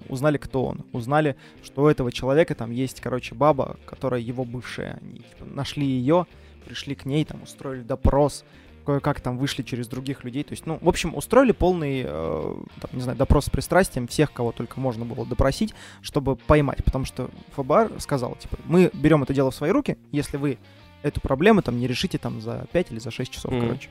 узнали, 0.10 0.38
кто 0.38 0.66
он. 0.66 0.86
Узнали, 0.94 1.36
что 1.64 1.84
у 1.84 1.88
этого 1.88 2.12
человека 2.12 2.56
там 2.56 2.72
есть, 2.72 3.00
короче, 3.02 3.36
баба, 3.36 3.78
которая 3.86 4.20
его 4.22 4.46
бывшая. 4.46 4.98
Они 5.02 5.20
типа, 5.20 5.46
нашли 5.46 5.86
ее, 5.86 6.26
пришли 6.66 6.96
к 6.96 7.06
ней, 7.06 7.24
там 7.26 7.44
устроили 7.44 7.84
допрос, 7.84 8.46
кое-как 8.84 9.22
там 9.22 9.38
вышли 9.38 9.64
через 9.64 9.88
других 9.88 10.24
людей. 10.24 10.44
То 10.44 10.54
есть, 10.54 10.66
ну, 10.66 10.78
в 10.82 10.88
общем, 10.90 11.16
устроили 11.16 11.52
полный, 11.52 12.04
э, 12.06 12.56
там, 12.82 12.90
не 12.94 13.02
знаю, 13.02 13.18
допрос 13.18 13.46
с 13.46 13.50
пристрастием 13.50 14.08
всех, 14.08 14.32
кого 14.32 14.52
только 14.52 14.80
можно 14.80 15.06
было 15.06 15.26
допросить, 15.26 15.74
чтобы 16.02 16.36
поймать. 16.36 16.84
Потому 16.84 17.06
что 17.06 17.30
ФБР 17.56 17.94
сказал, 18.00 18.36
типа, 18.36 18.58
мы 18.66 18.92
берем 18.94 19.24
это 19.24 19.34
дело 19.34 19.52
в 19.52 19.56
свои 19.56 19.72
руки, 19.72 19.98
если 20.12 20.38
вы 20.38 20.58
эту 21.02 21.20
проблему 21.22 21.62
там 21.62 21.78
не 21.80 21.88
решите 21.88 22.18
там 22.18 22.42
за 22.42 22.66
5 22.72 22.92
или 22.92 23.00
за 23.00 23.12
6 23.12 23.32
часов, 23.32 23.52
Мгм. 23.52 23.62
короче. 23.62 23.90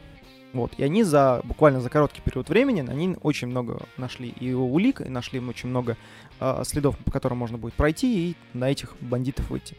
Вот. 0.53 0.73
И 0.77 0.83
они 0.83 1.03
за 1.03 1.41
буквально 1.45 1.81
за 1.81 1.89
короткий 1.89 2.21
период 2.21 2.49
времени, 2.49 2.85
они 2.87 3.17
очень 3.23 3.49
много 3.49 3.83
нашли 3.97 4.29
и 4.29 4.53
улик, 4.53 5.01
и 5.01 5.09
нашли 5.09 5.39
им 5.39 5.49
очень 5.49 5.69
много 5.71 5.97
а, 6.41 6.63
следов, 6.65 6.99
по 6.99 7.11
которым 7.11 7.39
можно 7.39 7.57
будет 7.57 7.75
пройти 7.75 8.31
и 8.31 8.37
на 8.53 8.71
этих 8.71 8.95
бандитов 9.01 9.49
выйти. 9.49 9.77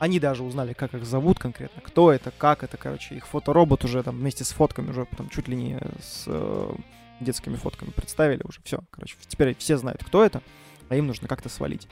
Они 0.00 0.18
даже 0.18 0.42
узнали, 0.42 0.72
как 0.72 0.94
их 0.94 1.04
зовут 1.04 1.38
конкретно, 1.38 1.82
кто 1.82 2.10
это, 2.10 2.30
как 2.30 2.64
это, 2.64 2.78
короче. 2.78 3.16
Их 3.16 3.26
фоторобот 3.26 3.84
уже 3.84 4.02
там 4.02 4.16
вместе 4.16 4.44
с 4.44 4.50
фотками 4.50 4.88
уже 4.88 5.06
там 5.14 5.28
чуть 5.28 5.46
ли 5.46 5.54
не 5.54 5.78
с 6.00 6.24
э, 6.26 6.74
детскими 7.20 7.56
фотками 7.56 7.90
представили 7.90 8.40
уже. 8.44 8.62
Все, 8.64 8.80
короче, 8.90 9.16
теперь 9.28 9.54
все 9.58 9.76
знают, 9.76 10.02
кто 10.02 10.24
это, 10.24 10.40
а 10.88 10.96
им 10.96 11.06
нужно 11.06 11.28
как-то 11.28 11.50
свалить. 11.50 11.86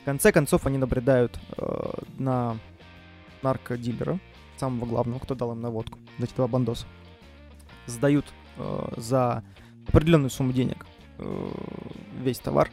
В 0.00 0.04
конце 0.06 0.32
концов, 0.32 0.64
они 0.64 0.78
набредают 0.78 1.38
э, 1.58 1.90
на 2.18 2.56
наркодилера, 3.42 4.18
самого 4.56 4.86
главного, 4.86 5.18
кто 5.18 5.34
дал 5.34 5.52
им 5.52 5.60
наводку, 5.60 5.98
эти 6.18 6.34
два 6.34 6.48
бандоса. 6.48 6.86
Сдают 7.84 8.24
э, 8.56 8.88
за 8.96 9.44
определенную 9.86 10.30
сумму 10.30 10.54
денег 10.54 10.86
э, 11.18 11.48
весь 12.22 12.38
товар 12.38 12.70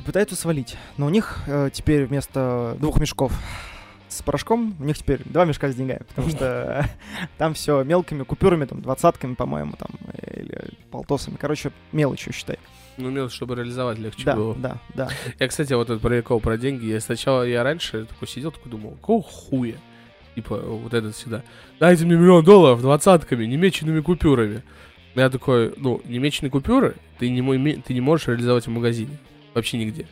и 0.00 0.04
пытаются 0.04 0.36
свалить. 0.36 0.76
Но 0.96 1.06
у 1.06 1.10
них 1.10 1.38
э, 1.46 1.70
теперь 1.72 2.06
вместо 2.06 2.76
двух 2.80 2.98
мешков 3.00 3.32
с 4.08 4.22
порошком, 4.22 4.74
у 4.80 4.84
них 4.84 4.98
теперь 4.98 5.20
два 5.24 5.44
мешка 5.44 5.70
с 5.70 5.74
деньгами, 5.74 6.02
потому 6.08 6.28
что 6.30 6.84
там 7.38 7.54
все 7.54 7.82
мелкими 7.84 8.24
купюрами, 8.24 8.64
там, 8.64 8.82
двадцатками, 8.82 9.34
по-моему, 9.34 9.74
там, 9.78 9.90
или 10.36 10.70
полтосами. 10.90 11.36
Короче, 11.36 11.70
мелочью, 11.92 12.32
считай. 12.32 12.58
Ну, 12.96 13.10
мелочь, 13.10 13.32
чтобы 13.32 13.54
реализовать 13.54 13.98
легче 13.98 14.24
Да, 14.24 14.34
было. 14.36 14.54
да, 14.56 14.78
да. 14.94 15.08
Я, 15.38 15.48
кстати, 15.48 15.72
вот 15.72 15.88
этот 15.88 16.02
прикол 16.02 16.40
про 16.40 16.58
деньги. 16.58 16.86
Я 16.86 17.00
сначала, 17.00 17.44
я 17.44 17.62
раньше 17.62 18.06
такой 18.06 18.26
сидел, 18.28 18.50
такой 18.50 18.70
думал, 18.70 18.92
какого 19.00 19.22
хуя? 19.22 19.76
Типа, 20.34 20.58
вот 20.58 20.92
этот 20.92 21.14
всегда. 21.14 21.42
Дайте 21.78 22.04
мне 22.04 22.16
миллион 22.16 22.44
долларов 22.44 22.80
двадцатками, 22.82 23.44
немеченными 23.46 24.00
купюрами. 24.00 24.62
Я 25.14 25.28
такой, 25.30 25.72
ну, 25.76 26.00
немеченные 26.04 26.50
купюры 26.50 26.94
ты 27.18 27.28
не, 27.30 27.76
ты 27.76 27.94
не 27.94 28.00
можешь 28.00 28.28
реализовать 28.28 28.66
в 28.66 28.70
магазине. 28.70 29.18
Вообще 29.54 29.78
нигде. 29.78 30.06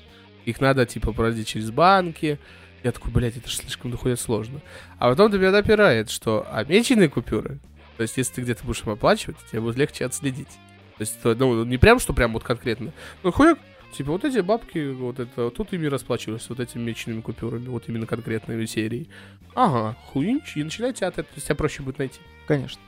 Их 0.45 0.61
надо, 0.61 0.87
типа, 0.87 1.13
пройти 1.13 1.45
через 1.45 1.71
банки. 1.71 2.39
Я 2.83 2.93
такой, 2.93 3.13
блядь, 3.13 3.37
это 3.37 3.49
же 3.49 3.57
слишком 3.57 3.91
доходит 3.91 4.21
сложно. 4.21 4.61
А 4.99 5.11
потом 5.11 5.31
до 5.31 5.39
меня 5.39 5.51
допирает, 5.51 6.11
что 6.11 6.47
обмеченные 6.51 7.09
купюры, 7.09 7.59
то 7.97 8.03
есть 8.03 8.17
если 8.17 8.35
ты 8.35 8.41
где-то 8.43 8.65
будешь 8.65 8.83
им 8.83 8.91
оплачивать, 8.91 9.37
тебе 9.51 9.61
будет 9.61 9.77
легче 9.77 10.05
отследить. 10.05 10.49
То 10.97 11.03
есть, 11.03 11.21
то, 11.21 11.35
ну, 11.35 11.65
не 11.65 11.79
прям, 11.79 11.99
что 11.99 12.13
прям 12.13 12.33
вот 12.33 12.45
конкретно. 12.45 12.93
Ну, 13.23 13.33
хуяк, 13.33 13.59
Типа, 13.93 14.13
вот 14.13 14.25
эти 14.25 14.41
бабки, 14.41 14.93
вот 14.93 15.19
это, 15.19 15.51
тут 15.51 15.73
ими 15.73 15.87
расплачивались, 15.87 16.49
вот 16.49 16.61
этими 16.61 16.83
мечными 16.83 17.21
купюрами, 17.21 17.69
вот 17.69 17.89
именно 17.89 18.07
конкретной 18.07 18.67
серии. 18.67 19.09
Ага, 19.55 19.97
хуинч, 20.07 20.57
и 20.57 20.63
начинайте 20.63 21.07
от 21.07 21.19
этого, 21.19 21.41
тебя 21.41 21.55
проще 21.55 21.83
будет 21.83 21.99
найти. 21.99 22.21
Конечно. 22.47 22.81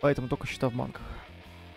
Поэтому 0.00 0.28
только 0.28 0.46
счета 0.46 0.70
в 0.70 0.74
банках. 0.74 1.02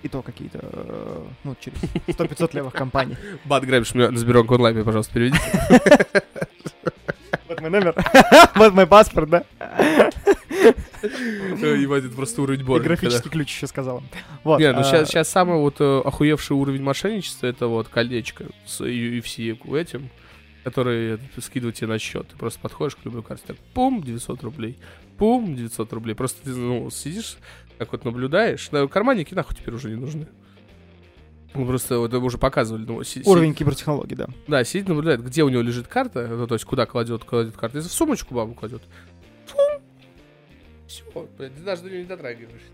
И 0.04 0.10
то 0.10 0.22
какие-то, 0.22 0.60
э, 0.62 1.24
ну, 1.45 1.56
через 1.60 1.78
100-500 2.08 2.56
левых 2.56 2.74
компаний. 2.74 3.16
Бат 3.45 3.64
грабишь 3.66 3.95
мне 3.95 4.10
на 4.10 4.18
Сбербанк 4.18 4.51
онлайн, 4.51 4.76
мне, 4.76 4.84
пожалуйста, 4.84 5.14
переведи. 5.14 5.38
Вот 7.47 7.62
мой 7.62 7.70
номер. 7.70 7.95
Вот 8.56 8.74
мой 8.74 8.88
паспорт, 8.88 9.30
да? 9.30 9.43
Ебать, 11.01 12.06
это 12.06 12.16
просто 12.16 12.41
уровень 12.41 12.62
И 12.62 12.64
борга. 12.64 12.86
графический 12.86 13.30
ключ 13.30 13.49
еще 13.49 13.68
сказал. 13.68 14.01
Вот. 14.43 14.60
Не, 14.60 14.72
ну 14.72 14.84
сейчас, 14.84 15.10
сейчас 15.10 15.30
самый 15.30 15.58
вот 15.58 15.76
э, 15.80 16.01
охуевший 16.04 16.56
уровень 16.56 16.82
мошенничества 16.82 17.47
это 17.47 17.68
вот 17.68 17.89
колечко 17.89 18.45
с 18.66 18.82
UFC 18.82 19.58
этим, 19.78 20.10
который 20.64 21.16
э, 21.16 21.18
скидывает 21.41 21.76
тебе 21.76 21.88
на 21.88 21.99
счет. 21.99 22.28
Ты 22.30 22.38
просто 22.38 22.60
подходишь 22.60 22.95
к 22.95 23.04
любой 23.06 23.24
карте, 23.24 23.43
так, 23.47 23.58
пум, 23.74 24.01
900 24.01 24.43
рублей, 24.43 24.78
пум, 25.18 25.56
900 25.56 25.91
рублей. 25.93 26.16
Просто 26.16 26.41
ты, 26.43 26.51
ну, 26.51 26.89
сидишь, 26.89 27.38
так 27.84 27.91
вот 27.91 28.05
наблюдаешь. 28.05 28.71
На 28.71 28.88
карманники 28.88 29.34
нахуй 29.34 29.55
теперь 29.55 29.73
уже 29.73 29.89
не 29.89 29.95
нужны. 29.95 30.27
Ну, 31.53 31.65
просто 31.67 31.99
вот 31.99 32.13
уже 32.13 32.38
показывали. 32.38 32.84
Ну, 32.86 33.03
си- 33.03 33.23
си- 33.23 33.29
Уровень 33.29 33.53
кибертехнологий, 33.53 34.15
да. 34.15 34.27
да, 34.47 34.63
сидит, 34.63 34.88
наблюдает, 34.88 35.23
где 35.23 35.43
у 35.43 35.49
него 35.49 35.61
лежит 35.61 35.88
карта, 35.88 36.27
ну, 36.27 36.47
то 36.47 36.55
есть 36.55 36.65
куда 36.65 36.86
кладет, 36.88 37.23
кладет 37.23 37.55
карту. 37.55 37.77
Если 37.77 37.89
в 37.89 37.93
сумочку 37.93 38.34
бабу 38.34 38.53
кладет, 38.55 38.81
все, 40.88 41.03
ты 41.38 41.49
даже 41.63 41.84
до 41.84 41.89
нее 41.89 42.01
не 42.01 42.07
дотрагиваешься. 42.07 42.67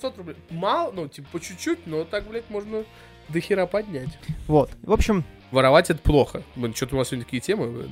500 0.00 0.18
рублей. 0.18 0.36
Мало, 0.50 0.92
ну, 0.92 1.08
типа, 1.08 1.28
по 1.32 1.40
чуть-чуть, 1.40 1.86
но 1.86 2.04
так, 2.04 2.26
блядь, 2.28 2.48
можно 2.50 2.84
до 3.28 3.40
хера 3.40 3.66
поднять. 3.66 4.18
Вот. 4.46 4.70
В 4.82 4.92
общем, 4.92 5.24
Воровать 5.50 5.90
это 5.90 6.00
плохо. 6.00 6.42
Блин, 6.56 6.74
что-то 6.74 6.94
у 6.96 6.98
нас 6.98 7.08
сегодня 7.08 7.24
такие 7.26 7.40
темы. 7.40 7.70
блин. 7.70 7.90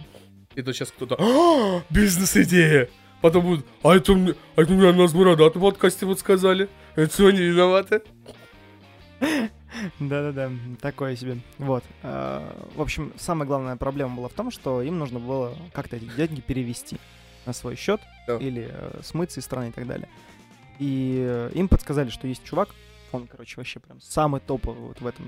И 0.55 0.63
то 0.63 0.73
сейчас 0.73 0.91
кто-то... 0.91 1.17
«А, 1.19 1.83
Бизнес-идея! 1.91 2.89
Потом 3.21 3.45
будет... 3.45 3.67
А 3.83 3.95
это, 3.95 4.15
мне, 4.15 4.35
а 4.57 4.63
это 4.63 4.73
у 4.73 4.77
меня 4.77 4.93
нас 4.93 5.13
бородаты 5.13 5.59
в 5.59 5.63
подкасте 5.63 6.07
вот 6.07 6.19
сказали. 6.19 6.69
Это 6.95 7.13
что, 7.13 7.27
они 7.27 7.39
виноваты? 7.39 8.03
Да-да-да, 9.99 10.51
такое 10.81 11.17
себе. 11.17 11.39
Вот. 11.59 11.85
А, 12.03 12.69
В 12.75 12.83
общем, 12.83 13.13
самая 13.17 13.47
главная 13.47 13.77
проблема 13.77 14.17
была 14.17 14.29
в 14.29 14.33
том, 14.33 14.51
что 14.51 14.83
им 14.83 14.99
нужно 14.99 15.19
было 15.19 15.55
как-то 15.73 15.97
эти 15.97 16.05
деньги 16.17 16.41
перевести 16.41 16.99
на 17.47 17.53
свой 17.53 17.77
счет 17.77 18.01
Да. 18.27 18.37
или 18.37 18.69
э, 18.71 19.01
смыться 19.03 19.41
из 19.41 19.45
страны 19.45 19.69
и 19.69 19.73
так 19.73 19.87
далее. 19.87 20.09
И 20.79 21.17
э, 21.27 21.51
им 21.55 21.69
подсказали, 21.69 22.11
что 22.11 22.27
есть 22.27 22.45
чувак, 22.45 22.71
он, 23.13 23.27
короче, 23.27 23.55
вообще 23.57 23.81
прям 23.81 24.01
самый 24.01 24.41
топовый 24.41 24.81
вот 24.81 25.01
в 25.01 25.07
этом 25.07 25.27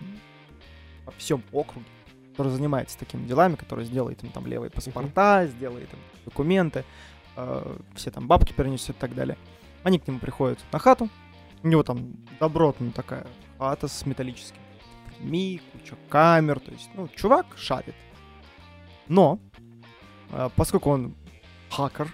во 1.05 1.13
всем 1.13 1.43
округе, 1.53 1.87
который 2.33 2.53
занимается 2.53 2.99
такими 2.99 3.27
делами, 3.27 3.57
который 3.57 3.85
сделает 3.85 4.23
им 4.23 4.31
там 4.31 4.47
левые 4.47 4.71
паспорта, 4.71 5.47
сделает 5.47 5.93
им 5.93 5.99
документы. 6.25 6.85
Э, 7.37 7.77
все 7.95 8.11
там 8.11 8.27
бабки 8.27 8.53
перенесут 8.53 8.97
и 8.97 8.99
так 8.99 9.15
далее. 9.15 9.37
Они 9.83 9.99
к 9.99 10.07
нему 10.07 10.19
приходят 10.19 10.59
на 10.73 10.79
хату, 10.79 11.09
у 11.63 11.69
него 11.69 11.83
там 11.83 12.15
добротная 12.41 12.91
такая 12.93 13.27
хата 13.59 13.89
с 13.89 14.07
металлическим 14.07 14.57
ми, 15.21 15.61
куча 15.73 15.95
камер, 16.09 16.59
то 16.61 16.73
есть, 16.73 16.91
ну, 16.95 17.09
чувак 17.15 17.47
шарит. 17.57 17.95
Но, 19.09 19.39
э, 20.31 20.51
поскольку 20.57 20.91
он 20.91 21.15
хакер, 21.71 22.09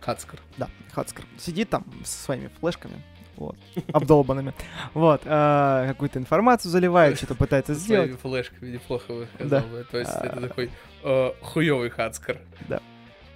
Хацкар. 0.00 0.40
да, 0.58 0.68
хацкер, 0.92 1.24
сидит 1.38 1.70
там 1.70 1.84
со 2.04 2.24
своими 2.24 2.48
флешками, 2.60 2.94
вот, 3.36 3.56
обдолбанными, 3.92 4.54
вот, 4.92 5.22
э, 5.24 5.84
какую-то 5.88 6.18
информацию 6.18 6.70
заливает, 6.70 7.16
что-то 7.16 7.34
пытается 7.36 7.74
сделать. 7.74 8.10
своими 8.20 8.20
флешками 8.20 8.70
неплохо 8.70 9.12
вы 9.12 9.28
Да. 9.38 9.62
То 9.90 9.98
есть 9.98 10.10
это 10.10 10.36
А. 10.36 10.40
такой 10.40 10.70
э, 11.04 11.32
хуёвый 11.42 11.90
Хацкар. 11.90 12.38
Да. 12.68 12.80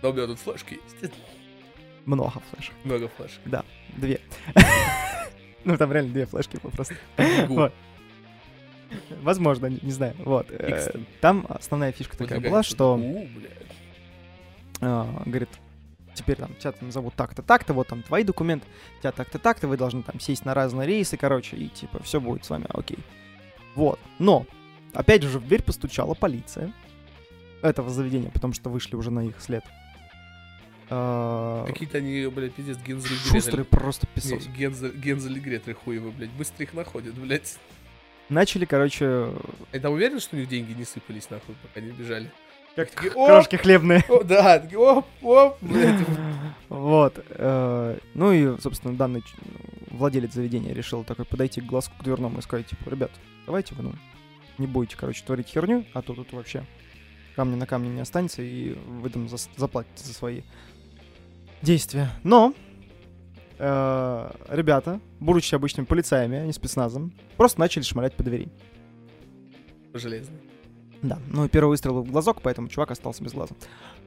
Но 0.02 0.10
у 0.10 0.12
меня 0.12 0.26
тут 0.26 0.38
флешки 0.38 0.80
есть. 1.00 1.14
Много 2.04 2.40
флешек, 2.50 2.74
Много 2.84 3.08
флешек. 3.08 3.40
две. 3.96 4.20
Ну, 5.64 5.76
там 5.76 5.92
реально 5.92 6.12
две 6.12 6.24
флешки 6.24 6.56
просто. 6.56 6.94
Вот. 7.48 7.74
Возможно, 9.22 9.66
не 9.66 9.78
не 9.82 9.90
знаю, 9.90 10.14
вот. 10.18 10.46
э. 10.50 10.98
Там 11.20 11.44
основная 11.48 11.92
фишка 11.92 12.16
такая 12.16 12.38
Выдвигается 12.38 12.50
была, 12.50 12.62
что 12.62 13.00
а, 14.80 15.22
говорит, 15.26 15.50
теперь 16.14 16.36
там 16.36 16.54
тебя 16.54 16.72
там 16.72 16.90
зовут 16.90 17.14
так-то, 17.14 17.42
так-то, 17.42 17.74
вот 17.74 17.88
там 17.88 18.02
твои 18.02 18.24
документы, 18.24 18.66
тебя 19.00 19.12
так-то, 19.12 19.38
так-то, 19.38 19.68
вы 19.68 19.76
должны 19.76 20.02
там 20.02 20.20
сесть 20.20 20.44
на 20.44 20.54
разные 20.54 20.86
рейсы, 20.86 21.16
короче, 21.16 21.56
и 21.56 21.68
типа 21.68 22.02
все 22.02 22.20
будет 22.20 22.44
с 22.44 22.50
вами 22.50 22.66
окей. 22.70 22.98
Вот. 23.74 24.00
Но, 24.18 24.46
опять 24.94 25.22
же, 25.22 25.38
в 25.38 25.46
дверь 25.46 25.62
постучала 25.62 26.14
полиция 26.14 26.72
этого 27.62 27.90
заведения, 27.90 28.30
потому 28.30 28.52
что 28.52 28.70
вышли 28.70 28.96
уже 28.96 29.10
на 29.10 29.20
их 29.26 29.40
след. 29.40 29.64
А, 30.90 31.64
Какие-то 31.66 31.98
они, 31.98 32.26
блядь, 32.28 32.54
пиздец, 32.54 32.78
Гензель 32.78 33.18
Гретель. 33.30 33.64
просто 33.64 34.06
песос. 34.14 34.46
Гензель, 34.46 34.92
Гензель 34.96 35.60
и 35.66 35.72
хуевы, 35.72 36.10
блядь. 36.10 36.30
Быстро 36.30 36.64
их 36.64 36.74
находят, 36.74 37.14
блядь. 37.14 37.58
Начали, 38.28 38.64
короче, 38.64 39.32
там 39.80 39.92
уверен, 39.94 40.20
что 40.20 40.36
у 40.36 40.38
них 40.38 40.48
деньги 40.48 40.72
не 40.72 40.84
сыпались 40.84 41.30
нахуй, 41.30 41.54
пока 41.62 41.80
не 41.84 41.92
бежали. 41.92 42.30
как 42.76 42.90
такие, 42.90 43.10
крошки 43.10 43.56
хлебные. 43.56 44.04
О, 44.08 44.22
да, 44.22 44.58
такие, 44.58 44.78
оп, 44.78 45.06
оп, 45.22 45.56
блядь. 45.62 46.00
Вот. 46.68 47.24
э, 47.30 47.98
Ну 48.14 48.32
и, 48.32 48.58
собственно, 48.60 48.94
данный 48.94 49.22
ч- 49.22 49.28
владелец 49.90 50.32
заведения 50.34 50.74
решил 50.74 51.04
такой 51.04 51.24
подойти 51.24 51.60
к 51.60 51.64
глазку 51.64 51.94
к 51.98 52.04
дверному 52.04 52.38
и 52.38 52.42
сказать, 52.42 52.66
типа, 52.66 52.90
ребят, 52.90 53.10
давайте 53.46 53.74
вы, 53.74 53.82
ну, 53.84 53.94
не 54.58 54.66
будете, 54.66 54.96
короче, 54.96 55.22
творить 55.24 55.48
херню, 55.48 55.84
а 55.94 56.02
то 56.02 56.12
тут 56.14 56.32
вообще 56.32 56.64
камня 57.34 57.56
на 57.56 57.66
камне 57.66 57.88
не 57.88 58.00
останется, 58.00 58.42
и 58.42 58.74
вы 58.74 59.08
там 59.10 59.26
зас- 59.26 59.48
заплатите 59.56 60.04
за 60.04 60.12
свои 60.12 60.42
действия. 61.62 62.10
Но 62.24 62.54
э, 63.58 64.30
ребята, 64.48 65.00
будучи 65.20 65.54
обычными 65.54 65.86
полицаями, 65.86 66.38
а 66.38 66.46
не 66.46 66.52
спецназом, 66.52 67.12
просто 67.36 67.60
начали 67.60 67.82
шмалять 67.82 68.14
по 68.14 68.22
двери. 68.22 68.48
Железно. 69.94 70.36
Да, 71.02 71.18
ну 71.28 71.44
и 71.44 71.48
первый 71.48 71.70
выстрел 71.70 72.02
в 72.02 72.10
глазок, 72.10 72.42
поэтому 72.42 72.68
чувак 72.68 72.90
остался 72.90 73.22
без 73.22 73.32
глаза. 73.32 73.54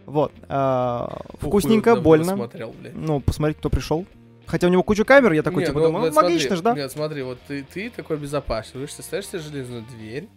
Вот. 0.05 0.33
э, 0.47 1.07
Вкусненько, 1.39 1.91
давно 1.91 2.03
больно. 2.03 2.35
смотрел, 2.35 2.73
блядь. 2.79 2.95
Ну, 2.95 3.19
посмотреть, 3.21 3.57
кто 3.57 3.69
пришел. 3.69 4.05
Хотя 4.47 4.67
у 4.67 4.69
него 4.69 4.83
куча 4.83 5.05
камер, 5.05 5.31
я 5.33 5.43
такой, 5.43 5.61
Не, 5.61 5.67
типа, 5.67 5.79
ну, 5.79 5.85
думаю, 5.85 6.11
ну, 6.11 6.15
логично 6.21 6.55
же, 6.55 6.61
да? 6.61 6.73
Нет, 6.73 6.91
смотри, 6.91 7.21
вот 7.21 7.39
ты, 7.47 7.63
ты 7.63 7.89
такой 7.89 8.17
безопасный, 8.17 8.85
ставишь 8.87 9.27
себе 9.27 9.39
железную 9.39 9.83
дверь, 9.83 10.27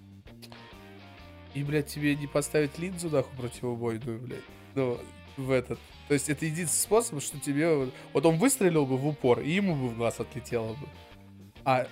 и, 1.55 1.65
блядь, 1.65 1.87
тебе 1.87 2.15
не 2.15 2.27
поставить 2.27 2.79
линзу, 2.79 3.11
нахуй, 3.11 3.37
противобойную, 3.37 4.21
блядь, 4.21 4.45
ну, 4.75 4.99
в 5.37 5.51
этот. 5.51 5.79
То 6.09 6.15
есть 6.15 6.29
это 6.29 6.45
единственный 6.45 6.83
способ, 6.83 7.23
что 7.23 7.39
тебе... 7.41 7.91
вот- 8.13 8.27
он 8.27 8.37
выстрелил 8.39 8.87
бы 8.87 8.97
в 8.97 9.07
упор, 9.07 9.41
и 9.41 9.51
ему 9.51 9.75
бы 9.75 9.89
в 9.89 9.97
глаз 9.97 10.21
отлетело 10.21 10.69
бы. 10.69 10.87
А, 11.65 11.87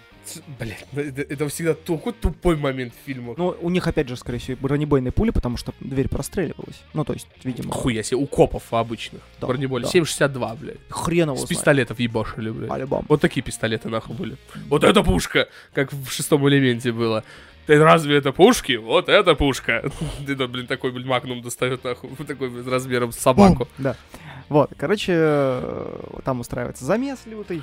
блядь, 0.59 0.87
ну, 0.93 1.01
это, 1.01 1.23
это 1.23 1.49
всегда 1.49 1.73
такой 1.73 2.13
тупой 2.13 2.57
момент 2.57 2.93
в 2.93 3.07
фильмах. 3.07 3.39
Ну, 3.39 3.57
у 3.59 3.71
них, 3.71 3.87
опять 3.87 4.07
же, 4.09 4.17
скорее 4.17 4.39
всего, 4.39 4.59
бронебойные 4.61 5.13
пули, 5.13 5.31
потому 5.31 5.57
что 5.57 5.73
дверь 5.81 6.09
простреливалась. 6.09 6.83
Ну, 6.93 7.05
то 7.07 7.15
есть, 7.15 7.27
видимо, 7.43 7.73
Хуя 7.73 8.03
себе, 8.03 8.19
у 8.19 8.27
копов 8.27 8.73
обычных. 8.75 9.23
Да, 9.41 9.47
Бронебойли. 9.47 9.85
да. 9.85 9.91
7,62, 9.91 10.59
блядь. 10.59 10.77
хрен 10.91 11.29
его 11.29 11.37
С 11.37 11.39
знает. 11.41 11.49
пистолетов 11.49 11.99
ебашили, 12.01 12.51
блядь. 12.51 12.69
По-любому. 12.69 13.07
Вот 13.09 13.21
такие 13.23 13.43
пистолеты 13.43 13.89
нахуй 13.89 14.15
были. 14.15 14.37
Вот 14.69 14.85
это 14.85 15.03
пушка, 15.03 15.49
как 15.73 15.91
в 15.93 16.11
шестом 16.11 16.47
элементе 16.49 16.93
было. 16.93 17.25
Ты 17.67 17.79
разве 17.79 18.17
это 18.17 18.33
пушки? 18.33 18.73
Вот 18.73 19.09
это 19.09 19.35
пушка. 19.35 19.91
Ты, 20.27 20.35
да, 20.35 20.49
блин, 20.49 20.67
такой, 20.67 20.91
блин, 20.91 21.07
магнум 21.07 21.43
достает 21.43 21.85
нахуй. 21.85 22.11
Такой, 22.27 22.51
блин, 22.51 22.69
размером 22.69 23.13
с 23.13 23.19
собаку. 23.19 23.69
Да. 23.79 23.97
Вот, 24.49 24.73
короче, 24.77 25.13
э, 25.17 26.21
там 26.25 26.41
устраивается 26.41 26.85
замес 26.85 27.21
лютый. 27.27 27.63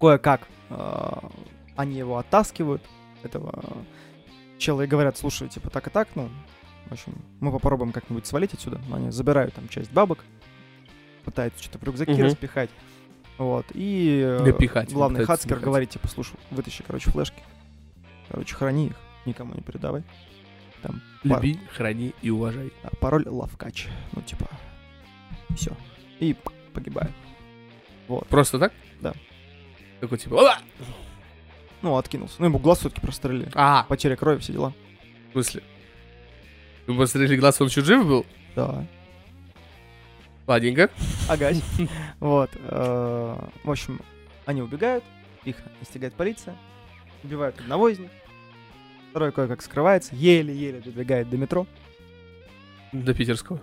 Кое-как 0.00 0.48
э, 0.70 1.12
они 1.76 1.98
его 1.98 2.18
оттаскивают, 2.18 2.82
этого 3.22 3.62
чела, 4.58 4.82
и 4.82 4.86
говорят, 4.86 5.16
слушай, 5.18 5.48
типа, 5.48 5.70
так 5.70 5.86
и 5.86 5.90
так, 5.90 6.08
ну, 6.14 6.28
в 6.88 6.92
общем, 6.92 7.14
мы 7.40 7.52
попробуем 7.52 7.92
как-нибудь 7.92 8.26
свалить 8.26 8.54
отсюда. 8.54 8.80
Но 8.88 8.96
они 8.96 9.10
забирают 9.10 9.54
там 9.54 9.68
часть 9.68 9.92
бабок, 9.92 10.24
пытаются 11.24 11.62
что-то 11.62 11.78
в 11.78 11.84
рюкзаки 11.84 12.20
распихать. 12.22 12.70
Вот, 13.38 13.66
и 13.72 14.22
э, 14.22 14.44
Допихать, 14.44 14.92
главный 14.92 15.24
Хацкер 15.24 15.58
говорит, 15.60 15.90
типа, 15.90 16.08
слушай, 16.08 16.34
вытащи, 16.50 16.82
короче, 16.86 17.10
флешки. 17.10 17.42
Короче, 18.30 18.54
храни 18.54 18.86
их, 18.88 18.96
никому 19.26 19.54
не 19.54 19.60
передавай. 19.60 20.02
Там 20.82 21.02
пар- 21.24 21.42
Люби, 21.42 21.58
храни 21.74 22.14
и 22.22 22.30
уважай. 22.30 22.72
а, 22.82 22.94
пароль 22.96 23.26
лавкач. 23.28 23.88
Ну, 24.12 24.22
типа, 24.22 24.48
все. 25.56 25.76
И 26.20 26.32
п- 26.34 26.50
погибаю. 26.72 27.12
Вот. 28.08 28.26
Просто 28.28 28.58
так? 28.58 28.72
Да. 29.00 29.12
Такой 30.00 30.18
типа, 30.18 30.34
«Ола!» 30.34 30.58
Ну, 31.82 31.96
откинулся. 31.96 32.36
Ну, 32.38 32.46
ему 32.46 32.58
глаз 32.58 32.78
все-таки 32.80 33.00
прострелили. 33.00 33.50
а, 33.54 33.84
Потеря 33.84 34.16
крови, 34.16 34.38
все 34.40 34.52
дела. 34.52 34.72
в 35.28 35.32
смысле? 35.32 35.62
Вы 36.86 36.96
посмотрели 36.96 37.36
глаз, 37.36 37.60
он 37.60 37.68
еще 37.68 37.82
жив 37.82 38.06
был? 38.06 38.26
Да. 38.56 38.84
Ладненько. 40.46 40.90
Агась. 41.28 41.62
Вот. 42.20 42.50
э, 42.54 43.36
В 43.64 43.70
общем, 43.70 44.00
они 44.46 44.62
убегают, 44.62 45.04
их 45.44 45.56
настигает 45.80 46.14
полиция, 46.14 46.56
убивают 47.22 47.58
одного 47.60 47.88
из 47.88 47.98
них, 47.98 48.10
второй 49.10 49.32
кое-как 49.32 49.60
скрывается, 49.60 50.14
еле-еле 50.14 50.80
добегает 50.80 51.28
до 51.28 51.36
метро. 51.36 51.66
До 52.92 53.12
питерского. 53.12 53.60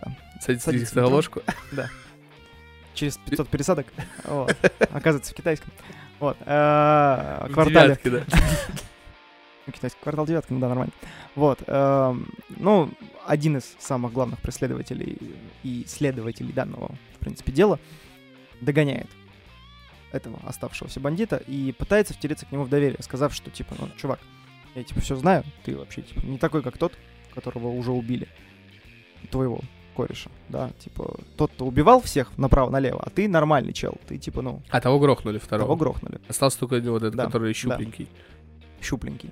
Да. 0.00 0.16
Садится 0.40 0.70
Садится 0.70 0.92
в 0.94 0.96
на 0.96 1.06
ложку. 1.06 1.42
Через 2.94 3.16
500 3.18 3.48
пересадок. 3.48 3.86
Вот. 4.24 4.54
Оказывается, 4.90 5.32
в 5.32 5.36
китайском. 5.36 5.72
Вот. 6.20 6.36
э, 6.40 7.48
Квартале. 7.52 7.98
Да. 8.04 8.24
Китайский 9.72 10.00
квартал 10.02 10.26
девятка, 10.26 10.52
ну 10.52 10.60
да, 10.60 10.68
нормально. 10.68 10.92
Вот. 11.34 11.62
эм, 11.66 12.28
ну, 12.50 12.90
один 13.26 13.56
из 13.56 13.76
самых 13.78 14.12
главных 14.12 14.40
преследователей 14.40 15.18
и 15.62 15.84
следователей 15.86 16.52
данного, 16.52 16.94
в 17.14 17.18
принципе, 17.20 17.52
дела 17.52 17.78
догоняет 18.60 19.08
этого 20.10 20.38
оставшегося 20.46 21.00
бандита 21.00 21.36
и 21.36 21.72
пытается 21.72 22.12
втереться 22.12 22.44
к 22.44 22.52
нему 22.52 22.64
в 22.64 22.68
доверие, 22.68 23.02
сказав, 23.02 23.32
что, 23.32 23.50
типа, 23.50 23.74
ну, 23.78 23.88
чувак, 23.96 24.18
я, 24.74 24.82
типа, 24.84 25.00
все 25.00 25.16
знаю, 25.16 25.44
ты 25.64 25.76
вообще, 25.76 26.02
типа, 26.02 26.24
не 26.24 26.38
такой, 26.38 26.62
как 26.62 26.78
тот, 26.78 26.92
которого 27.34 27.68
уже 27.68 27.92
убили, 27.92 28.28
твоего 29.30 29.60
кореша, 29.96 30.30
да, 30.48 30.70
типа, 30.78 31.18
тот-то 31.36 31.66
убивал 31.66 32.00
всех 32.00 32.36
направо-налево, 32.38 33.02
а 33.04 33.10
ты 33.10 33.28
нормальный 33.28 33.72
чел, 33.72 33.94
ты, 34.08 34.18
типа, 34.18 34.40
ну, 34.42 34.62
А 34.70 34.80
того 34.80 34.98
грохнули 34.98 35.38
второго. 35.38 35.66
того 35.66 35.76
грохнули 35.76 36.20
Остался 36.28 36.58
только 36.58 36.80
вот 36.80 37.02
этот, 37.02 37.14
Да, 37.16 37.26
который 37.26 37.48
да. 37.48 37.54
щупленький. 37.54 38.08
щупленький. 38.80 39.30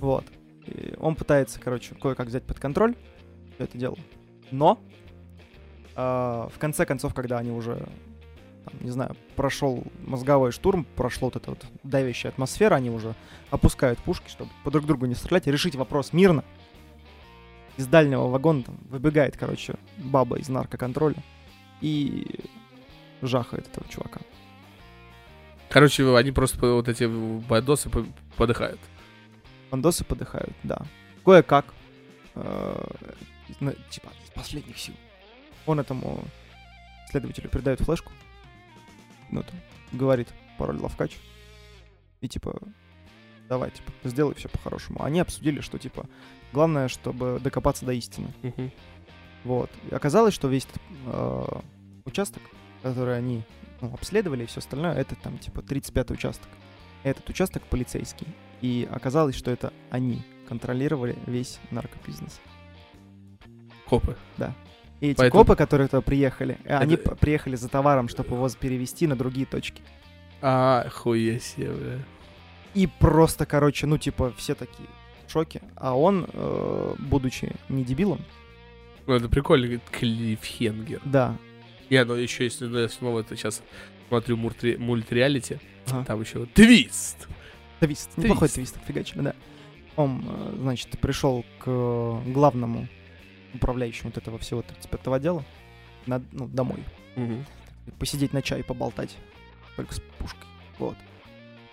Вот. 0.00 0.24
И 0.66 0.94
он 0.98 1.14
пытается, 1.16 1.60
короче, 1.60 1.94
кое-как 1.94 2.28
взять 2.28 2.44
под 2.44 2.58
контроль 2.60 2.94
это 3.58 3.76
дело. 3.78 3.96
Но 4.50 4.78
а, 5.94 6.48
в 6.54 6.58
конце 6.58 6.84
концов, 6.86 7.14
когда 7.14 7.38
они 7.38 7.50
уже, 7.50 7.88
там, 8.66 8.74
не 8.80 8.90
знаю, 8.90 9.16
прошел 9.36 9.84
мозговой 10.04 10.50
штурм, 10.52 10.84
прошло 10.96 11.28
вот 11.28 11.36
эта 11.36 11.50
вот 11.50 11.64
давящая 11.84 12.32
атмосфера, 12.32 12.74
они 12.74 12.90
уже 12.90 13.14
опускают 13.50 13.98
пушки, 14.00 14.28
чтобы 14.28 14.50
по 14.64 14.70
друг 14.70 14.84
другу 14.86 15.06
не 15.06 15.14
стрелять, 15.14 15.46
решить 15.46 15.76
вопрос 15.76 16.12
мирно. 16.12 16.44
Из 17.76 17.86
дальнего 17.86 18.26
вагона 18.28 18.64
там 18.64 18.76
выбегает, 18.88 19.36
короче, 19.36 19.74
баба 19.98 20.38
из 20.38 20.48
наркоконтроля 20.48 21.22
и 21.80 22.40
жахает 23.22 23.68
этого 23.68 23.86
чувака. 23.88 24.20
Короче, 25.68 26.16
они 26.16 26.32
просто 26.32 26.58
вот 26.72 26.88
эти 26.88 27.04
бандосы 27.48 27.90
по- 27.90 28.06
подыхают. 28.36 28.80
Бандосы 29.70 30.04
подыхают, 30.04 30.54
да. 30.62 30.82
Кое-как, 31.24 31.66
э, 32.34 32.86
типа, 33.90 34.08
из 34.24 34.30
последних 34.32 34.78
сил. 34.78 34.94
Он 35.66 35.80
этому 35.80 36.24
следователю 37.10 37.48
передает 37.48 37.80
флешку. 37.80 38.10
Ну, 39.30 39.42
там, 39.42 39.58
говорит 39.92 40.28
пароль 40.58 40.78
лавкач. 40.78 41.16
И, 42.20 42.28
типа, 42.28 42.58
давай, 43.48 43.70
типа, 43.70 43.92
сделай 44.04 44.34
все 44.34 44.48
по-хорошему. 44.48 45.02
Они 45.02 45.20
обсудили, 45.20 45.60
что, 45.60 45.78
типа, 45.78 46.06
главное, 46.52 46.88
чтобы 46.88 47.40
докопаться 47.42 47.84
до 47.84 47.92
истины. 47.92 48.32
Вот. 49.44 49.70
И 49.88 49.94
оказалось, 49.94 50.34
что 50.34 50.48
весь 50.48 50.64
этот, 50.64 50.82
э, 51.06 51.60
участок, 52.04 52.42
который 52.82 53.16
они 53.16 53.44
ну, 53.80 53.94
обследовали 53.94 54.42
и 54.42 54.46
все 54.46 54.58
остальное, 54.58 54.92
это 54.94 55.14
там 55.14 55.38
типа 55.38 55.60
35-й 55.60 56.14
участок. 56.14 56.48
Этот 57.04 57.28
участок 57.28 57.62
полицейский. 57.64 58.26
И 58.60 58.88
оказалось, 58.90 59.36
что 59.36 59.52
это 59.52 59.72
они 59.90 60.22
контролировали 60.48 61.16
весь 61.26 61.60
наркобизнес. 61.70 62.40
Копы. 63.88 64.16
И 65.00 65.08
эти 65.10 65.16
Поэтому- 65.18 65.44
копы, 65.44 65.56
которые 65.56 65.88
туда 65.88 66.00
приехали, 66.00 66.58
э, 66.64 66.76
они 66.76 66.94
Это- 66.94 67.10
п- 67.10 67.16
приехали 67.16 67.56
за 67.56 67.68
товаром, 67.68 68.08
чтобы 68.08 68.34
его 68.36 68.48
перевести 68.58 69.06
на 69.06 69.14
другие 69.16 69.46
точки. 69.46 69.82
А, 70.40 70.88
хуя 70.90 71.38
себе, 71.38 71.70
бля. 71.72 71.98
И 72.74 72.86
просто, 72.86 73.46
короче, 73.46 73.86
ну, 73.86 73.98
типа, 73.98 74.32
все 74.36 74.54
такие 74.54 74.88
в 75.26 75.32
шоке. 75.32 75.62
А 75.76 75.96
он, 75.96 76.26
э, 76.32 76.94
будучи 76.98 77.52
не 77.68 77.84
дебилом, 77.84 78.20
Ну, 79.06 79.14
это 79.14 79.28
прикольно, 79.28 79.66
говорит, 79.66 79.82
клиффхенгер. 79.90 81.00
да, 81.04 81.36
Я, 81.88 82.04
ну, 82.04 82.14
еще 82.14 82.44
если 82.44 82.66
ну, 82.66 82.78
я 82.78 82.88
снова 82.88 83.20
это 83.20 83.36
сейчас 83.36 83.62
смотрю 84.08 84.36
мультри- 84.36 84.76
мультреалити, 84.76 85.58
Ага. 85.90 86.04
там 86.04 86.20
еще 86.20 86.46
твист. 86.46 87.28
твист, 87.80 88.10
неплохой 88.16 88.48
Твист. 88.48 88.54
твист 88.72 88.76
отфигачили, 88.76 89.20
да. 89.20 89.34
Он, 89.94 90.24
э, 90.26 90.54
значит, 90.58 90.98
пришел 91.00 91.44
к 91.60 91.64
э, 91.66 92.20
главному 92.32 92.88
управляющему 93.56 94.10
вот 94.10 94.18
этого 94.18 94.38
всего 94.38 94.60
35-го 94.60 95.12
отдела, 95.12 95.44
на, 96.06 96.22
ну, 96.32 96.46
домой. 96.46 96.84
посидеть 97.98 98.32
на 98.32 98.42
чай, 98.42 98.62
поболтать. 98.62 99.16
Только 99.76 99.94
с 99.94 100.00
пушкой. 100.18 100.46
Вот. 100.78 100.96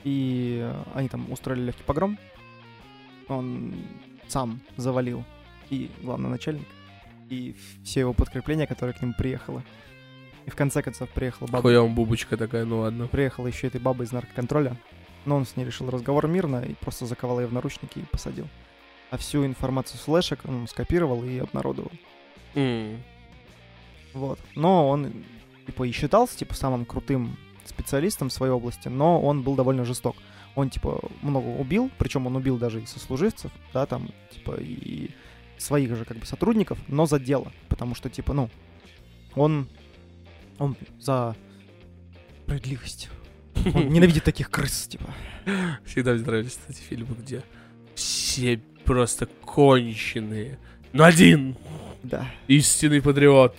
И 0.04 0.70
они 0.94 1.10
там 1.10 1.32
устроили 1.32 1.62
легкий 1.62 1.84
погром. 1.84 2.18
Он 3.28 3.74
сам 4.28 4.60
завалил 4.76 5.24
и 5.70 5.90
главный 6.02 6.30
начальник, 6.30 6.68
и 7.30 7.56
все 7.84 8.02
его 8.02 8.14
подкрепления, 8.14 8.68
которые 8.68 8.94
к 8.94 9.02
нему 9.02 9.14
приехало. 9.18 9.64
И 10.46 10.50
в 10.50 10.56
конце 10.56 10.82
концов 10.82 11.10
приехала 11.10 11.48
баба. 11.48 11.62
Хуя 11.62 11.82
он 11.82 11.96
бубочка 11.96 12.36
такая, 12.36 12.66
ну 12.66 12.80
ладно. 12.80 13.08
Приехала 13.08 13.48
еще 13.48 13.68
этой 13.68 13.80
баба 13.80 14.04
из 14.04 14.12
наркоконтроля. 14.12 14.76
Но 15.26 15.38
он 15.38 15.46
с 15.46 15.56
ней 15.56 15.64
решил 15.64 15.90
разговор 15.90 16.28
мирно 16.28 16.62
и 16.64 16.74
просто 16.74 17.06
заковал 17.06 17.40
ее 17.40 17.48
в 17.48 17.54
наручники 17.54 18.00
и 18.00 18.06
посадил. 18.12 18.48
А 19.14 19.18
всю 19.18 19.46
информацию 19.46 20.00
с 20.00 20.06
флешек 20.06 20.40
он 20.44 20.68
скопировал 20.68 21.24
и 21.24 21.38
обнародовал. 21.38 21.92
М. 22.56 22.98
Вот. 24.16 24.40
Но 24.56 24.90
он, 24.90 25.24
типа, 25.68 25.84
и 25.84 25.92
считался, 25.92 26.36
типа, 26.36 26.56
самым 26.56 26.84
крутым 26.84 27.38
специалистом 27.64 28.30
в 28.30 28.34
своей 28.34 28.52
области, 28.52 28.88
но 28.88 29.22
он 29.22 29.44
был 29.44 29.54
довольно 29.54 29.86
жесток. 29.86 30.16
Он, 30.56 30.72
типа, 30.72 31.00
много 31.22 31.46
убил, 31.46 31.92
причем 32.00 32.26
он 32.26 32.36
убил 32.36 32.58
даже 32.58 32.82
и 32.82 32.88
сослуживцев, 32.88 33.52
да, 33.72 33.86
там, 33.86 34.10
типа, 34.32 34.56
и 34.60 35.12
своих 35.60 35.96
же, 35.96 36.06
как 36.06 36.18
бы, 36.18 36.26
сотрудников, 36.26 36.80
но 36.88 37.06
за 37.06 37.20
дело. 37.20 37.52
Потому 37.70 37.94
что, 37.94 38.10
типа, 38.10 38.34
ну, 38.34 38.50
он, 39.36 39.70
он 40.58 40.76
за 41.00 41.36
справедливость. 42.46 43.12
Он 43.76 43.90
ненавидит 43.90 44.24
таких 44.24 44.50
крыс, 44.50 44.88
типа. 44.88 45.14
Всегда 45.86 46.14
мне 46.14 46.24
нравились 46.24 46.58
эти 46.68 46.82
фильмы, 46.82 47.14
где 47.14 47.44
все 47.94 48.60
просто 48.84 49.28
конченые. 49.46 50.58
Но 50.92 51.04
один 51.04 51.56
Да, 52.04 52.28
истинный 52.48 53.02
патриот, 53.02 53.56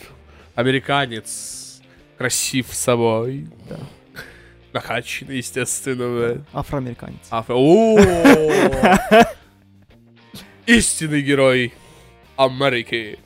американец, 0.54 1.80
красив 2.16 2.72
собой, 2.72 3.48
да. 3.68 3.78
накачанный, 4.72 5.38
естественно. 5.38 6.34
бля. 6.34 6.44
Афроамериканец. 6.52 7.26
Афро-! 7.30 7.56
Истинный 10.66 11.22
герой 11.22 11.72
Америки. 12.36 13.18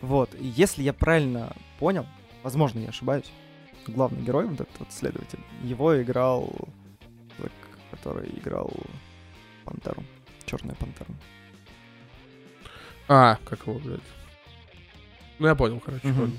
Вот, 0.00 0.30
если 0.40 0.82
я 0.82 0.92
правильно 0.92 1.52
понял, 1.78 2.06
возможно, 2.42 2.80
я 2.80 2.88
ошибаюсь, 2.88 3.24
главный 3.86 4.22
герой, 4.22 4.46
вот 4.46 4.60
этот 4.60 4.78
вот 4.78 4.92
следователь, 4.92 5.40
его 5.62 6.00
играл 6.00 6.52
который 7.90 8.28
играл 8.28 8.70
Пантеру, 9.64 10.02
Черную 10.46 10.76
Пантеру. 10.76 11.14
А, 13.08 13.38
как 13.44 13.66
его, 13.66 13.78
блядь. 13.78 14.00
Ну, 15.38 15.46
я 15.46 15.54
понял, 15.54 15.80
короче. 15.80 16.06
Мгм. 16.06 16.16
понял. 16.16 16.32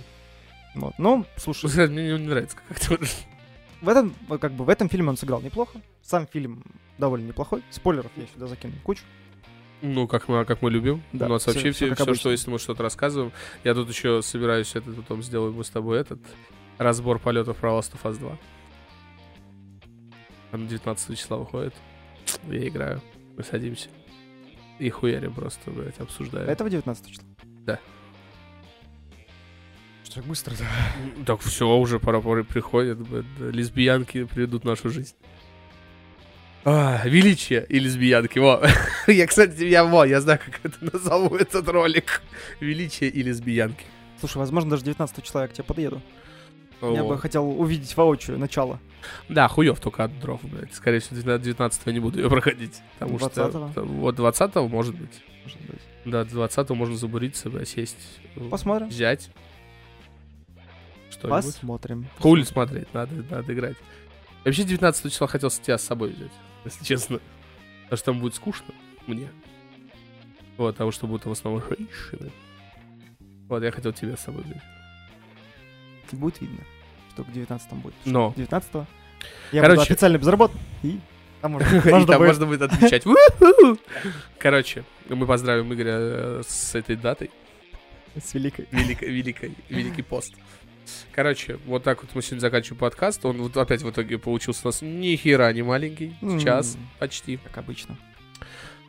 Вот, 0.76 0.94
ну, 0.98 1.26
слушай, 1.38 1.88
Мне 1.90 2.14
не 2.18 2.18
нравится, 2.28 2.58
как 2.58 2.72
актер. 2.78 3.00
в 3.82 3.90
этом, 3.90 4.14
как 4.40 4.52
бы, 4.54 4.66
в 4.66 4.70
этом 4.70 4.90
фильме 4.90 5.10
он 5.10 5.18
сыграл 5.18 5.42
неплохо, 5.42 5.82
сам 6.02 6.28
фильм 6.28 6.64
довольно 6.98 7.28
неплохой, 7.28 7.64
спойлеров 7.72 8.12
я 8.16 8.26
сюда 8.28 8.48
закину 8.48 8.74
кучу. 8.84 9.04
Ну, 9.82 10.08
как 10.08 10.28
мы, 10.28 10.44
как 10.46 10.62
мы 10.64 10.72
любим. 10.72 11.04
Да, 11.14 11.28
У 11.28 11.30
нас 11.30 11.44
всё- 11.44 11.52
вообще 11.54 11.72
все, 11.72 11.86
все, 11.94 12.04
обычно. 12.04 12.16
что 12.16 12.32
если 12.32 12.50
мы 12.50 12.58
что-то 12.60 12.82
рассказываем. 12.84 13.32
Я 13.64 13.76
тут 13.76 13.88
еще 13.90 14.22
собираюсь 14.24 14.76
это 14.76 14.92
потом 14.92 15.22
сделаем 15.22 15.54
мы 15.54 15.64
с 15.64 15.70
тобой 15.70 16.00
этот 16.00 16.20
разбор 16.80 17.20
полетов 17.20 17.58
про 17.58 17.70
Last 17.72 17.94
of 17.94 18.02
Us 18.04 18.18
2. 18.18 18.38
Там 20.52 20.68
19 20.68 21.16
числа 21.18 21.38
выходит. 21.38 21.76
Я 22.50 22.68
играю. 22.68 23.02
Мы 23.38 23.44
садимся. 23.44 23.90
И 24.80 24.90
хуярим 24.90 25.34
просто, 25.34 25.72
блядь, 25.72 26.00
обсуждаем. 26.00 26.50
Этого 26.50 26.70
19 26.70 27.08
числа? 27.08 27.24
Да. 27.66 27.80
Что 30.04 30.16
так 30.16 30.26
быстро-то? 30.26 30.66
Так 31.26 31.40
все, 31.42 31.68
уже 31.68 32.00
пора 32.00 32.20
поры 32.20 32.44
приходят. 32.44 32.98
блядь, 32.98 33.26
да, 33.40 33.46
Лесбиянки 33.46 34.24
придут 34.26 34.64
в 34.64 34.66
нашу 34.66 34.90
жизнь. 34.90 35.16
А, 36.66 37.02
величие 37.06 37.66
и 37.70 37.80
лесбиянки. 37.80 38.40
Во. 38.40 38.62
я, 39.08 39.28
кстати, 39.28 39.64
я, 39.64 39.86
во, 39.86 40.06
я 40.06 40.20
знаю, 40.20 40.40
как 40.44 40.60
это 40.64 40.78
назову 40.94 41.36
этот 41.36 41.68
ролик. 41.68 42.22
Величие 42.60 43.10
и 43.10 43.22
лесбиянки. 43.22 43.86
Слушай, 44.20 44.38
возможно, 44.38 44.72
даже 44.72 44.84
19 44.84 45.24
числа 45.24 45.44
я 45.44 45.48
к 45.48 45.54
тебе 45.54 45.64
подъеду. 45.64 46.02
Я 46.82 47.04
Во. 47.04 47.10
бы 47.10 47.18
хотел 47.18 47.50
увидеть 47.60 47.96
воочию 47.98 48.38
начало. 48.38 48.80
Да, 49.30 49.48
хуев 49.48 49.80
только 49.80 50.04
от 50.04 50.20
дров, 50.20 50.42
блядь. 50.44 50.74
Скорее 50.74 51.00
всего, 51.00 51.16
19 51.38 51.82
я 51.86 51.92
не 51.94 52.00
буду 52.00 52.20
ее 52.20 52.30
проходить. 52.30 52.82
Потому 53.00 53.18
20-го? 53.18 53.30
что... 53.30 53.72
там, 53.74 53.88
Вот 54.00 54.16
20 54.16 54.56
может 54.56 54.96
быть. 54.96 55.24
Может 55.44 55.62
быть. 55.62 55.82
Да, 56.06 56.24
20 56.24 56.70
можно 56.72 56.96
забуриться, 56.96 57.50
блядь, 57.50 57.70
сесть. 57.70 57.98
э, 58.36 58.50
Посмотрим. 58.50 58.90
Взять. 58.90 59.30
Что-нибудь. 61.10 61.46
Посмотрим. 61.46 62.08
Хули 62.20 62.44
смотреть, 62.44 62.94
надо, 62.94 63.16
надо 63.30 63.54
играть. 63.54 63.78
Вообще 64.46 64.64
19 64.64 65.12
числа 65.12 65.28
хотел 65.28 65.50
тебя 65.50 65.78
с 65.78 65.84
собой 65.84 66.10
взять, 66.10 66.32
если 66.66 66.84
честно. 66.84 67.20
Потому 67.84 67.98
что 67.98 68.06
там 68.06 68.20
будет 68.20 68.36
скучно 68.36 68.74
мне. 69.08 69.30
Вот, 70.58 70.76
потому 70.76 70.92
что 70.92 71.08
будут 71.08 71.26
в 71.26 71.32
основном 71.32 71.64
женщины. 71.64 72.32
Вот, 73.48 73.64
я 73.64 73.72
хотел 73.72 73.94
тебя 73.94 74.16
с 74.18 74.22
собой 74.22 74.44
взять. 74.44 74.62
Будет 76.16 76.42
видно, 76.42 76.60
что 77.14 77.24
к 77.24 77.32
19 77.32 77.74
будет. 77.74 77.96
Но. 78.06 78.34
19 78.36 78.70
я 79.52 79.62
Короче. 79.62 79.80
буду 79.80 79.82
официально 79.82 80.18
безработный. 80.18 80.62
И 80.84 81.00
там 81.42 81.52
можно, 81.54 81.78
И 81.78 81.82
там 81.82 82.02
будет- 82.06 82.20
можно 82.20 82.46
будет 82.46 82.62
отвечать. 82.62 83.06
«У-ху!» 83.06 83.78
Короче, 84.40 84.84
мы 85.10 85.26
поздравим 85.26 85.74
Игоря 85.74 85.96
э, 86.00 86.42
с 86.48 86.76
этой 86.76 86.96
датой. 86.96 87.32
с 88.24 88.34
великой. 88.34 88.68
Великой, 88.72 89.10
великой, 89.10 89.54
великий 89.70 90.02
пост. 90.04 90.34
Короче, 91.12 91.60
вот 91.66 91.84
так 91.84 92.02
вот 92.02 92.12
мы 92.16 92.22
сегодня 92.22 92.40
заканчиваем 92.40 92.80
подкаст. 92.80 93.26
Он 93.26 93.38
вот 93.42 93.58
опять 93.58 93.82
в 93.82 93.90
итоге 93.90 94.18
получился 94.18 94.62
у 94.64 94.68
нас 94.70 94.82
ни 94.82 95.16
хера 95.18 95.52
не 95.52 95.62
маленький. 95.62 96.16
М. 96.22 96.40
Час 96.40 96.78
почти. 97.00 97.38
Как 97.38 97.58
обычно. 97.58 97.98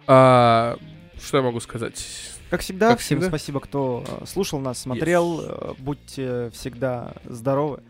А, 0.07 0.79
что 1.21 1.39
я 1.39 1.43
могу 1.43 1.59
сказать? 1.61 2.05
Как 2.51 2.61
всегда, 2.61 2.91
Как 2.91 3.01
всем 3.01 3.19
всегда. 3.19 3.29
спасибо, 3.37 3.61
кто 3.61 4.05
э, 4.07 4.27
слушал 4.27 4.59
нас, 4.59 4.79
смотрел. 4.79 5.41
Э, 5.43 5.75
Будьте 5.79 6.51
всегда 6.51 7.15
здоровы. 7.25 7.83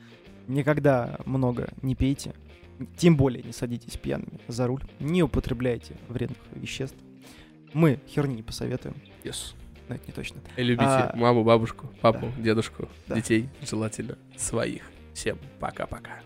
Никогда 0.48 1.18
много 1.26 1.68
не 1.82 1.94
пейте. 1.94 2.34
Тем 2.96 3.16
более 3.16 3.42
не 3.42 3.52
садитесь 3.52 3.96
пьяными 3.96 4.40
за 4.48 4.66
руль. 4.66 4.82
Не 5.00 5.22
употребляйте 5.22 5.94
вредных 6.09 6.38
веществ. 6.54 6.96
Мы 7.72 8.00
херни 8.09 8.36
не 8.36 8.42
посоветуем. 8.42 8.96
Yes. 9.24 9.54
Но 9.88 9.94
это 9.94 10.04
не 10.06 10.12
точно. 10.12 10.40
И 10.56 10.62
любите 10.62 10.84
А, 10.86 11.12
маму, 11.16 11.44
бабушку, 11.44 11.90
папу, 12.00 12.30
дедушку, 12.38 12.88
Да. 13.06 13.14
детей, 13.16 13.48
желательно 13.62 14.18
своих. 14.36 14.82
Всем 15.14 15.38
пока-пока. 15.61 16.20